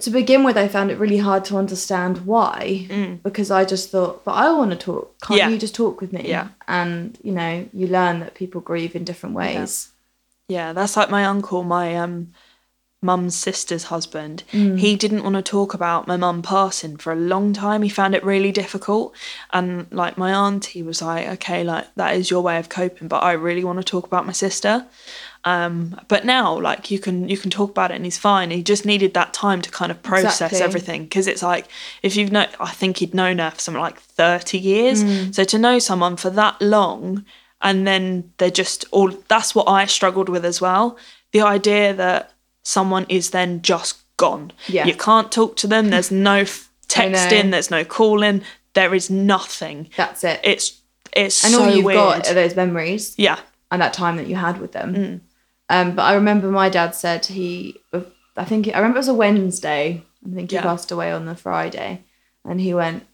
to 0.00 0.10
begin 0.10 0.42
with, 0.42 0.56
I 0.56 0.66
found 0.66 0.90
it 0.90 0.98
really 0.98 1.18
hard 1.18 1.44
to 1.46 1.56
understand 1.56 2.26
why 2.26 3.18
because 3.22 3.50
I 3.50 3.64
just 3.64 3.90
thought, 3.90 4.24
but 4.24 4.32
I 4.32 4.52
want 4.52 4.72
to 4.72 4.76
talk. 4.76 5.14
Can't 5.22 5.36
Mm. 5.36 5.38
Yeah. 5.38 5.48
you 5.50 5.58
just 5.58 5.74
talk 5.74 6.00
with 6.00 6.12
me? 6.12 6.22
Yeah. 6.28 6.48
and 6.66 7.16
you 7.22 7.32
know, 7.32 7.66
you 7.72 7.86
learn 7.86 8.20
that 8.20 8.34
people 8.34 8.60
grieve 8.60 8.96
in 8.96 9.04
different 9.04 9.34
ways. 9.36 9.90
Yeah, 10.48 10.72
that's 10.72 10.96
like 10.96 11.10
my 11.10 11.24
uncle, 11.24 11.62
my 11.62 11.96
um 11.96 12.32
mum's 13.04 13.36
sister's 13.36 13.84
husband. 13.84 14.42
He 14.50 14.96
didn't 14.96 15.22
want 15.22 15.36
to 15.36 15.42
talk 15.42 15.74
about 15.74 16.08
my 16.08 16.16
mum 16.16 16.42
passing 16.42 16.96
for 16.96 17.12
a 17.12 17.16
long 17.16 17.52
time. 17.52 17.82
He 17.82 17.88
found 17.88 18.14
it 18.14 18.24
really 18.24 18.50
difficult. 18.50 19.14
And 19.52 19.86
like 19.92 20.16
my 20.18 20.32
auntie 20.32 20.82
was 20.82 21.00
like, 21.02 21.28
okay, 21.34 21.62
like 21.62 21.86
that 21.94 22.16
is 22.16 22.30
your 22.30 22.42
way 22.42 22.58
of 22.58 22.68
coping, 22.68 23.06
but 23.08 23.22
I 23.22 23.32
really 23.32 23.62
want 23.62 23.78
to 23.78 23.84
talk 23.84 24.06
about 24.06 24.26
my 24.26 24.32
sister. 24.32 24.86
Um, 25.46 26.00
but 26.08 26.24
now 26.24 26.58
like 26.58 26.90
you 26.90 26.98
can 26.98 27.28
you 27.28 27.36
can 27.36 27.50
talk 27.50 27.70
about 27.70 27.90
it 27.90 27.96
and 27.96 28.04
he's 28.06 28.16
fine. 28.16 28.50
He 28.50 28.62
just 28.62 28.86
needed 28.86 29.12
that 29.12 29.34
time 29.34 29.60
to 29.60 29.70
kind 29.70 29.90
of 29.92 30.02
process 30.02 30.40
Exactly. 30.40 30.62
everything 30.62 31.02
because 31.04 31.26
it's 31.26 31.42
like 31.42 31.66
if 32.02 32.16
you've 32.16 32.32
known 32.32 32.46
I 32.58 32.70
think 32.70 32.96
he'd 32.96 33.12
known 33.14 33.38
her 33.38 33.50
for 33.50 33.60
something 33.60 33.82
like 33.82 34.00
30 34.00 34.58
years. 34.58 35.04
So 35.36 35.44
to 35.44 35.58
know 35.58 35.78
someone 35.78 36.16
for 36.16 36.30
that 36.30 36.60
long 36.62 37.26
and 37.60 37.86
then 37.86 38.32
they're 38.38 38.50
just 38.50 38.86
all 38.90 39.10
that's 39.28 39.54
what 39.54 39.68
I 39.68 39.84
struggled 39.84 40.30
with 40.30 40.46
as 40.46 40.62
well. 40.62 40.96
The 41.32 41.42
idea 41.42 41.92
that 41.92 42.32
someone 42.64 43.06
is 43.08 43.30
then 43.30 43.62
just 43.62 43.98
gone. 44.16 44.52
Yeah. 44.68 44.86
You 44.86 44.94
can't 44.94 45.30
talk 45.30 45.56
to 45.58 45.66
them, 45.66 45.90
there's 45.90 46.10
no 46.10 46.36
f- 46.38 46.70
I 46.96 47.08
know. 47.08 47.18
texting, 47.18 47.50
there's 47.50 47.70
no 47.70 47.84
calling, 47.84 48.42
there 48.74 48.94
is 48.94 49.10
nothing. 49.10 49.88
That's 49.96 50.24
it. 50.24 50.40
It's 50.44 50.80
it's 51.12 51.44
and 51.44 51.54
so 51.54 51.64
all 51.64 51.70
you've 51.74 51.84
weird. 51.84 51.96
got 51.96 52.28
are 52.30 52.34
those 52.34 52.56
memories 52.56 53.14
yeah. 53.16 53.38
and 53.70 53.80
that 53.80 53.92
time 53.92 54.16
that 54.16 54.26
you 54.26 54.34
had 54.34 54.60
with 54.60 54.72
them. 54.72 54.94
Mm. 54.94 55.20
Um, 55.70 55.94
but 55.94 56.02
I 56.02 56.14
remember 56.14 56.50
my 56.50 56.68
dad 56.68 56.94
said 56.94 57.24
he, 57.26 57.76
I 58.36 58.44
think 58.44 58.66
I 58.68 58.78
remember 58.78 58.96
it 58.96 59.00
was 59.00 59.08
a 59.08 59.14
Wednesday. 59.14 60.02
I 60.26 60.34
think 60.34 60.50
he 60.50 60.56
Yeah. 60.56 60.62
passed 60.62 60.90
away 60.90 61.12
on 61.12 61.24
the 61.26 61.36
Friday, 61.36 62.02
and 62.44 62.60
he 62.60 62.74
went, 62.74 63.06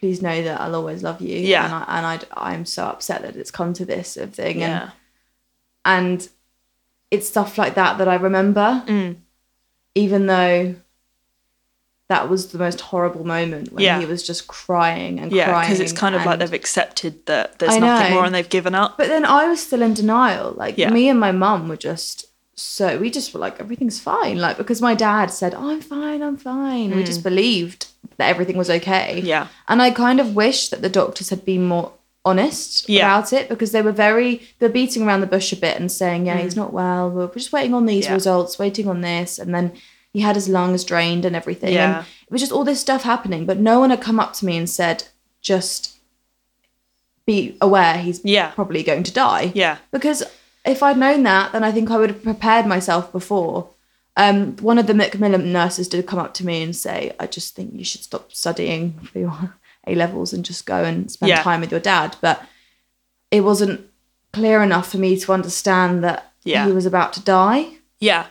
"Please 0.00 0.20
know 0.20 0.42
that 0.42 0.60
I'll 0.60 0.74
always 0.74 1.02
love 1.02 1.20
you." 1.20 1.38
Yeah. 1.38 1.64
and 1.64 1.74
I 1.74 1.84
and 1.98 2.06
I 2.36 2.48
I'm 2.52 2.64
so 2.66 2.84
upset 2.86 3.22
that 3.22 3.36
it's 3.36 3.50
come 3.52 3.72
to 3.74 3.84
this 3.84 4.12
sort 4.12 4.28
of 4.28 4.34
thing. 4.34 4.62
And 4.62 4.72
Yeah. 4.72 4.90
and 5.84 6.28
it's 7.10 7.28
stuff 7.28 7.56
like 7.58 7.74
that 7.74 7.98
that 7.98 8.08
I 8.08 8.14
remember, 8.16 8.82
Mm. 8.86 9.16
even 9.94 10.26
though 10.26 10.74
that 12.08 12.30
was 12.30 12.48
the 12.52 12.58
most 12.58 12.80
horrible 12.80 13.24
moment 13.26 13.70
when 13.72 13.84
Yeah. 13.84 14.00
he 14.00 14.06
was 14.06 14.22
just 14.22 14.46
crying 14.46 15.20
and 15.20 15.30
Yeah, 15.30 15.44
crying. 15.46 15.66
because 15.68 15.80
it's 15.80 15.92
kind 15.92 16.14
of 16.14 16.24
like 16.24 16.38
they've 16.38 16.52
accepted 16.54 17.26
that 17.26 17.58
there's 17.58 17.76
nothing 17.76 18.14
more 18.14 18.24
and 18.24 18.34
they've 18.34 18.48
given 18.48 18.74
up. 18.74 18.96
But 18.96 19.08
then 19.08 19.26
I 19.26 19.46
was 19.48 19.60
still 19.60 19.82
in 19.82 19.92
denial. 19.92 20.54
Like 20.56 20.78
Yeah. 20.78 20.88
me 20.90 21.08
and 21.10 21.20
my 21.20 21.32
mum 21.32 21.68
were 21.68 21.76
just 21.76 22.24
so 22.56 22.98
we 22.98 23.08
just 23.10 23.32
were 23.34 23.40
like 23.40 23.60
everything's 23.60 24.00
fine. 24.00 24.38
Like 24.38 24.56
because 24.56 24.80
my 24.80 24.94
dad 24.94 25.26
said 25.30 25.54
oh, 25.54 25.68
I'm 25.70 25.82
fine, 25.82 26.22
I'm 26.22 26.38
fine. 26.38 26.96
We 26.96 27.04
just 27.04 27.22
believed 27.22 27.86
that 28.16 28.28
everything 28.30 28.56
was 28.56 28.70
okay. 28.70 29.20
Mm. 29.22 29.26
Yeah. 29.26 29.46
And 29.68 29.82
I 29.82 29.90
kind 29.90 30.18
of 30.18 30.34
wish 30.34 30.70
that 30.70 30.80
the 30.82 30.88
doctors 30.88 31.28
had 31.28 31.44
been 31.44 31.66
more 31.66 31.92
honest 32.24 32.88
Yeah. 32.88 33.06
about 33.06 33.32
it 33.32 33.48
because 33.48 33.72
they 33.72 33.80
were 33.82 33.92
very 33.92 34.42
they're 34.58 34.68
beating 34.68 35.02
around 35.02 35.20
the 35.20 35.26
bush 35.26 35.52
a 35.52 35.56
bit 35.56 35.78
and 35.78 35.90
saying 35.90 36.26
yeah 36.26 36.36
he's 36.38 36.56
not 36.56 36.72
well. 36.72 37.08
We're 37.10 37.28
just 37.28 37.52
waiting 37.52 37.74
on 37.74 37.86
these 37.86 38.04
Mm. 38.04 38.08
Yeah. 38.08 38.14
results, 38.14 38.58
waiting 38.58 38.88
on 38.88 39.00
this, 39.00 39.38
and 39.38 39.54
then 39.54 39.72
he 40.12 40.20
had 40.20 40.36
his 40.36 40.48
lungs 40.48 40.84
drained 40.84 41.24
and 41.24 41.36
everything. 41.36 41.72
Yeah. 41.72 41.98
And 41.98 42.06
it 42.26 42.30
was 42.32 42.40
just 42.40 42.52
all 42.52 42.64
this 42.64 42.80
stuff 42.80 43.02
happening, 43.02 43.46
but 43.46 43.58
no 43.58 43.78
one 43.80 43.90
had 43.90 44.00
come 44.00 44.18
up 44.20 44.32
to 44.34 44.46
me 44.46 44.56
and 44.56 44.68
said 44.68 45.04
just 45.40 45.96
be 47.26 47.56
aware 47.60 47.98
he's 47.98 48.20
Yeah. 48.24 48.50
probably 48.50 48.82
going 48.82 49.02
to 49.04 49.12
die. 49.12 49.52
Yeah. 49.54 49.76
Because 49.90 50.22
if 50.64 50.82
I'd 50.82 50.98
known 50.98 51.22
that, 51.24 51.52
then 51.52 51.62
I 51.62 51.72
think 51.72 51.90
I 51.90 51.96
would 51.98 52.10
have 52.10 52.22
prepared 52.22 52.66
myself 52.66 53.12
before. 53.12 53.68
Um, 54.16 54.56
one 54.56 54.78
of 54.78 54.86
the 54.86 54.94
Macmillan 54.94 55.52
nurses 55.52 55.88
did 55.88 56.06
come 56.06 56.18
up 56.18 56.34
to 56.34 56.46
me 56.46 56.62
and 56.62 56.74
say, 56.74 57.12
I 57.20 57.26
just 57.26 57.54
think 57.54 57.72
you 57.74 57.84
should 57.84 58.02
stop 58.02 58.32
studying 58.32 58.94
for 59.12 59.18
your 59.18 59.54
A 59.88 59.94
levels 59.94 60.32
and 60.32 60.44
just 60.44 60.66
go 60.66 60.84
and 60.84 61.10
spend 61.10 61.28
Yeah. 61.30 61.42
time 61.42 61.60
with 61.60 61.70
your 61.70 61.80
dad. 61.80 62.16
But 62.20 62.42
it 63.30 63.42
wasn't 63.42 63.80
clear 64.32 64.62
enough 64.62 64.90
for 64.90 64.98
me 64.98 65.18
to 65.18 65.32
understand 65.32 66.04
that 66.04 66.32
Yeah. 66.44 66.66
he 66.66 66.72
was 66.72 66.86
about 66.86 67.12
to 67.14 67.20
die. 67.20 67.68
Yeah. 67.98 68.26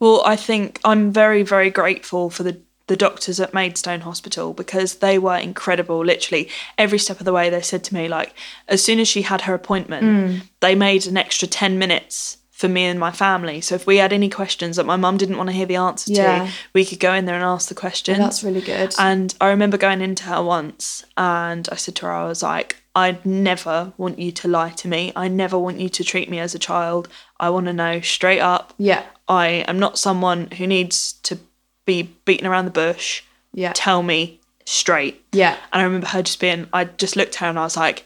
Well, 0.00 0.22
I 0.24 0.36
think 0.36 0.80
I'm 0.84 1.12
very, 1.12 1.42
very 1.42 1.70
grateful 1.70 2.30
for 2.30 2.42
the 2.42 2.56
the 2.86 2.96
doctors 2.96 3.40
at 3.40 3.54
Maidstone 3.54 4.00
Hospital 4.02 4.52
because 4.52 4.96
they 4.96 5.18
were 5.18 5.38
incredible. 5.38 6.04
Literally 6.04 6.50
every 6.76 6.98
step 6.98 7.18
of 7.18 7.24
the 7.24 7.32
way, 7.32 7.48
they 7.48 7.62
said 7.62 7.82
to 7.84 7.94
me 7.94 8.08
like, 8.08 8.34
as 8.68 8.84
soon 8.84 9.00
as 9.00 9.08
she 9.08 9.22
had 9.22 9.40
her 9.42 9.54
appointment, 9.54 10.04
mm. 10.04 10.42
they 10.60 10.74
made 10.74 11.06
an 11.06 11.16
extra 11.16 11.48
ten 11.48 11.78
minutes 11.78 12.36
for 12.64 12.68
me 12.70 12.84
and 12.84 12.98
my 12.98 13.12
family. 13.12 13.60
So 13.60 13.74
if 13.74 13.86
we 13.86 13.98
had 13.98 14.12
any 14.12 14.30
questions 14.30 14.76
that 14.76 14.86
my 14.86 14.96
mum 14.96 15.16
didn't 15.18 15.36
want 15.36 15.48
to 15.50 15.52
hear 15.56 15.66
the 15.66 15.76
answer 15.76 16.12
Yeah. 16.12 16.46
to, 16.46 16.52
we 16.72 16.84
could 16.84 16.98
go 17.00 17.12
in 17.12 17.26
there 17.26 17.34
and 17.34 17.44
ask 17.44 17.68
the 17.68 17.74
questions. 17.74 18.18
That's 18.18 18.42
really 18.42 18.62
good. 18.62 18.94
And 18.98 19.34
I 19.40 19.48
remember 19.50 19.76
going 19.76 20.00
into 20.00 20.24
her 20.24 20.42
once 20.42 21.04
and 21.16 21.68
I 21.70 21.76
said 21.76 21.94
to 21.96 22.06
her, 22.06 22.12
I 22.12 22.26
was 22.26 22.42
like, 22.42 22.76
I'd 22.96 23.26
never 23.26 23.92
want 23.98 24.18
you 24.18 24.30
to 24.32 24.48
lie 24.48 24.70
to 24.70 24.88
me. 24.88 25.12
I 25.16 25.28
never 25.28 25.58
want 25.58 25.78
you 25.80 25.88
to 25.90 26.02
treat 26.04 26.30
me 26.30 26.38
as 26.38 26.54
a 26.54 26.58
child. 26.58 27.08
I 27.38 27.50
want 27.50 27.66
to 27.66 27.72
know 27.72 28.00
straight 28.00 28.40
up. 28.40 28.72
yeah. 28.78 29.04
I 29.28 29.46
am 29.68 29.78
not 29.78 29.98
someone 29.98 30.50
who 30.52 30.66
needs 30.66 31.14
to 31.24 31.38
be 31.86 32.02
beaten 32.24 32.46
around 32.46 32.66
the 32.66 32.70
bush. 32.70 33.22
Yeah. 33.52 33.72
Tell 33.74 34.02
me 34.02 34.38
straight. 34.64 35.22
Yeah. 35.32 35.56
And 35.72 35.80
I 35.82 35.84
remember 35.84 36.06
her 36.08 36.22
just 36.22 36.40
being, 36.40 36.66
I 36.72 36.84
just 36.84 37.16
looked 37.16 37.34
at 37.36 37.40
her 37.40 37.46
and 37.46 37.58
I 37.58 37.64
was 37.64 37.76
like, 37.76 38.04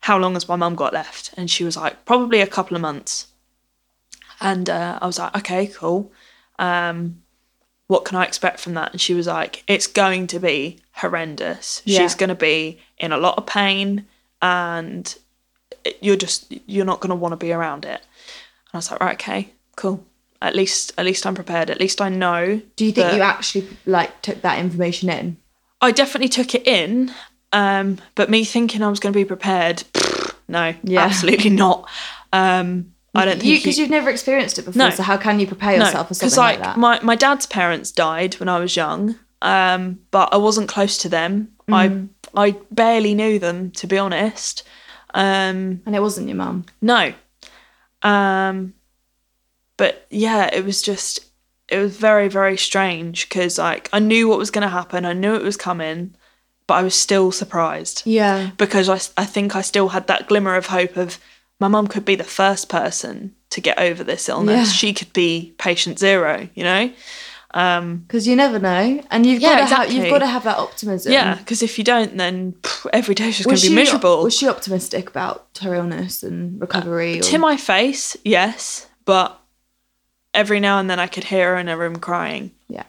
How 0.00 0.18
long 0.18 0.34
has 0.34 0.48
my 0.48 0.56
mum 0.56 0.74
got 0.74 0.92
left? 0.92 1.32
And 1.36 1.50
she 1.50 1.64
was 1.64 1.76
like, 1.76 2.04
Probably 2.04 2.40
a 2.40 2.46
couple 2.46 2.74
of 2.76 2.80
months. 2.82 3.26
And 4.40 4.68
uh, 4.70 4.98
I 5.02 5.06
was 5.06 5.18
like, 5.18 5.36
Okay, 5.36 5.66
cool. 5.66 6.12
Um, 6.58 7.22
what 7.86 8.04
can 8.04 8.16
I 8.18 8.24
expect 8.24 8.60
from 8.60 8.74
that? 8.74 8.92
And 8.92 9.00
she 9.00 9.14
was 9.14 9.26
like, 9.26 9.64
It's 9.66 9.86
going 9.86 10.26
to 10.28 10.38
be 10.38 10.78
horrendous. 10.92 11.82
Yeah. 11.84 12.00
She's 12.00 12.14
going 12.14 12.28
to 12.28 12.34
be 12.34 12.80
in 12.98 13.12
a 13.12 13.16
lot 13.18 13.38
of 13.38 13.46
pain 13.46 14.06
and 14.42 15.16
you're 16.00 16.16
just, 16.16 16.52
you're 16.66 16.84
not 16.84 17.00
going 17.00 17.10
to 17.10 17.16
want 17.16 17.32
to 17.32 17.36
be 17.36 17.52
around 17.52 17.84
it. 17.84 18.00
And 18.00 18.74
I 18.74 18.78
was 18.78 18.90
like, 18.90 19.00
Right, 19.00 19.14
okay, 19.14 19.50
cool. 19.76 20.04
At 20.40 20.54
least, 20.54 20.92
at 20.96 21.04
least 21.04 21.26
I'm 21.26 21.34
prepared. 21.34 21.68
At 21.68 21.80
least 21.80 22.00
I 22.00 22.08
know. 22.08 22.60
Do 22.76 22.84
you 22.84 22.92
think 22.92 23.14
you 23.14 23.22
actually 23.22 23.66
like 23.86 24.22
took 24.22 24.42
that 24.42 24.58
information 24.60 25.10
in? 25.10 25.36
I 25.80 25.90
definitely 25.90 26.28
took 26.28 26.54
it 26.54 26.66
in, 26.66 27.12
um, 27.52 27.98
but 28.14 28.30
me 28.30 28.44
thinking 28.44 28.82
I 28.82 28.88
was 28.88 29.00
going 29.00 29.12
to 29.12 29.18
be 29.18 29.24
prepared, 29.24 29.82
no, 30.46 30.74
Yeah. 30.82 31.00
absolutely 31.00 31.50
not. 31.50 31.88
Um, 32.32 32.92
I 33.14 33.24
don't 33.24 33.40
think 33.40 33.62
because 33.62 33.78
you- 33.78 33.84
have 33.84 33.90
never 33.90 34.10
experienced 34.10 34.58
it 34.58 34.64
before. 34.66 34.78
No. 34.78 34.90
So 34.90 35.02
how 35.02 35.16
can 35.16 35.40
you 35.40 35.46
prepare 35.46 35.76
yourself 35.76 36.08
for 36.08 36.14
something 36.14 36.36
like, 36.36 36.58
like, 36.60 36.64
that? 36.64 36.76
my 36.78 37.00
my 37.02 37.14
dad's 37.16 37.46
parents 37.46 37.90
died 37.90 38.34
when 38.34 38.48
I 38.48 38.58
was 38.60 38.76
young, 38.76 39.16
um, 39.42 40.00
but 40.10 40.32
I 40.32 40.36
wasn't 40.36 40.68
close 40.68 40.98
to 40.98 41.08
them. 41.08 41.48
Mm. 41.68 42.08
I 42.36 42.46
I 42.48 42.56
barely 42.70 43.14
knew 43.14 43.38
them 43.38 43.70
to 43.72 43.86
be 43.86 43.98
honest. 43.98 44.62
Um, 45.14 45.80
and 45.86 45.96
it 45.96 46.00
wasn't 46.02 46.28
your 46.28 46.36
mum. 46.36 46.66
no, 46.82 47.14
Um, 48.02 48.74
but 49.76 50.06
yeah, 50.10 50.50
it 50.52 50.64
was 50.64 50.82
just 50.82 51.20
it 51.68 51.78
was 51.78 51.96
very 51.96 52.28
very 52.28 52.56
strange 52.56 53.28
because 53.28 53.58
like 53.58 53.88
I 53.92 53.98
knew 54.00 54.28
what 54.28 54.38
was 54.38 54.50
going 54.50 54.62
to 54.62 54.68
happen, 54.68 55.04
I 55.04 55.12
knew 55.14 55.34
it 55.34 55.42
was 55.42 55.56
coming, 55.56 56.14
but 56.66 56.74
I 56.74 56.82
was 56.82 56.94
still 56.94 57.32
surprised 57.32 58.02
Yeah. 58.04 58.50
because 58.58 58.88
I, 58.88 59.00
I 59.22 59.24
think 59.24 59.56
I 59.56 59.62
still 59.62 59.88
had 59.88 60.06
that 60.06 60.28
glimmer 60.28 60.54
of 60.56 60.66
hope 60.66 60.96
of 60.96 61.18
my 61.60 61.68
mum 61.68 61.86
could 61.86 62.04
be 62.04 62.14
the 62.14 62.24
first 62.24 62.68
person 62.68 63.34
to 63.50 63.60
get 63.60 63.78
over 63.78 64.04
this 64.04 64.28
illness. 64.28 64.68
Yeah. 64.68 64.72
She 64.72 64.92
could 64.94 65.12
be 65.12 65.54
patient 65.58 65.98
zero, 65.98 66.48
you 66.54 66.64
know. 66.64 66.90
Um, 67.54 68.04
Because 68.06 68.28
you 68.28 68.36
never 68.36 68.58
know, 68.58 69.02
and 69.10 69.24
you've 69.24 69.40
Yeah, 69.40 69.60
got 69.60 69.68
to 69.68 69.74
have 69.74 69.92
you've 69.92 70.10
got 70.10 70.18
to 70.18 70.26
have 70.26 70.44
that 70.44 70.58
optimism. 70.58 71.12
yeah, 71.12 71.34
because 71.36 71.62
if 71.62 71.78
you 71.78 71.84
don't, 71.84 72.16
then 72.18 72.52
pff, 72.60 72.86
every 72.92 73.14
day's 73.14 73.36
just 73.38 73.46
going 73.48 73.56
to 73.58 73.68
be 73.70 73.74
miserable. 73.74 74.22
Was 74.22 74.36
she 74.36 74.46
optimistic 74.48 75.08
about 75.08 75.46
her 75.62 75.74
illness 75.74 76.22
and 76.22 76.60
recovery? 76.60 77.20
to 77.20 77.36
or- 77.36 77.38
my 77.38 77.56
face, 77.56 78.16
yes, 78.22 78.86
but 79.06 79.40
every 80.34 80.60
now 80.60 80.78
and 80.78 80.90
then 80.90 81.00
I 81.00 81.06
could 81.06 81.24
hear 81.24 81.54
her 81.54 81.56
in 81.56 81.68
her 81.68 81.76
room 81.76 81.96
crying 81.96 82.52
yeah. 82.68 82.84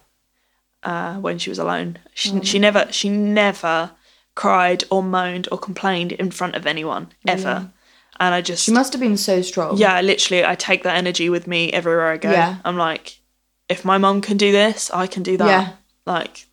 uh, 0.83 1.15
when 1.15 1.37
she 1.39 1.49
was 1.49 1.57
alone. 1.57 1.97
She, 2.13 2.31
Mm. 2.31 2.45
she 2.45 2.59
never, 2.59 2.91
she 2.91 3.07
never 3.09 3.91
cried 4.35 4.83
or 4.91 5.01
moaned 5.01 5.47
or 5.53 5.57
complained 5.57 6.11
in 6.11 6.31
front 6.31 6.55
of 6.55 6.67
anyone 6.67 7.07
ever. 7.25 7.71
And 8.19 8.35
I 8.35 8.41
just, 8.41 8.63
She 8.65 8.71
must 8.71 8.91
have 8.93 8.99
been 8.99 9.17
so 9.17 9.41
strong. 9.41 9.77
yeah, 9.77 10.01
literally, 10.01 10.43
I 10.45 10.55
take 10.55 10.83
that 10.83 10.97
energy 10.97 11.29
with 11.29 11.47
me 11.47 11.71
everywhere 11.71 12.07
I 12.11 12.17
go. 12.17 12.31
Yeah. 12.31 12.57
I'm 12.65 12.77
like, 12.77 13.19
if 13.69 13.85
my 13.85 13.97
mum 13.97 14.19
can 14.21 14.35
do 14.37 14.51
this, 14.51 14.91
I 14.91 15.07
can 15.07 15.23
do 15.23 15.37
that. 15.37 15.47
Yeah. 15.47 15.69
Like, 16.05 16.45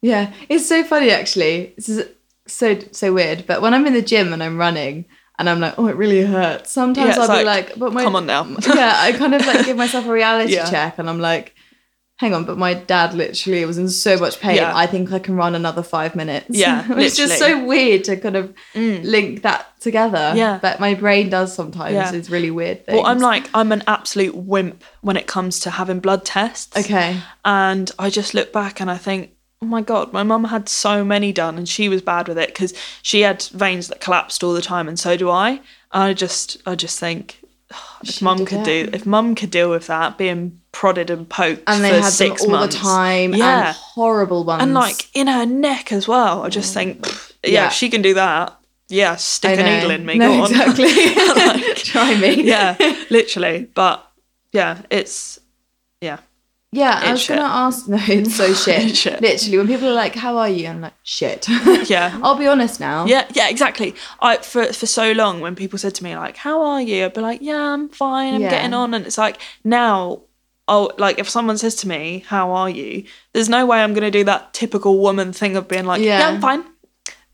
Yeah, 0.00 0.32
it's 0.48 0.66
so 0.66 0.82
funny 0.84 1.10
actually. 1.10 1.74
This 1.76 1.88
is 1.88 2.08
so 2.46 2.78
so 2.92 3.12
weird. 3.12 3.46
But 3.46 3.60
when 3.62 3.74
I'm 3.74 3.86
in 3.86 3.92
the 3.92 4.02
gym 4.02 4.32
and 4.32 4.42
I'm 4.42 4.56
running 4.58 5.04
and 5.38 5.48
I'm 5.50 5.60
like, 5.60 5.74
oh, 5.78 5.86
it 5.88 5.96
really 5.96 6.22
hurts. 6.22 6.70
Sometimes 6.70 7.16
Yeah, 7.16 7.22
I'll 7.22 7.30
it's 7.30 7.40
be 7.40 7.44
like, 7.44 7.68
like, 7.70 7.78
but 7.78 7.92
my 7.92 8.04
come 8.04 8.16
on 8.16 8.26
now. 8.26 8.44
yeah, 8.74 8.94
I 8.98 9.12
kind 9.12 9.34
of 9.34 9.44
like 9.46 9.66
give 9.66 9.76
myself 9.84 10.06
a 10.06 10.12
reality 10.12 10.54
Yeah. 10.54 10.70
check, 10.70 10.98
and 10.98 11.10
I'm 11.10 11.20
like, 11.20 11.54
hang 12.22 12.34
on, 12.34 12.44
but 12.44 12.56
my 12.56 12.72
dad 12.72 13.14
literally 13.14 13.64
was 13.64 13.78
in 13.78 13.88
so 13.88 14.16
much 14.16 14.38
pain. 14.38 14.54
Yeah. 14.54 14.74
I 14.76 14.86
think 14.86 15.10
I 15.10 15.18
can 15.18 15.34
run 15.34 15.56
another 15.56 15.82
five 15.82 16.14
minutes. 16.14 16.46
Yeah, 16.50 16.86
it's 16.98 17.16
just. 17.16 17.34
Mm. 17.34 17.38
so 17.38 17.64
weird 17.64 18.04
to 18.04 18.16
kind 18.16 18.36
of 18.36 18.54
link 18.74 19.42
that 19.42 19.78
together. 19.80 20.32
Yeah. 20.36 20.60
but 20.62 20.78
my 20.78 20.94
brain 20.94 21.30
does 21.30 21.52
sometimes. 21.52 21.94
Yeah. 21.94 22.12
It's 22.12 22.30
really 22.30 22.52
weird. 22.52 22.86
Things. 22.86 22.96
well, 22.96 23.06
I'm 23.06 23.18
like, 23.18 23.50
I'm 23.52 23.72
an 23.72 23.82
absolute 23.88 24.36
wimp 24.36 24.84
when 25.00 25.16
it 25.16 25.26
comes 25.26 25.58
to 25.60 25.70
having 25.70 25.98
blood 25.98 26.24
tests. 26.24 26.76
okay, 26.76 27.18
And 27.44 27.90
I 27.98 28.08
just 28.08 28.34
look 28.34 28.52
back 28.52 28.80
and 28.80 28.88
I 28.88 28.96
think, 28.98 29.34
oh 29.60 29.66
my 29.66 29.82
God, 29.82 30.12
my 30.12 30.22
mum 30.22 30.44
had 30.44 30.68
so 30.68 31.04
many 31.04 31.32
done 31.32 31.58
and 31.58 31.68
she 31.68 31.88
was 31.88 32.02
bad 32.02 32.28
with 32.28 32.38
it 32.38 32.50
because 32.50 32.72
she 33.02 33.22
had 33.22 33.42
veins 33.42 33.88
that 33.88 34.00
collapsed 34.00 34.44
all 34.44 34.52
the 34.52 34.62
time 34.62 34.86
and 34.86 34.98
so 34.98 35.16
do 35.16 35.28
I. 35.28 35.60
I 35.90 36.14
just, 36.14 36.62
I 36.66 36.76
just 36.76 37.00
think, 37.00 37.41
if 38.02 38.22
mum 38.22 38.44
could 38.46 38.66
it. 38.66 38.90
do, 38.90 38.90
if 38.96 39.06
mum 39.06 39.34
could 39.34 39.50
deal 39.50 39.70
with 39.70 39.86
that, 39.88 40.18
being 40.18 40.60
prodded 40.72 41.10
and 41.10 41.28
poked 41.28 41.62
and 41.66 41.84
they 41.84 41.90
for 41.90 42.00
had 42.00 42.12
six 42.12 42.42
all 42.42 42.50
months. 42.50 42.76
the 42.76 42.82
time. 42.82 43.34
Yeah. 43.34 43.68
and 43.68 43.76
horrible 43.76 44.44
ones. 44.44 44.62
and 44.62 44.74
like 44.74 45.08
in 45.14 45.26
her 45.26 45.44
neck 45.46 45.92
as 45.92 46.08
well. 46.08 46.42
I 46.42 46.48
just 46.48 46.74
oh 46.74 46.80
think, 46.80 47.06
yeah, 47.42 47.50
Yeah. 47.50 47.66
if 47.68 47.72
she 47.74 47.90
can 47.90 48.02
do 48.02 48.14
that. 48.14 48.58
Yeah, 48.88 49.16
stick 49.16 49.58
a 49.58 49.62
needle 49.62 49.90
in 49.90 50.04
me. 50.04 50.18
No, 50.18 50.28
go 50.28 50.42
on. 50.44 50.50
exactly. 50.50 51.74
Try 51.76 52.18
me. 52.20 52.42
yeah, 52.42 52.76
literally. 53.10 53.68
But 53.74 54.06
yeah, 54.52 54.82
it's 54.90 55.38
Yeah, 56.74 56.98
I 57.04 57.12
was 57.12 57.20
shit. 57.20 57.36
gonna 57.36 57.48
ask. 57.48 57.86
No, 57.88 57.98
it's 58.00 58.34
so 58.34 58.54
shit. 58.54 58.96
Shit. 59.02 59.20
Literally, 59.20 59.58
when 59.58 59.66
people 59.66 59.88
are 59.88 59.92
like, 59.94 60.14
"How 60.14 60.38
are 60.38 60.48
you?" 60.48 60.66
I'm 60.68 60.80
like, 60.80 60.94
"Shit." 61.02 61.46
Yeah. 61.90 62.18
I'll 62.22 62.34
be 62.38 62.46
honest 62.48 62.80
now. 62.80 63.04
yeah, 63.04 63.26
yeah, 63.34 63.48
exactly. 63.50 63.94
I 64.20 64.38
for 64.38 64.64
for 64.72 64.86
so 64.86 65.12
long 65.12 65.40
when 65.40 65.54
people 65.54 65.78
said 65.78 65.94
to 65.96 66.04
me 66.04 66.16
like, 66.16 66.38
"How 66.38 66.62
are 66.62 66.80
you?" 66.80 67.04
I'd 67.04 67.12
be 67.14 67.20
like, 67.20 67.42
"Yeah, 67.42 67.60
I'm 67.74 67.88
fine. 67.90 68.34
I'm 68.34 68.40
Yeah. 68.40 68.50
getting 68.50 68.72
on." 68.74 68.94
And 68.94 69.06
it's 69.06 69.18
like 69.18 69.38
now. 69.64 70.22
Oh, 70.68 70.90
like 70.96 71.18
if 71.18 71.28
someone 71.28 71.58
says 71.58 71.74
to 71.76 71.88
me, 71.88 72.24
"How 72.28 72.52
are 72.52 72.70
you?" 72.70 73.04
There's 73.34 73.48
no 73.50 73.66
way 73.66 73.82
I'm 73.82 73.92
gonna 73.94 74.10
do 74.12 74.24
that 74.24 74.54
typical 74.54 74.98
woman 74.98 75.32
thing 75.34 75.56
of 75.56 75.68
being 75.68 75.84
like, 75.84 76.00
"Yeah, 76.00 76.20
Yeah. 76.20 76.28
I'm 76.28 76.40
fine." 76.40 76.64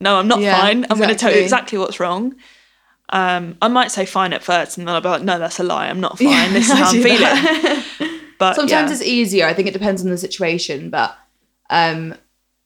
No, 0.01 0.17
I'm 0.19 0.27
not 0.27 0.41
Yeah, 0.41 0.59
fine. 0.61 0.87
I'm 0.91 0.99
gonna 0.99 1.15
tell 1.15 1.31
you 1.31 1.43
exactly. 1.43 1.45
exactly 1.45 1.79
what's 1.79 2.01
wrong. 2.01 2.35
Um, 3.11 3.57
I 3.63 3.69
might 3.69 3.91
say 3.93 4.05
fine 4.07 4.33
at 4.33 4.43
first, 4.43 4.79
and 4.79 4.89
then 4.89 4.95
I'll 4.95 5.01
be 5.01 5.09
like, 5.11 5.23
"No, 5.23 5.39
that's 5.39 5.61
a 5.61 5.63
lie. 5.63 5.89
I'm 5.89 6.01
not 6.01 6.19
fine. 6.19 6.53
This 6.55 6.69
is 6.71 6.79
how 6.79 6.89
I'm 6.91 7.03
feeling." 7.03 8.18
But 8.39 8.55
Sometimes 8.55 8.91
yeah. 8.91 8.95
it's 8.97 9.03
easier. 9.05 9.47
I 9.47 9.55
think 9.55 9.69
it 9.69 9.73
depends 9.73 10.03
on 10.03 10.11
the 10.11 10.19
situation, 10.19 10.91
but 10.91 11.17
um, 11.71 12.15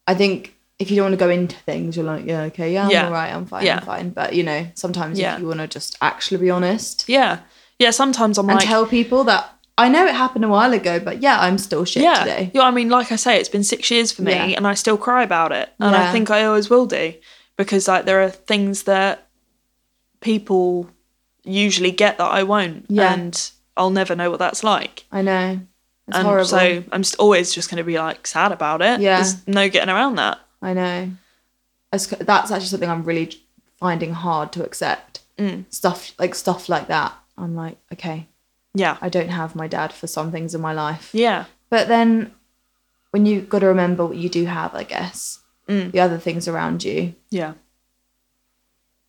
I 0.07 0.15
think 0.15 0.55
if 0.79 0.91
you 0.91 0.97
don't 0.97 1.05
want 1.07 1.13
to 1.15 1.25
go 1.25 1.31
into 1.31 1.57
things, 1.57 1.97
you're 1.97 2.05
like, 2.05 2.27
"Yeah, 2.27 2.43
okay, 2.43 2.73
yeah, 2.73 2.85
I'm 2.85 2.91
Yeah. 2.91 3.07
all 3.07 3.13
right, 3.13 3.33
I'm 3.33 3.47
fine, 3.47 3.65
Yeah. 3.65 3.77
I'm 3.79 3.87
fine." 3.87 4.11
But 4.11 4.35
you 4.35 4.43
know, 4.43 4.67
sometimes 4.75 5.19
Yeah. 5.19 5.35
if 5.35 5.41
you 5.41 5.47
want 5.47 5.61
to 5.61 5.67
just 5.69 5.97
actually 6.03 6.39
be 6.39 6.51
honest 6.51 7.05
yeah, 7.09 7.39
yeah. 7.79 7.91
Sometimes 7.91 8.37
I'm 8.39 8.49
and 8.51 8.59
like, 8.59 8.67
tell 8.69 8.85
people 8.87 9.25
that 9.25 9.49
I 9.79 9.89
know 9.89 10.05
it 10.07 10.15
happened 10.15 10.45
a 10.45 10.49
while 10.49 10.73
ago, 10.75 11.01
but 11.01 11.23
yeah, 11.23 11.41
I'm 11.41 11.57
still 11.57 11.85
shit 11.85 12.03
yeah, 12.03 12.19
today. 12.25 12.51
yeah. 12.53 12.63
I 12.63 12.71
mean, 12.71 12.89
like 12.91 13.11
I 13.11 13.17
say, 13.17 13.39
it's 13.41 13.49
been 13.49 13.65
six 13.65 13.91
years 13.91 14.13
for 14.13 14.23
me, 14.23 14.33
Yeah. 14.33 14.57
and 14.57 14.67
I 14.67 14.75
still 14.75 14.99
cry 14.99 15.23
about 15.23 15.53
it, 15.53 15.71
and 15.81 15.93
Yeah. 15.95 16.09
I 16.09 16.13
think 16.13 16.31
I 16.31 16.45
always 16.45 16.69
will 16.69 16.87
do 16.87 17.15
because 17.57 17.89
like 17.89 18.05
there 18.05 18.21
are 18.23 18.31
things 18.31 18.83
that 18.85 19.29
people 20.21 20.89
usually 21.45 21.91
get 21.91 22.19
that 22.19 22.31
I 22.31 22.43
won't, 22.43 22.87
Yeah. 22.89 23.13
and 23.15 23.51
I'll 23.77 23.91
never 23.91 24.15
know 24.15 24.31
what 24.31 24.39
that's 24.39 24.63
like. 24.65 25.05
I 25.13 25.23
know. 25.23 25.61
It's 26.09 26.17
and 26.19 26.27
horrible. 26.27 26.45
so 26.47 26.85
I'm 26.93 27.03
just 27.03 27.17
always 27.17 27.55
just 27.55 27.71
going 27.71 27.79
to 27.79 27.85
be 27.85 27.99
like 27.99 28.27
sad 28.27 28.53
about 28.53 28.83
it. 28.83 29.01
Yeah. 29.01 29.17
There's 29.17 29.47
no 29.47 29.69
getting 29.69 29.89
around 29.89 30.17
that. 30.17 30.41
I 30.61 30.73
know. 30.75 31.11
That's 31.91 32.11
actually 32.51 32.67
something 32.67 32.89
I'm 32.91 33.05
really 33.05 33.31
finding 33.79 34.13
hard 34.13 34.53
to 34.53 34.65
accept. 34.65 35.21
Mm. 35.39 35.65
Stuff 35.73 36.13
like 36.19 36.35
stuff 36.35 36.69
like 36.69 36.89
that. 36.89 37.15
I'm 37.39 37.55
like, 37.55 37.79
okay, 37.93 38.27
Yeah, 38.75 38.97
I 39.01 39.09
don't 39.09 39.29
have 39.31 39.55
my 39.57 39.67
dad 39.69 39.93
for 39.93 40.07
some 40.07 40.31
things 40.33 40.55
in 40.55 40.61
my 40.61 40.73
life. 40.73 41.11
yeah, 41.13 41.47
But 41.71 41.89
then 41.89 42.33
when 43.11 43.25
you've 43.27 43.49
got 43.49 43.61
to 43.61 43.67
remember 43.67 44.05
what 44.07 44.17
you 44.17 44.29
do 44.29 44.45
have, 44.47 44.75
I 44.75 44.85
guess, 44.85 45.39
Mm. 45.69 45.93
the 45.93 46.01
other 46.01 46.19
things 46.19 46.47
around 46.49 46.83
you. 46.85 47.15
yeah. 47.31 47.55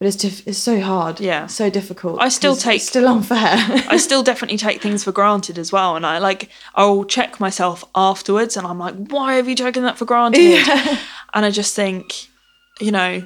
But 0.03 0.07
it's 0.07 0.17
diff- 0.17 0.45
it's 0.45 0.57
so 0.57 0.81
hard. 0.81 1.21
Yeah. 1.21 1.47
So 1.47 1.69
difficult. 1.69 2.19
I 2.19 2.27
still 2.27 2.57
take- 2.57 2.81
still 2.81 3.07
unfair. 3.07 3.39
I 3.89 3.95
still 3.95 4.21
definitely 4.21 4.57
take 4.57 4.81
things 4.81 5.01
for 5.05 5.13
granted 5.13 5.57
as 5.57 5.71
well. 5.71 5.95
And 5.95 6.05
I 6.05 6.17
like, 6.17 6.49
I'll 6.75 7.05
check 7.05 7.39
myself 7.39 7.85
afterwards 7.95 8.57
and 8.57 8.67
I'm 8.67 8.77
like, 8.79 8.95
why 8.95 9.35
have 9.35 9.47
you 9.47 9.55
taken 9.55 9.83
that 9.83 9.97
for 9.97 10.03
granted? 10.03 10.41
Yeah. 10.41 10.97
And 11.33 11.45
I 11.45 11.51
just 11.51 11.73
think, 11.73 12.27
you 12.81 12.91
know, 12.91 13.25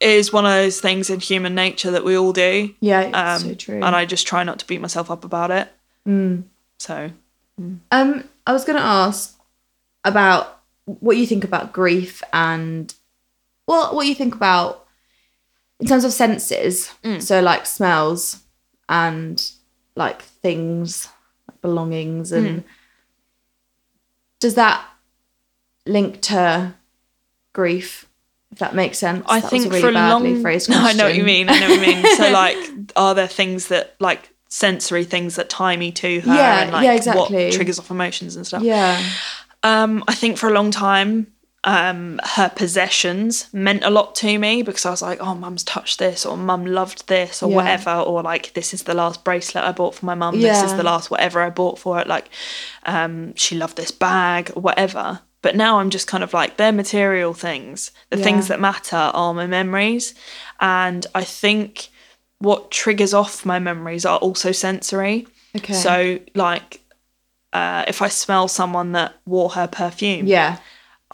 it 0.00 0.08
is 0.08 0.32
one 0.32 0.46
of 0.46 0.52
those 0.52 0.80
things 0.80 1.10
in 1.10 1.20
human 1.20 1.54
nature 1.54 1.90
that 1.90 2.02
we 2.02 2.16
all 2.16 2.32
do. 2.32 2.74
yeah, 2.80 3.02
it's 3.02 3.44
Um, 3.44 3.50
so 3.50 3.54
true. 3.54 3.74
And 3.84 3.94
I 3.94 4.06
just 4.06 4.26
try 4.26 4.42
not 4.42 4.58
to 4.60 4.66
beat 4.66 4.80
myself 4.80 5.10
up 5.10 5.22
about 5.22 5.50
it. 5.50 5.68
Mm. 6.08 6.44
So, 6.78 7.10
Um, 7.92 8.24
I 8.46 8.52
was 8.54 8.64
going 8.64 8.78
to 8.78 8.82
ask 8.82 9.38
about 10.02 10.60
what 10.86 11.18
you 11.18 11.26
think 11.26 11.44
about 11.44 11.74
grief 11.74 12.22
and 12.32 12.94
well, 13.68 13.94
what 13.94 14.06
you 14.06 14.14
think 14.14 14.34
about 14.34 14.85
in 15.80 15.86
terms 15.86 16.04
of 16.04 16.12
senses. 16.12 16.92
Mm. 17.04 17.22
So, 17.22 17.40
like 17.40 17.66
smells 17.66 18.40
and 18.88 19.50
like 19.94 20.22
things, 20.22 21.08
like 21.48 21.60
belongings, 21.60 22.32
Mm. 22.32 22.36
and 22.46 22.64
does 24.40 24.54
that 24.54 24.84
link 25.86 26.20
to 26.22 26.74
grief? 27.52 28.06
If 28.52 28.58
that 28.60 28.74
makes 28.74 28.98
sense. 28.98 29.24
I 29.28 29.40
That 29.40 29.44
was 29.44 29.50
think 29.50 29.66
a 29.66 29.68
really 29.70 29.80
for 29.82 29.88
a 29.88 29.92
badly 29.92 30.32
long 30.34 30.42
phrased 30.42 30.70
No, 30.70 30.78
I 30.80 30.92
know 30.92 31.04
what 31.04 31.16
you 31.16 31.24
mean. 31.24 31.48
I 31.48 31.58
know 31.58 31.68
what 31.68 31.80
you 31.86 31.94
mean. 31.94 32.16
so, 32.16 32.30
like, 32.30 32.56
are 32.94 33.14
there 33.14 33.26
things 33.26 33.68
that, 33.68 33.96
like, 34.00 34.30
sensory 34.48 35.04
things 35.04 35.36
that 35.36 35.48
tie 35.50 35.76
me 35.76 35.90
to 35.92 36.20
her 36.20 36.34
Yeah, 36.34 36.62
and, 36.62 36.72
like, 36.72 36.84
yeah, 36.84 36.92
exactly. 36.92 37.44
what 37.46 37.52
triggers 37.52 37.78
off 37.78 37.90
emotions 37.90 38.36
and 38.36 38.46
stuff? 38.46 38.62
Yeah, 38.62 39.02
Um, 39.62 40.04
I 40.06 40.14
think 40.14 40.38
for 40.38 40.48
a 40.48 40.52
long 40.52 40.70
time, 40.70 41.26
um, 41.66 42.20
her 42.22 42.48
possessions 42.48 43.52
meant 43.52 43.82
a 43.82 43.90
lot 43.90 44.14
to 44.14 44.38
me 44.38 44.62
because 44.62 44.86
I 44.86 44.90
was 44.90 45.02
like, 45.02 45.18
oh, 45.20 45.34
mum's 45.34 45.64
touched 45.64 45.98
this, 45.98 46.24
or 46.24 46.36
mum 46.36 46.64
loved 46.64 47.08
this, 47.08 47.42
or 47.42 47.50
Yeah. 47.50 47.56
whatever, 47.56 47.90
or 47.90 48.22
like, 48.22 48.54
this 48.54 48.72
is 48.72 48.84
the 48.84 48.94
last 48.94 49.24
bracelet 49.24 49.64
I 49.64 49.72
bought 49.72 49.96
for 49.96 50.06
my 50.06 50.14
mum, 50.14 50.40
this 50.40 50.62
is 50.62 50.76
the 50.76 50.84
last 50.84 51.10
whatever 51.10 51.42
I 51.42 51.50
bought 51.50 51.78
for 51.78 51.98
it. 51.98 52.06
Like, 52.06 52.30
um, 52.84 53.34
she 53.34 53.56
loved 53.56 53.76
this 53.76 53.90
bag, 53.90 54.50
whatever. 54.50 55.20
But 55.42 55.56
now 55.56 55.80
I'm 55.80 55.90
just 55.90 56.06
kind 56.06 56.22
of 56.22 56.32
like, 56.32 56.56
they're 56.56 56.72
material 56.72 57.34
things. 57.34 57.90
The 58.10 58.16
things 58.16 58.48
that 58.48 58.60
matter 58.60 58.96
are 58.96 59.34
my 59.34 59.46
memories. 59.46 60.14
And 60.60 61.04
I 61.16 61.24
think 61.24 61.88
what 62.38 62.70
triggers 62.70 63.12
off 63.12 63.44
my 63.44 63.58
memories 63.58 64.04
are 64.06 64.18
also 64.18 64.52
sensory. 64.52 65.26
Okay. 65.56 65.72
So, 65.74 66.20
like, 66.34 66.80
uh, 67.52 67.84
if 67.88 68.02
I 68.02 68.08
smell 68.08 68.46
someone 68.48 68.92
that 68.92 69.16
wore 69.26 69.50
her 69.50 69.66
perfume, 69.66 70.26
yeah. 70.26 70.58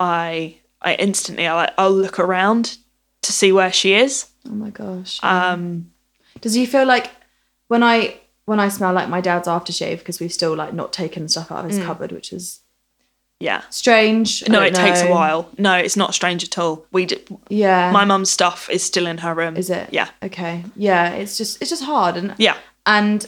I 0.03 0.57
I 0.83 0.95
instantly 0.95 1.47
I 1.47 1.55
like 1.55 1.73
I'll 1.79 1.93
look 1.93 2.19
around 2.19 2.77
to 3.23 3.33
see 3.33 3.53
where 3.53 3.73
she 3.73 3.95
is. 3.95 4.27
Oh 4.47 4.51
my 4.51 4.71
gosh. 4.71 5.21
Um, 5.23 5.93
Does 6.41 6.57
you 6.57 6.67
feel 6.67 6.85
like 6.87 7.11
when 7.69 7.83
I 7.83 8.19
when 8.45 8.59
I 8.59 8.69
smell 8.69 8.93
like 8.93 9.09
my 9.09 9.21
dad's 9.21 9.47
aftershave 9.49 9.99
because 9.99 10.19
we've 10.21 10.33
still 10.33 10.55
like 10.57 10.75
not 10.75 10.93
taken 10.93 11.29
stuff 11.29 11.53
out 11.53 11.65
of 11.65 11.71
his 11.71 11.83
cupboard, 11.85 12.11
which 12.13 12.33
is 12.33 12.61
yeah. 13.39 13.63
strange. 13.71 14.49
No, 14.49 14.61
it 14.63 14.75
takes 14.75 15.03
a 15.03 15.11
while. 15.11 15.49
No, 15.59 15.75
it's 15.77 15.97
not 15.97 16.15
strange 16.15 16.45
at 16.45 16.59
all. 16.59 16.87
We 16.93 17.07
did, 17.07 17.29
Yeah. 17.49 17.91
my 17.91 18.05
mum's 18.05 18.31
stuff 18.31 18.69
is 18.71 18.83
still 18.83 19.07
in 19.07 19.19
her 19.19 19.35
room. 19.35 19.57
is 19.57 19.71
it? 19.71 19.89
Yeah. 19.93 20.09
Okay. 20.23 20.65
Yeah. 20.77 21.11
It's 21.11 21.37
just 21.39 21.61
it's 21.61 21.71
just 21.71 21.85
hard 21.85 22.17
and 22.17 22.35
Yeah. 22.39 22.57
and 22.87 23.27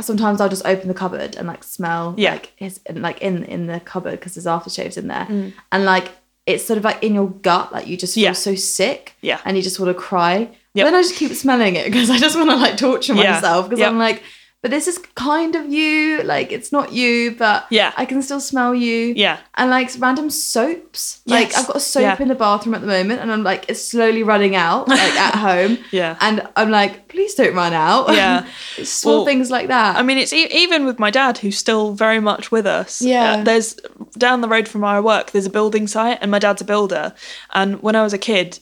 sometimes 0.00 0.40
I'll 0.40 0.48
just 0.48 0.66
open 0.66 0.88
the 0.88 0.94
cupboard 0.94 1.36
and 1.36 1.46
like 1.46 1.62
smell 1.64 2.14
Yeah. 2.16 2.32
like 2.32 2.52
his 2.56 2.80
like 2.92 3.20
in 3.20 3.44
in 3.44 3.66
the 3.66 3.80
cupboard 3.80 4.12
because 4.12 4.34
there's 4.34 4.46
aftershaves 4.46 4.96
in 4.96 5.08
there, 5.08 5.26
Mm. 5.26 5.52
and 5.72 5.84
like 5.84 6.10
it's 6.46 6.64
sort 6.64 6.78
of 6.78 6.84
like 6.84 7.02
in 7.02 7.14
your 7.14 7.28
gut, 7.28 7.72
like 7.72 7.86
you 7.86 7.96
just 7.96 8.14
feel 8.14 8.24
Yeah. 8.24 8.32
so 8.32 8.54
sick, 8.54 9.14
Yeah. 9.20 9.38
and 9.44 9.56
you 9.56 9.62
just 9.62 9.78
want 9.78 9.94
to 9.94 10.00
cry. 10.02 10.48
Yep. 10.74 10.86
Then 10.86 10.94
I 10.94 11.02
just 11.02 11.16
keep 11.16 11.32
smelling 11.32 11.76
it 11.76 11.84
because 11.86 12.08
I 12.10 12.18
just 12.18 12.36
want 12.36 12.50
to 12.50 12.56
like 12.56 12.76
torture 12.76 13.14
Yeah. 13.14 13.32
myself 13.34 13.66
because 13.66 13.80
Yep. 13.80 13.90
I'm 13.90 13.98
like, 13.98 14.22
but 14.60 14.72
this 14.72 14.88
is 14.88 14.98
kind 15.14 15.54
of 15.54 15.72
you, 15.72 16.20
like 16.24 16.50
it's 16.50 16.72
not 16.72 16.92
you, 16.92 17.36
but 17.38 17.66
Yeah. 17.70 17.92
I 17.96 18.04
can 18.04 18.20
still 18.22 18.40
smell 18.40 18.74
you, 18.74 19.12
Yeah. 19.16 19.38
and 19.56 19.70
like 19.70 19.90
random 19.98 20.30
soaps. 20.30 21.20
Like 21.26 21.56
I've 21.56 21.66
got 21.68 21.76
a 21.76 21.80
soap 21.80 22.02
Yeah. 22.02 22.16
in 22.20 22.28
the 22.28 22.34
bathroom 22.34 22.74
at 22.74 22.80
the 22.80 22.86
moment, 22.88 23.20
and 23.20 23.30
I'm 23.30 23.44
like, 23.44 23.66
it's 23.68 23.84
slowly 23.84 24.22
running 24.24 24.56
out, 24.56 24.88
like 24.88 25.14
at 25.16 25.34
home. 25.48 25.78
Yeah. 25.92 26.16
And 26.20 26.42
I'm 26.56 26.70
like, 26.70 27.06
please 27.08 27.34
don't 27.34 27.54
run 27.54 27.72
out. 27.72 28.12
Yeah. 28.12 28.46
Small 28.82 29.18
Well, 29.18 29.24
things 29.26 29.50
like 29.50 29.68
that. 29.68 29.96
I 29.96 30.02
mean, 30.02 30.18
it's 30.18 30.32
e- 30.32 30.48
even 30.50 30.86
with 30.86 30.98
my 30.98 31.10
dad, 31.10 31.38
who's 31.38 31.56
still 31.56 31.92
very 31.92 32.18
much 32.20 32.50
with 32.50 32.66
us. 32.66 33.00
Yeah. 33.00 33.34
Uh, 33.34 33.42
there's 33.44 33.74
down 34.18 34.40
the 34.40 34.48
road 34.48 34.66
from 34.66 34.80
where 34.80 34.90
I 34.92 35.00
work, 35.00 35.30
there's 35.30 35.46
a 35.46 35.50
building 35.50 35.86
site, 35.86 36.18
and 36.20 36.30
my 36.32 36.38
dad's 36.40 36.62
a 36.62 36.64
builder. 36.64 37.14
And 37.54 37.80
when 37.82 37.94
I 37.94 38.02
was 38.02 38.12
a 38.12 38.18
kid, 38.18 38.58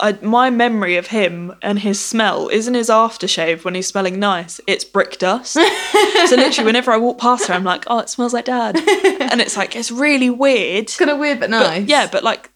I, 0.00 0.12
my 0.22 0.48
memory 0.50 0.96
of 0.96 1.08
him 1.08 1.54
and 1.60 1.80
his 1.80 1.98
smell 2.02 2.48
isn't 2.48 2.74
his 2.74 2.88
aftershave 2.88 3.64
when 3.64 3.74
he's 3.74 3.88
smelling 3.88 4.20
nice. 4.20 4.60
It's 4.68 4.84
brick 4.84 5.18
dust. 5.18 5.54
so 5.54 6.36
literally, 6.36 6.66
whenever 6.66 6.92
I 6.92 6.98
walk 6.98 7.18
past 7.18 7.48
her, 7.48 7.54
I'm 7.54 7.64
like, 7.64 7.84
oh, 7.88 7.98
it 7.98 8.08
smells 8.08 8.32
like 8.32 8.44
dad. 8.44 8.76
and 9.20 9.40
it's 9.40 9.56
like 9.56 9.74
it's 9.74 9.90
really 9.90 10.30
weird. 10.30 10.84
it's 10.84 10.96
kind 10.96 11.10
of 11.10 11.18
weird 11.18 11.40
but 11.40 11.50
nice. 11.50 11.80
But, 11.80 11.88
yeah, 11.88 12.08
but 12.10 12.22
like 12.22 12.50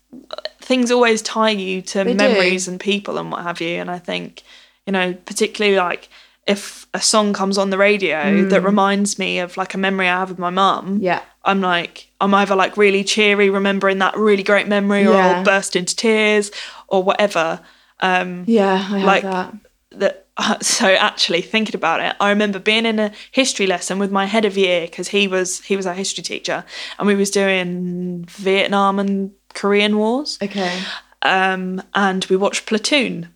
things 0.61 0.93
always 0.93 1.21
tie 1.23 1.51
you 1.51 1.83
to 1.83 2.05
They 2.05 2.13
do. 2.13 2.17
memories 2.17 2.69
and 2.69 2.79
people 2.79 3.19
and 3.19 3.33
what 3.33 3.43
have 3.43 3.61
you. 3.61 3.71
And 3.81 3.91
I 3.91 3.99
think, 3.99 4.43
you 4.87 4.93
know, 4.93 5.13
particularly 5.13 5.77
like 5.77 6.09
if 6.47 6.87
a 6.95 7.01
song 7.01 7.33
comes 7.33 7.59
on 7.59 7.71
the 7.71 7.79
radio 7.79 8.45
that 8.49 8.63
reminds 8.63 9.19
me 9.19 9.39
of 9.41 9.57
like 9.57 9.75
a 9.75 9.79
memory 9.79 10.09
I 10.09 10.19
have 10.19 10.29
with 10.31 10.39
my 10.39 10.51
mum, 10.51 11.01
Mm. 11.01 11.03
Yeah. 11.03 11.23
I'm 11.45 11.61
like, 11.61 12.09
I'm 12.21 12.33
either 12.35 12.55
like 12.55 12.77
really 12.77 13.03
cheery, 13.03 13.51
remembering 13.51 13.99
that 13.99 14.17
really 14.17 14.45
great 14.45 14.69
memory, 14.69 15.05
or 15.09 15.15
I'll 15.17 15.43
burst 15.45 15.75
into 15.75 15.97
tears 15.97 16.53
or 16.93 17.03
whatever. 17.03 17.61
Um, 18.01 18.45
Yeah, 18.47 18.75
I 18.75 18.99
have 18.99 19.05
Like- 19.13 19.23
that. 19.25 19.55
that 19.91 20.27
so 20.65 20.87
actually 20.87 21.43
thinking 21.43 21.75
about 21.77 22.01
it 22.01 22.17
i 22.19 22.31
remember 22.31 22.59
being 22.59 22.87
in 22.87 22.99
a 22.99 23.13
history 23.33 23.67
lesson 23.67 23.99
with 23.99 24.11
my 24.11 24.25
head 24.25 24.47
of 24.47 24.57
year 24.57 24.87
because 24.87 25.09
he 25.09 25.29
was 25.29 25.61
he 25.69 25.77
was 25.77 25.87
our 25.87 25.93
history 25.95 26.25
teacher 26.25 26.65
and 26.99 27.07
we 27.07 27.15
was 27.15 27.31
doing 27.31 28.25
vietnam 28.31 28.99
and 28.99 29.33
korean 29.53 29.99
wars 29.99 30.39
Okay. 30.43 30.81
um, 31.21 31.83
and 31.95 32.25
we 32.31 32.37
watched 32.37 32.65
platoon 32.65 33.29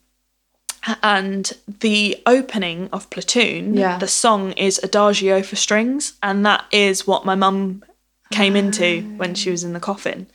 and 1.02 1.52
the 1.80 2.16
opening 2.26 2.88
of 2.92 3.10
platoon 3.10 3.74
Yeah. 3.76 3.98
the 3.98 4.08
song 4.08 4.52
is 4.52 4.80
adagio 4.82 5.42
for 5.42 5.56
strings 5.56 6.14
and 6.22 6.46
that 6.46 6.64
is 6.72 7.06
what 7.06 7.26
my 7.26 7.34
mum 7.34 7.84
came 8.32 8.56
into 8.56 9.02
when 9.18 9.34
she 9.34 9.50
was 9.50 9.64
in 9.64 9.72
the 9.74 9.80
coffin 9.80 10.28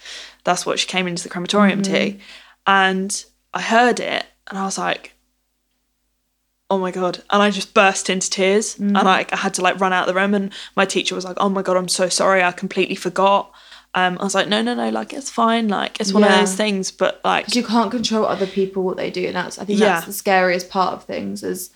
that's 0.43 0.65
what 0.65 0.77
she 0.79 0.87
came 0.87 1.07
into 1.07 1.23
the 1.23 1.29
crematorium 1.29 1.81
to 1.83 2.15
and 2.67 3.25
i 3.53 3.61
heard 3.61 3.99
it 3.99 4.25
and 4.47 4.57
i 4.59 4.65
was 4.65 4.77
like 4.77 5.13
oh 6.69 6.77
my 6.77 6.89
god. 6.91 7.21
And 7.29 7.41
i 7.41 7.49
just 7.51 7.73
burst 7.73 8.09
into 8.09 8.29
tears. 8.29 8.79
And 8.79 8.93
like 8.93 9.33
i 9.33 9.35
had 9.35 9.53
to 9.55 9.61
like 9.61 9.79
run 9.81 9.91
out 9.91 10.07
of 10.07 10.13
the 10.13 10.19
room 10.19 10.33
and 10.33 10.53
my 10.77 10.85
teacher 10.85 11.13
was 11.15 11.25
like 11.25 11.35
oh 11.39 11.49
my 11.49 11.61
god 11.61 11.75
i'm 11.75 11.89
so 11.89 12.07
sorry. 12.07 12.41
I 12.41 12.51
completely 12.53 12.95
forgot. 12.95 13.51
Um, 13.93 14.17
i 14.21 14.23
was 14.23 14.33
like 14.33 14.47
no 14.47 14.61
no 14.61 14.73
no 14.73 14.89
like 14.89 15.11
it's 15.11 15.29
fine. 15.29 15.67
Like 15.67 15.99
it's 15.99 16.13
one 16.13 16.23
of 16.23 16.31
those 16.31 16.55
things. 16.55 16.89
But 16.89 17.19
like 17.25 17.53
you 17.53 17.63
can't 17.63 17.91
control 17.91 18.25
other 18.25 18.47
people 18.47 18.83
what 18.83 18.95
they 18.95 19.11
do, 19.11 19.25
and 19.27 19.35
that's 19.35 19.59
I 19.59 19.65
think 19.65 19.79
Yeah. 19.79 19.87
that's 19.95 20.05
the 20.05 20.13
scariest 20.13 20.69
part 20.69 20.93
of 20.93 21.03
things 21.03 21.43
is 21.43 21.71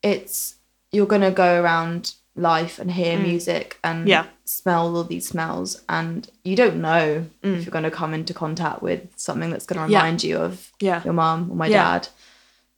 it's 0.00 0.54
you're 0.92 1.06
gonna 1.06 1.32
go 1.32 1.60
around 1.60 2.14
life 2.36 2.78
and 2.78 2.90
hear 2.92 3.18
music 3.18 3.78
and 3.82 4.04
Mm. 4.06 4.08
Yeah. 4.08 4.24
smell 4.44 4.96
all 4.96 5.04
these 5.04 5.26
smells, 5.28 5.82
and 5.88 6.28
you 6.44 6.56
don't 6.56 6.76
know 6.80 7.26
Mm. 7.42 7.56
if 7.56 7.64
you're 7.64 7.72
gonna 7.72 7.90
come 7.90 8.14
into 8.14 8.32
contact 8.34 8.82
with 8.82 9.00
something 9.16 9.50
that's 9.50 9.66
gonna 9.66 9.88
Yeah. 9.88 9.98
remind 9.98 10.22
you 10.24 10.38
of 10.38 10.70
Yeah. 10.80 11.02
your 11.04 11.12
mom 11.14 11.50
or 11.50 11.56
my 11.56 11.66
Yeah. 11.66 11.82
dad. 11.98 12.08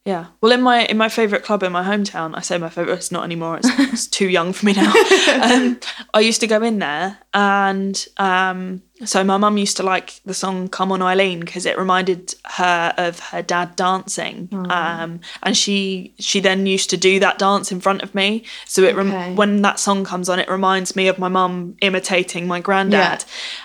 Yeah. 0.05 0.27
Well, 0.41 0.51
in 0.51 0.63
my 0.63 0.85
in 0.87 0.97
my 0.97 1.09
favorite 1.09 1.45
club 1.45 1.63
in 1.63 1.71
my 1.71 1.85
hometown, 1.85 2.33
I 2.37 2.41
say 2.41 2.59
my 2.59 2.69
favorite. 2.69 2.95
It's 2.95 3.13
not 3.13 3.23
anymore. 3.23 3.59
It's, 3.59 3.69
it's 3.79 4.07
too 4.09 4.29
young 4.29 4.53
for 4.53 4.67
me 4.67 4.73
now. 4.73 4.93
um, 5.43 5.79
I 6.13 6.19
used 6.21 6.41
to 6.41 6.49
go 6.49 6.61
in 6.61 6.81
there, 6.81 7.19
and 7.33 8.05
um, 8.17 8.83
so 9.05 9.23
my 9.23 9.37
mum 9.37 9.59
used 9.59 9.77
to 9.77 9.85
like 9.85 10.21
the 10.25 10.35
song 10.35 10.67
"Come 10.67 10.91
On 10.91 11.03
Eileen" 11.03 11.39
because 11.39 11.67
it 11.67 11.79
reminded 11.79 12.35
her 12.45 12.93
of 12.97 13.21
her 13.21 13.43
dad 13.43 13.77
dancing. 13.77 14.49
Um, 14.53 15.21
and 15.45 15.57
she 15.57 16.15
she 16.19 16.41
then 16.41 16.67
used 16.67 16.91
to 16.91 16.97
do 16.97 17.21
that 17.21 17.39
dance 17.39 17.71
in 17.71 17.81
front 17.81 18.03
of 18.03 18.13
me. 18.13 18.45
So 18.67 18.83
it 18.83 18.97
rem- 18.97 19.13
Okay. 19.13 19.35
when 19.35 19.63
that 19.63 19.79
song 19.79 20.05
comes 20.05 20.29
on, 20.29 20.41
it 20.41 20.49
reminds 20.51 20.97
me 20.97 21.07
of 21.07 21.21
my 21.21 21.29
mum 21.29 21.77
imitating 21.81 22.49
my 22.49 22.59
granddad, 22.59 23.25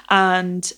and. 0.09 0.71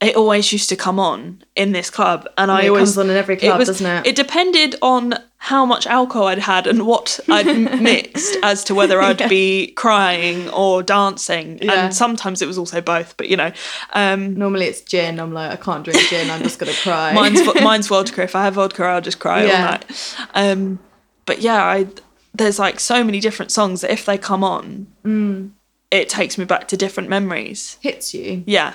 It 0.00 0.14
always 0.14 0.52
used 0.52 0.68
to 0.68 0.76
come 0.76 1.00
on 1.00 1.42
in 1.56 1.72
this 1.72 1.88
club, 1.88 2.28
and 2.36 2.50
I 2.50 2.64
it 2.64 2.68
always 2.68 2.90
comes 2.90 2.98
on 2.98 3.10
in 3.10 3.16
every 3.16 3.36
club, 3.36 3.64
doesn't 3.64 3.86
it? 3.86 4.06
It 4.06 4.14
depended 4.14 4.76
on 4.82 5.14
how 5.38 5.64
much 5.64 5.86
alcohol 5.86 6.26
I'd 6.26 6.38
had 6.40 6.66
and 6.66 6.86
what 6.86 7.18
I'd 7.30 7.46
mixed 7.80 8.36
as 8.42 8.62
to 8.64 8.74
whether 8.74 9.00
I'd 9.00 9.20
Yeah. 9.20 9.28
be 9.28 9.68
crying 9.68 10.50
or 10.50 10.82
dancing. 10.82 11.58
Yeah. 11.62 11.86
And 11.86 11.94
sometimes 11.94 12.42
it 12.42 12.46
was 12.46 12.58
also 12.58 12.82
both, 12.82 13.16
but 13.16 13.28
you 13.28 13.36
know, 13.38 13.52
um, 13.94 14.34
Normally 14.34 14.66
it's 14.66 14.82
gin. 14.82 15.18
I'm 15.18 15.32
like, 15.32 15.50
I 15.50 15.56
can't 15.56 15.82
drink 15.82 16.00
gin. 16.10 16.28
I'm 16.30 16.42
just 16.42 16.58
gonna 16.58 16.72
cry. 16.82 17.14
mine's 17.14 17.40
mine's 17.62 17.88
vodka. 17.88 18.22
If 18.22 18.36
I 18.36 18.44
have 18.44 18.54
vodka, 18.54 18.84
I'll 18.84 19.00
just 19.00 19.18
cry 19.18 19.42
all 19.42 19.48
night. 19.48 20.16
Um, 20.34 20.78
but 21.24 21.40
yeah, 21.40 21.64
I 21.64 21.86
there's 22.34 22.58
like 22.58 22.80
so 22.80 23.02
many 23.02 23.18
different 23.18 23.50
songs 23.50 23.80
that 23.80 23.90
if 23.90 24.04
they 24.04 24.18
come 24.18 24.44
on, 24.44 24.88
Mm. 25.06 25.52
it 25.90 26.10
takes 26.10 26.36
me 26.36 26.44
back 26.44 26.68
to 26.68 26.76
different 26.76 27.08
memories. 27.08 27.78
hits 27.80 28.12
you. 28.12 28.44
Yeah. 28.46 28.74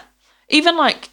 Even 0.52 0.78
like 0.78 1.10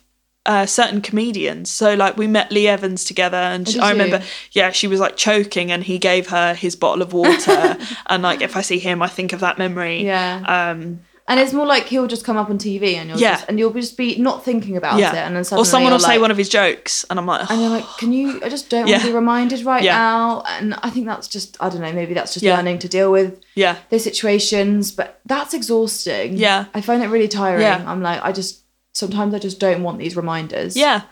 uh, 0.47 0.65
certain 0.67 1.01
comedians. 1.03 1.71
So 1.71 1.95
like 1.95 2.17
we 2.17 2.27
met 2.27 2.51
Lee 2.51 2.69
Evans 2.69 3.05
together 3.05 3.37
and 3.37 3.69
Oh, 3.69 3.71
she, 3.71 3.79
I 3.79 3.91
remember 3.91 4.23
yeah, 4.53 4.71
she 4.71 4.87
was 4.87 4.99
like 5.01 5.17
choking 5.17 5.71
and 5.71 5.85
he 5.85 5.99
gave 5.99 6.29
her 6.29 6.55
his 6.55 6.75
bottle 6.77 7.03
of 7.03 7.13
water 7.13 7.77
and 8.07 8.23
like 8.23 8.41
if 8.41 8.57
I 8.57 8.63
see 8.63 8.79
him 8.79 9.03
I 9.03 9.09
think 9.09 9.33
of 9.35 9.41
that 9.41 9.59
memory. 9.59 10.05
Yeah. 10.05 10.71
Um 10.71 11.01
And 11.31 11.39
it's 11.39 11.53
more 11.53 11.67
like 11.67 11.85
he'll 11.89 12.07
just 12.07 12.25
come 12.25 12.39
up 12.39 12.49
on 12.49 12.57
TV 12.57 12.95
and 12.95 13.11
you'll 13.11 13.19
Yeah. 13.21 13.33
just 13.35 13.49
and 13.51 13.59
you'll 13.59 13.75
just 13.75 13.99
be 13.99 14.17
not 14.17 14.43
thinking 14.43 14.79
about 14.79 14.99
yeah. 14.99 15.13
it, 15.13 15.19
and 15.27 15.37
then 15.37 15.45
suddenly 15.45 15.63
or 15.63 15.67
someone 15.67 15.93
will 15.93 16.01
you're 16.01 16.09
say 16.09 16.19
one 16.19 16.31
of 16.31 16.39
his 16.39 16.49
jokes 16.49 17.05
and 17.11 17.19
I'm 17.19 17.27
like 17.27 17.51
and 17.51 17.61
you're 17.61 17.69
like, 17.79 17.85
can 17.99 18.15
you? 18.15 18.41
I 18.43 18.49
just 18.49 18.71
don't 18.71 18.89
want 18.89 19.03
to 19.03 19.09
be 19.09 19.13
reminded 19.15 19.61
right 19.67 19.83
Yeah. 19.83 19.99
now. 19.99 20.43
And 20.49 20.73
I 20.83 20.89
think 20.89 21.05
that's 21.05 21.29
just 21.29 21.59
I 21.61 21.69
don't 21.69 21.83
know. 21.83 21.93
Maybe 21.93 22.15
that's 22.15 22.33
just 22.33 22.43
Yeah. 22.43 22.57
learning 22.57 22.79
to 22.79 22.89
deal 22.89 23.13
with 23.13 23.39
yeah. 23.55 23.77
those 23.91 24.05
situations. 24.05 24.93
But 24.93 25.21
that's 25.27 25.53
exhausting. 25.53 26.39
Yeah. 26.39 26.65
I 26.73 26.81
find 26.81 27.03
it 27.03 27.09
really 27.09 27.29
tiring. 27.29 27.61
Yeah. 27.69 27.85
I'm 27.87 28.01
like, 28.01 28.23
I 28.25 28.33
just 28.33 28.63
sometimes 28.99 29.35
I 29.35 29.39
just 29.39 29.59
don't 29.61 29.83
want 29.83 29.99
these 29.99 30.17
reminders. 30.17 30.77
Yeah. 30.77 31.03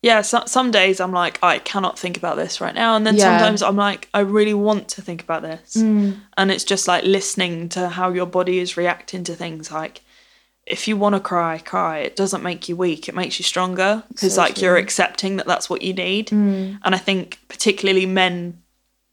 Yeah, 0.00 0.20
so, 0.22 0.44
some 0.46 0.70
days 0.70 1.00
I'm 1.00 1.10
like, 1.12 1.40
I 1.42 1.58
cannot 1.58 1.98
think 1.98 2.16
about 2.16 2.36
this 2.36 2.60
right 2.60 2.74
now. 2.74 2.94
And 2.94 3.04
then 3.04 3.16
Yeah. 3.16 3.24
sometimes 3.36 3.62
I'm 3.62 3.76
like, 3.76 4.08
I 4.14 4.20
really 4.20 4.54
want 4.54 4.86
to 4.90 5.02
think 5.02 5.22
about 5.22 5.42
this. 5.42 5.74
Mm. 5.76 6.20
And 6.36 6.50
it's 6.52 6.62
just 6.62 6.86
like 6.86 7.02
listening 7.04 7.68
to 7.70 7.88
how 7.88 8.10
your 8.10 8.26
body 8.26 8.60
is 8.60 8.76
reacting 8.76 9.24
to 9.24 9.34
things. 9.34 9.72
Like, 9.72 10.02
if 10.66 10.86
you 10.86 10.96
want 10.96 11.14
to 11.16 11.20
cry, 11.20 11.58
cry. 11.58 11.98
It 11.98 12.14
doesn't 12.14 12.42
make 12.44 12.68
you 12.68 12.76
weak, 12.76 13.08
it 13.08 13.14
makes 13.16 13.40
you 13.40 13.44
stronger 13.44 14.04
because, 14.08 14.34
So 14.34 14.40
like, 14.42 14.54
true. 14.54 14.64
you're 14.64 14.76
accepting 14.76 15.36
that 15.38 15.46
that's 15.46 15.68
what 15.70 15.82
you 15.82 15.94
need. 15.94 16.30
And 16.30 16.78
I 16.84 16.98
think, 16.98 17.38
particularly 17.48 18.06
men 18.06 18.62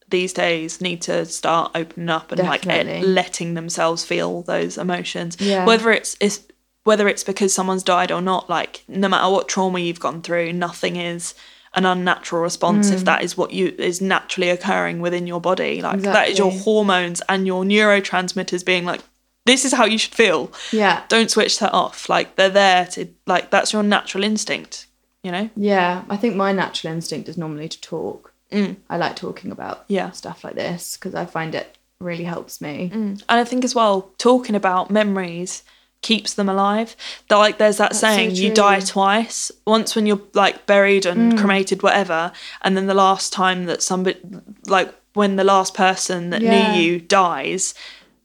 these 0.09 0.33
days, 0.33 0.81
need 0.81 1.01
to 1.03 1.25
start 1.25 1.71
opening 1.73 2.09
up 2.09 2.31
and 2.31 2.41
like 2.43 2.61
Definitely. 2.61 2.99
eh, 3.07 3.11
letting 3.21 3.55
themselves 3.55 4.05
feel 4.05 4.43
those 4.43 4.77
emotions. 4.77 5.35
Yeah. 5.39 5.65
Whether 5.65 5.89
it's, 5.91 6.15
it's 6.19 6.41
whether 6.85 7.07
it's 7.09 7.23
because 7.23 7.53
someone's 7.53 7.83
died 7.83 8.11
or 8.11 8.21
not, 8.21 8.49
like 8.49 8.83
no 8.87 9.09
matter 9.09 9.29
what 9.29 9.49
trauma 9.49 9.79
you've 9.79 9.99
gone 9.99 10.21
through, 10.21 10.53
nothing 10.53 10.95
is 10.95 11.33
an 11.73 11.85
unnatural 11.85 12.41
response 12.41 12.89
Mm. 12.89 12.93
if 12.93 13.03
that 13.03 13.21
is 13.21 13.35
what 13.35 13.51
you 13.51 13.75
is 13.77 13.99
naturally 13.99 14.49
occurring 14.49 15.01
within 15.01 15.27
your 15.27 15.41
body. 15.41 15.81
Like 15.81 16.01
that 16.03 16.29
is 16.29 16.37
your 16.37 16.51
hormones 16.51 17.21
and 17.27 17.45
your 17.45 17.65
neurotransmitters 17.65 18.63
being 18.65 18.85
like, 18.85 19.01
this 19.45 19.65
is 19.65 19.73
how 19.73 19.85
you 19.85 19.97
should 19.97 20.15
feel. 20.15 20.51
Yeah. 20.71 21.03
Don't 21.09 21.29
switch 21.29 21.59
that 21.59 21.73
off. 21.73 22.07
Like 22.07 22.35
they're 22.35 22.49
there 22.49 22.85
to 22.93 23.07
like 23.27 23.49
that's 23.51 23.73
your 23.73 23.83
natural 23.83 24.23
instinct, 24.23 24.87
you 25.23 25.31
know? 25.31 25.49
Yeah. 25.57 26.03
I 26.09 26.17
think 26.17 26.35
my 26.35 26.51
natural 26.51 26.93
instinct 26.93 27.27
is 27.29 27.37
normally 27.37 27.67
to 27.69 27.81
talk. 27.81 28.31
Mm. 28.51 28.77
I 28.89 28.97
like 28.97 29.15
talking 29.15 29.51
about 29.51 29.83
Yeah. 29.87 30.11
stuff 30.11 30.43
like 30.43 30.55
this 30.55 30.95
because 30.97 31.13
I 31.15 31.25
find 31.25 31.53
it 31.55 31.75
really 31.99 32.23
helps 32.25 32.61
me. 32.61 32.89
And 32.93 33.23
I 33.27 33.43
think 33.43 33.63
as 33.65 33.73
well, 33.75 34.11
talking 34.17 34.55
about 34.55 34.91
memories 34.91 35.63
keeps 36.01 36.33
them 36.35 36.49
alive. 36.49 36.95
That 37.29 37.37
like 37.37 37.57
there's 37.57 37.77
that 37.77 37.91
That's 37.91 37.99
so 37.99 38.07
saying, 38.07 38.35
you 38.35 38.53
die 38.53 38.79
twice. 38.79 39.51
Once 39.65 39.95
when 39.95 40.05
you're 40.05 40.21
like 40.33 40.65
buried 40.65 41.05
and 41.05 41.33
mm. 41.33 41.37
cremated, 41.37 41.81
whatever, 41.83 42.31
and 42.61 42.77
then 42.77 42.87
the 42.87 42.93
last 42.93 43.33
time 43.33 43.65
that 43.65 43.81
somebody 43.81 44.19
like 44.67 44.93
when 45.13 45.35
the 45.35 45.43
last 45.43 45.73
person 45.73 46.29
that 46.29 46.41
Yeah. 46.41 46.51
knew 46.51 46.81
you 46.81 46.99
dies, 46.99 47.73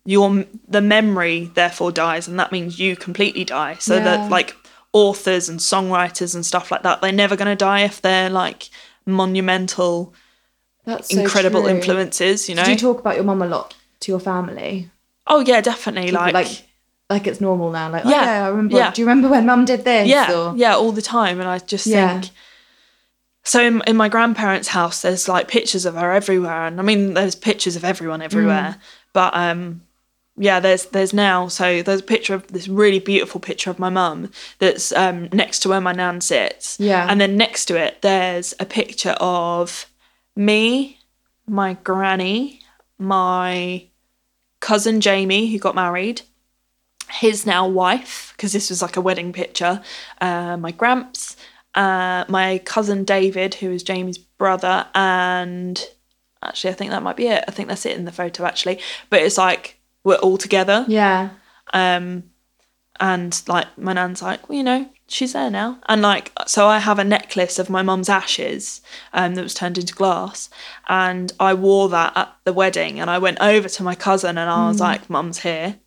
your 0.04 0.44
the 0.68 0.80
memory 0.80 1.50
therefore 1.54 1.92
dies, 1.92 2.28
and 2.28 2.38
that 2.38 2.52
means 2.52 2.78
you 2.78 2.96
completely 2.96 3.44
die. 3.44 3.76
So 3.78 3.94
Yeah. 3.96 4.04
that 4.04 4.30
like 4.30 4.56
authors 4.92 5.48
and 5.48 5.60
songwriters 5.60 6.34
and 6.34 6.44
stuff 6.44 6.70
like 6.70 6.82
that, 6.82 7.00
they're 7.00 7.12
never 7.12 7.36
gonna 7.36 7.56
die 7.56 7.80
if 7.80 8.02
they're 8.02 8.28
like 8.30 8.68
monumental, 9.06 10.12
That's 10.84 11.10
so 11.14 11.20
incredible 11.20 11.66
influences. 11.66 12.48
You 12.48 12.56
know, 12.56 12.64
Did 12.64 12.80
you 12.82 12.88
talk 12.88 13.00
about 13.00 13.14
your 13.14 13.24
mum 13.24 13.42
a 13.42 13.46
lot 13.46 13.74
to 14.00 14.12
your 14.12 14.20
family? 14.20 14.90
Oh 15.26 15.40
yeah, 15.40 15.60
definitely. 15.60 16.10
People, 16.10 16.24
Like, 16.24 16.34
like 16.34 16.69
like 17.10 17.26
it's 17.26 17.40
normal 17.40 17.70
now. 17.70 17.90
Like, 17.90 18.04
Yeah, 18.04 18.10
yeah, 18.10 18.20
oh, 18.20 18.24
yeah 18.24 18.44
I 18.44 18.48
remember. 18.48 18.76
yeah. 18.76 18.90
Do 18.92 19.02
you 19.02 19.06
remember 19.08 19.28
when 19.28 19.44
Mum 19.46 19.64
did 19.64 19.84
this? 19.84 20.08
yeah, 20.08 20.32
Or- 20.32 20.56
yeah, 20.56 20.74
all 20.76 20.92
the 20.92 21.02
time. 21.02 21.40
And 21.40 21.48
I 21.48 21.58
just 21.58 21.86
Yeah. 21.86 22.20
think. 22.20 22.32
So 23.42 23.60
in, 23.62 23.82
in 23.86 23.96
my 23.96 24.08
grandparents' 24.08 24.68
house, 24.68 25.02
there's 25.02 25.28
like 25.28 25.48
pictures 25.48 25.84
of 25.86 25.94
her 25.94 26.12
everywhere, 26.12 26.66
and 26.66 26.78
I 26.78 26.82
mean, 26.82 27.14
there's 27.14 27.34
pictures 27.34 27.74
of 27.76 27.84
everyone 27.84 28.22
everywhere. 28.22 28.76
Mm. 28.76 28.82
But 29.12 29.34
um, 29.34 29.80
yeah, 30.36 30.60
there's 30.60 30.84
there's 30.86 31.12
now 31.14 31.48
so 31.48 31.82
there's 31.82 32.00
a 32.00 32.04
picture 32.04 32.34
of 32.34 32.46
this 32.48 32.68
really 32.68 32.98
beautiful 33.00 33.40
picture 33.40 33.70
of 33.70 33.78
my 33.78 33.88
mum 33.88 34.30
that's 34.58 34.92
um 34.92 35.28
next 35.32 35.60
to 35.60 35.68
where 35.70 35.80
my 35.80 35.92
nan 35.92 36.20
sits. 36.20 36.78
Yeah. 36.78 37.06
and 37.10 37.20
then 37.20 37.36
next 37.36 37.64
to 37.66 37.76
it, 37.76 38.02
there's 38.02 38.54
a 38.60 38.64
picture 38.66 39.16
of 39.20 39.86
me, 40.36 40.98
my 41.46 41.74
granny, 41.82 42.60
my 42.98 43.84
cousin 44.60 45.00
Jamie, 45.00 45.50
who 45.50 45.58
got 45.58 45.74
married, 45.74 46.22
his 47.10 47.46
now 47.46 47.66
wife, 47.66 48.32
because 48.36 48.52
this 48.52 48.70
was 48.70 48.82
like 48.82 48.96
a 48.96 49.00
wedding 49.00 49.32
picture, 49.32 49.82
uh, 50.20 50.56
my 50.56 50.70
gramps, 50.70 51.36
uh, 51.74 52.24
my 52.28 52.58
cousin 52.64 53.04
David, 53.04 53.54
who 53.54 53.70
is 53.70 53.82
Jamie's 53.82 54.18
brother, 54.18 54.86
and 54.94 55.82
actually, 56.42 56.70
I 56.70 56.74
think 56.74 56.90
that 56.90 57.02
might 57.02 57.16
be 57.16 57.28
it. 57.28 57.44
I 57.46 57.50
think 57.50 57.68
that's 57.68 57.86
it 57.86 57.96
in 57.96 58.04
the 58.04 58.12
photo, 58.12 58.44
actually. 58.44 58.80
But 59.08 59.22
it's 59.22 59.38
like 59.38 59.78
we're 60.04 60.16
all 60.16 60.38
together. 60.38 60.84
yeah. 60.88 61.30
Um, 61.72 62.24
and 62.98 63.42
like 63.46 63.66
my 63.78 63.94
nan's 63.94 64.20
like, 64.20 64.48
well, 64.48 64.58
you 64.58 64.64
know, 64.64 64.88
she's 65.08 65.32
there 65.32 65.50
now. 65.50 65.78
And 65.88 66.02
like, 66.02 66.32
so 66.46 66.66
I 66.66 66.78
have 66.78 66.98
a 66.98 67.04
necklace 67.04 67.58
of 67.58 67.70
my 67.70 67.82
mum's 67.82 68.10
ashes 68.10 68.82
um, 69.14 69.34
that 69.34 69.42
was 69.42 69.54
turned 69.54 69.78
into 69.78 69.94
glass. 69.94 70.50
And 70.88 71.32
I 71.40 71.54
wore 71.54 71.88
that 71.88 72.12
at 72.14 72.36
the 72.44 72.52
wedding. 72.52 73.00
And 73.00 73.08
I 73.08 73.18
went 73.18 73.40
over 73.40 73.68
to 73.70 73.82
my 73.82 73.94
cousin 73.94 74.36
and 74.36 74.50
I 74.50 74.68
was 74.68 74.80
like, 74.80 75.08
mum's 75.08 75.40
here. 75.40 75.78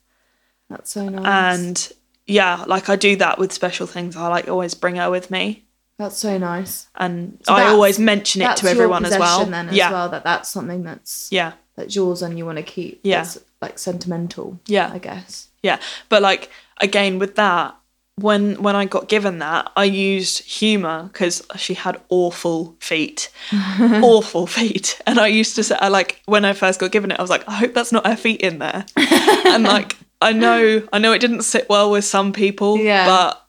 That's 0.69 0.91
so 0.91 1.07
nice. 1.09 1.25
And 1.25 1.91
yeah, 2.25 2.63
like 2.67 2.89
I 2.89 2.95
do 2.95 3.15
that 3.17 3.37
with 3.39 3.51
special 3.51 3.87
things. 3.87 4.15
I 4.15 4.27
like 4.27 4.47
always 4.47 4.73
bring 4.73 4.95
her 4.95 5.09
with 5.11 5.29
me. 5.31 5.65
that's 5.97 6.17
so 6.17 6.37
nice. 6.37 6.87
And 6.95 7.39
So 7.45 7.53
I 7.53 7.67
always 7.67 7.99
mention 7.99 8.41
it 8.41 8.57
to 8.57 8.67
everyone 8.67 9.05
as 9.05 9.17
well. 9.17 9.45
Then 9.45 9.69
as 9.69 9.75
yeah. 9.75 9.91
well, 9.91 10.09
that 10.09 10.23
that's 10.23 10.49
something 10.49 10.83
that's 10.83 11.27
Yeah. 11.31 11.53
that's 11.75 11.95
yours 11.95 12.21
and 12.21 12.37
you 12.37 12.45
want 12.45 12.57
to 12.57 12.63
keep. 12.63 12.99
Yeah. 13.03 13.21
That's 13.23 13.37
like 13.61 13.77
sentimental. 13.79 14.59
Yeah. 14.67 14.89
I 14.93 14.99
guess. 14.99 15.47
Yeah, 15.61 15.79
but 16.09 16.21
like 16.21 16.49
again 16.81 17.19
with 17.19 17.35
that, 17.35 17.75
when 18.15 18.61
when 18.61 18.75
I 18.75 18.85
got 18.85 19.07
given 19.07 19.39
that, 19.39 19.71
I 19.77 19.85
used 19.85 20.43
humor 20.43 21.09
because 21.11 21.41
she 21.55 21.73
had 21.73 22.01
awful 22.09 22.75
feet, 22.79 23.29
awful 23.79 24.45
feet, 24.45 24.99
and 25.07 25.19
I 25.19 25.27
used 25.27 25.55
to 25.55 25.63
say 25.63 25.75
I 25.79 25.87
like 25.87 26.21
when 26.25 26.43
I 26.45 26.53
first 26.53 26.79
got 26.79 26.91
given 26.91 27.11
it, 27.11 27.19
I 27.19 27.21
was 27.21 27.29
like, 27.31 27.47
I 27.47 27.53
hope 27.53 27.73
that's 27.73 27.91
not 27.91 28.05
her 28.05 28.15
feet 28.17 28.41
in 28.41 28.59
there, 28.59 28.85
and 28.97 29.63
like 29.63 29.95
I 30.23 30.31
know 30.33 30.87
I 30.93 30.99
know 30.99 31.11
it 31.13 31.19
didn't 31.19 31.43
sit 31.43 31.67
well 31.69 31.91
with 31.91 32.05
some 32.05 32.33
people, 32.33 32.77
Yeah. 32.77 33.05
but 33.05 33.39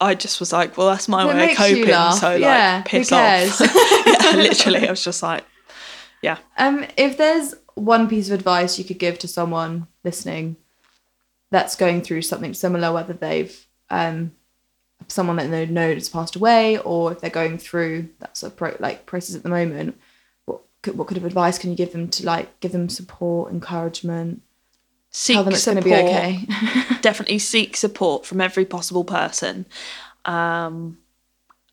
I 0.00 0.14
just 0.14 0.40
was 0.40 0.52
like, 0.52 0.76
well, 0.76 0.88
that's 0.90 1.08
my 1.08 1.22
It 1.24 1.34
way 1.34 1.50
of 1.52 1.56
coping, 1.56 1.84
so 2.18 2.30
like 2.32 2.40
Yeah, 2.40 2.82
piss 2.84 3.12
off. 3.12 3.60
yeah, 3.60 4.32
literally, 4.36 4.86
I 4.86 4.90
was 4.90 5.02
just 5.04 5.22
like, 5.22 5.44
yeah. 6.22 6.38
Um, 6.58 6.84
if 6.96 7.16
there's 7.16 7.54
one 7.74 8.08
piece 8.08 8.28
of 8.28 8.34
advice 8.34 8.78
you 8.78 8.84
could 8.84 8.98
give 8.98 9.18
to 9.20 9.28
someone 9.28 9.86
listening 10.04 10.56
that's 11.50 11.76
going 11.76 12.02
through 12.02 12.22
something 12.22 12.54
similar, 12.54 12.92
whether 12.92 13.12
they've 13.12 13.66
um 13.90 14.32
someone 15.08 15.36
that 15.36 15.50
they 15.50 15.66
know 15.66 15.92
has 15.94 16.08
passed 16.08 16.34
away, 16.36 16.78
or 16.78 17.12
if 17.12 17.20
they're 17.20 17.30
going 17.30 17.58
through 17.58 18.08
that 18.20 18.36
sort 18.36 18.52
of 18.52 18.56
pro- 18.56 18.76
like 18.80 19.06
process 19.06 19.36
at 19.36 19.42
the 19.42 19.48
moment, 19.48 19.98
what 20.46 20.60
could, 20.82 20.96
what 20.98 21.06
kind 21.08 21.18
of 21.18 21.24
advice 21.24 21.58
can 21.58 21.70
you 21.70 21.76
give 21.76 21.92
them 21.92 22.08
to 22.08 22.24
like 22.26 22.58
give 22.60 22.72
them 22.72 22.88
support, 22.88 23.52
encouragement, 23.52 24.42
Seek 25.16 25.34
tell 25.36 25.44
them 25.44 25.52
it's 25.54 25.64
going 25.64 25.76
to 25.76 25.82
be 25.84 25.94
okay? 25.94 26.44
definitely 27.02 27.38
seek 27.38 27.76
support 27.76 28.26
from 28.26 28.40
every 28.40 28.64
possible 28.64 29.04
person. 29.04 29.64
Um, 30.24 30.98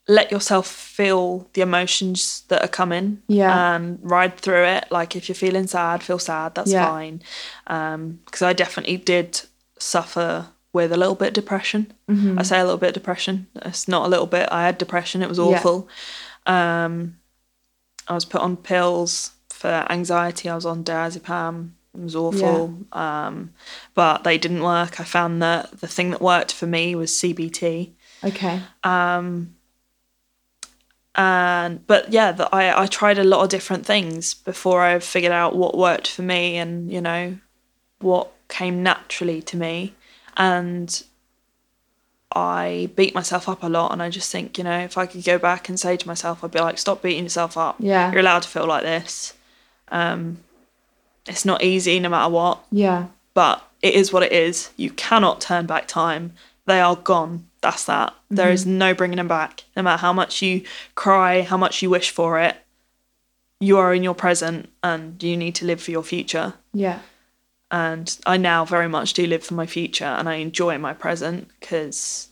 let 0.07 0.31
yourself 0.31 0.67
feel 0.67 1.49
the 1.53 1.61
emotions 1.61 2.43
that 2.49 2.61
are 2.63 2.67
coming. 2.67 3.23
Yeah. 3.27 3.75
And 3.75 3.97
ride 4.03 4.37
through 4.37 4.65
it. 4.65 4.85
Like 4.91 5.15
if 5.15 5.27
you're 5.27 5.35
feeling 5.35 5.65
sad, 5.65 6.03
feel 6.03 6.19
sad. 6.19 6.53
That's 6.53 6.71
Yeah. 6.71 6.85
fine. 6.85 7.23
Um, 7.65 8.19
because 8.25 8.43
I 8.43 8.53
definitely 8.53 8.97
did 8.97 9.41
suffer 9.79 10.49
with 10.71 10.91
a 10.91 10.97
little 10.97 11.15
bit 11.15 11.29
of 11.29 11.33
depression. 11.33 11.91
Mm-hmm. 12.07 12.37
I 12.37 12.43
say 12.43 12.59
a 12.59 12.63
little 12.63 12.77
bit 12.77 12.89
of 12.89 12.93
depression. 12.93 13.47
It's 13.55 13.87
not 13.87 14.05
a 14.05 14.09
little 14.09 14.27
bit. 14.27 14.49
I 14.51 14.63
had 14.67 14.77
depression. 14.77 15.23
It 15.23 15.29
was 15.29 15.39
awful. 15.39 15.87
Yeah. 16.45 16.85
Um, 16.85 17.17
I 18.07 18.13
was 18.13 18.25
put 18.25 18.41
on 18.41 18.55
pills 18.55 19.31
for 19.49 19.87
anxiety. 19.89 20.47
I 20.47 20.53
was 20.55 20.65
on 20.67 20.83
diazepam. 20.83 21.71
It 21.93 22.01
was 22.01 22.15
awful. 22.15 22.77
Um, 22.93 23.53
but 23.93 24.23
they 24.23 24.37
didn't 24.37 24.63
work. 24.63 24.99
I 24.99 25.03
found 25.03 25.41
that 25.41 25.81
the 25.81 25.87
thing 25.87 26.11
that 26.11 26.21
worked 26.21 26.53
for 26.53 26.65
me 26.65 26.95
was 26.95 27.11
CBT. 27.11 27.91
okay. 28.23 28.61
Um, 28.83 29.55
and 31.15 31.85
but 31.87 32.13
yeah, 32.13 32.31
that 32.31 32.49
I 32.53 32.83
I 32.83 32.87
tried 32.87 33.19
a 33.19 33.23
lot 33.25 33.43
of 33.43 33.49
different 33.49 33.85
things 33.85 34.33
before 34.33 34.81
I 34.81 34.97
figured 34.99 35.33
out 35.33 35.55
what 35.55 35.77
worked 35.77 36.07
for 36.07 36.21
me, 36.21 36.57
and 36.57 36.89
you 36.89 37.01
know 37.01 37.37
what 37.99 38.31
came 38.47 38.81
naturally 38.81 39.41
to 39.41 39.57
me, 39.57 39.93
and 40.37 41.03
I 42.33 42.89
beat 42.95 43.13
myself 43.13 43.49
up 43.49 43.61
a 43.61 43.67
lot. 43.67 43.91
And 43.91 44.01
I 44.01 44.09
just 44.09 44.31
think 44.31 44.57
you 44.57 44.63
know 44.63 44.79
if 44.79 44.97
I 44.97 45.05
could 45.05 45.25
go 45.25 45.37
back 45.37 45.67
and 45.67 45.77
say 45.77 45.97
to 45.97 46.07
myself, 46.07 46.45
I'd 46.45 46.51
be 46.51 46.59
like, 46.59 46.77
stop 46.77 47.01
beating 47.01 47.23
yourself 47.25 47.57
up. 47.57 47.75
Yeah. 47.79 48.09
you're 48.11 48.21
allowed 48.21 48.43
to 48.43 48.47
feel 48.49 48.65
like 48.65 48.83
this. 48.83 49.33
Um, 49.89 50.37
it's 51.27 51.45
not 51.45 51.63
easy 51.63 51.99
no 51.99 52.09
matter 52.09 52.31
what 52.31 52.63
Yeah. 52.71 53.07
but 53.33 53.67
it 53.81 53.95
is 53.95 54.13
what 54.13 54.23
it 54.23 54.31
is. 54.31 54.69
You 54.77 54.91
cannot 54.91 55.41
turn 55.41 55.65
back 55.65 55.87
time. 55.87 56.33
They 56.67 56.79
are 56.79 56.95
gone. 56.95 57.47
That's 57.61 57.85
that. 57.85 58.13
There 58.29 58.45
mm-hmm. 58.45 58.53
is 58.53 58.65
no 58.65 58.93
bringing 58.93 59.17
them 59.17 59.27
back. 59.27 59.63
No 59.75 59.83
matter 59.83 59.99
how 59.99 60.13
much 60.13 60.41
you 60.41 60.63
cry, 60.95 61.41
how 61.41 61.57
much 61.57 61.81
you 61.81 61.89
wish 61.89 62.11
for 62.11 62.39
it, 62.39 62.57
you 63.59 63.77
are 63.77 63.93
in 63.93 64.03
your 64.03 64.13
present 64.13 64.69
and 64.83 65.21
you 65.21 65.35
need 65.35 65.55
to 65.55 65.65
live 65.65 65.81
for 65.81 65.91
your 65.91 66.03
future. 66.03 66.53
Yeah. 66.73 66.99
And 67.71 68.15
I 68.25 68.37
now 68.37 68.65
very 68.65 68.87
much 68.87 69.13
do 69.13 69.25
live 69.25 69.43
for 69.43 69.53
my 69.53 69.65
future 69.65 70.05
and 70.05 70.27
I 70.27 70.35
enjoy 70.35 70.77
my 70.77 70.93
present 70.93 71.49
because 71.59 72.27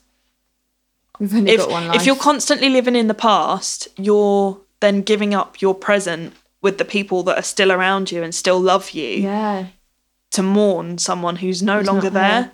We've 1.18 1.34
only 1.34 1.52
if, 1.52 1.60
got 1.60 1.70
one 1.70 1.88
life. 1.88 1.96
if 1.96 2.06
you're 2.06 2.16
constantly 2.16 2.68
living 2.68 2.96
in 2.96 3.08
the 3.08 3.14
past, 3.14 3.88
you're 3.96 4.60
then 4.80 5.02
giving 5.02 5.34
up 5.34 5.60
your 5.60 5.74
present 5.74 6.34
with 6.62 6.78
the 6.78 6.84
people 6.84 7.22
that 7.24 7.38
are 7.38 7.42
still 7.42 7.72
around 7.72 8.12
you 8.12 8.22
and 8.22 8.34
still 8.34 8.60
love 8.60 8.90
you 8.90 9.08
yeah. 9.22 9.66
to 10.32 10.42
mourn 10.42 10.98
someone 10.98 11.36
who's 11.36 11.62
no 11.62 11.78
Who's 11.78 11.86
longer 11.86 12.10
not 12.10 12.12
there. 12.14 12.52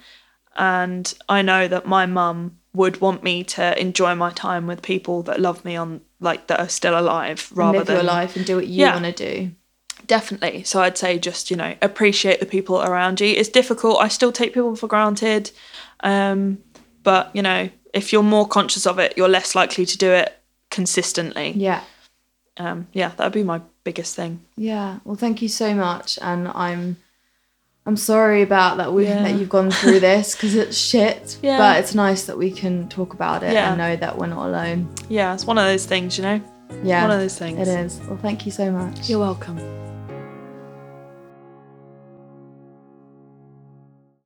And 0.56 1.12
I 1.28 1.42
know 1.42 1.68
that 1.68 1.86
my 1.86 2.06
mum 2.06 2.58
would 2.72 3.00
want 3.00 3.22
me 3.22 3.42
to 3.44 3.78
enjoy 3.80 4.14
my 4.14 4.30
time 4.30 4.66
with 4.66 4.82
people 4.82 5.22
that 5.24 5.40
love 5.40 5.64
me 5.64 5.76
on 5.76 6.00
like 6.20 6.46
that 6.46 6.60
are 6.60 6.68
still 6.68 6.98
alive 6.98 7.50
rather 7.54 7.78
live 7.78 7.86
than 7.86 7.96
your 7.96 8.04
life 8.04 8.36
and 8.36 8.46
do 8.46 8.56
what 8.56 8.66
you 8.66 8.82
Yeah. 8.82 8.92
want 8.92 9.04
to 9.06 9.12
do. 9.12 9.50
definitely. 10.06 10.62
So 10.62 10.82
I'd 10.82 10.96
say 10.96 11.18
just, 11.18 11.50
you 11.50 11.56
know, 11.56 11.74
appreciate 11.82 12.38
the 12.38 12.46
people 12.46 12.80
around 12.80 13.20
you. 13.20 13.26
It's 13.26 13.48
difficult. 13.48 13.98
I 14.00 14.06
still 14.08 14.30
take 14.30 14.54
people 14.54 14.76
for 14.76 14.86
granted. 14.86 15.50
Um, 16.00 16.58
but, 17.02 17.30
you 17.34 17.42
know, 17.42 17.70
if 17.92 18.12
you're 18.12 18.22
more 18.22 18.46
conscious 18.46 18.86
of 18.86 18.98
it, 19.00 19.14
you're 19.16 19.28
less 19.28 19.54
likely 19.56 19.84
to 19.84 19.98
do 19.98 20.12
it 20.12 20.38
consistently. 20.70 21.52
Yeah. 21.56 21.80
Um, 22.56 22.86
yeah, 22.92 23.10
that'd 23.16 23.32
be 23.32 23.42
my 23.42 23.60
biggest 23.86 24.14
thing. 24.16 24.40
Yeah. 24.56 24.98
Well, 25.04 25.16
thank 25.16 25.40
you 25.40 25.48
so 25.48 25.74
much, 25.74 26.18
and 26.20 26.48
I'm 26.48 26.96
I'm 27.88 27.96
sorry 27.96 28.42
about 28.42 28.78
that 28.78 28.92
we 28.92 29.04
Yeah. 29.06 29.22
that 29.22 29.34
you've 29.38 29.48
gone 29.58 29.70
through 29.70 30.00
this 30.10 30.34
because 30.34 30.54
it's 30.56 30.76
shit. 30.76 31.38
Yeah. 31.42 31.56
But 31.58 31.78
it's 31.80 31.94
nice 31.94 32.24
that 32.26 32.36
we 32.36 32.50
can 32.50 32.88
talk 32.88 33.14
about 33.14 33.42
it 33.44 33.52
Yeah. 33.52 33.68
and 33.68 33.78
know 33.78 33.94
that 34.04 34.18
we're 34.18 34.26
not 34.36 34.46
alone. 34.48 34.88
Yeah, 35.08 35.32
it's 35.34 35.46
one 35.46 35.56
of 35.56 35.64
those 35.66 35.86
things, 35.86 36.18
you 36.18 36.24
know? 36.24 36.40
Yeah. 36.82 37.02
One 37.02 37.12
of 37.12 37.20
those 37.20 37.38
things. 37.38 37.60
It 37.60 37.68
is. 37.84 38.00
Well, 38.08 38.18
thank 38.20 38.44
you 38.44 38.50
so 38.50 38.72
much. 38.72 39.08
You're 39.08 39.20
welcome. 39.20 39.58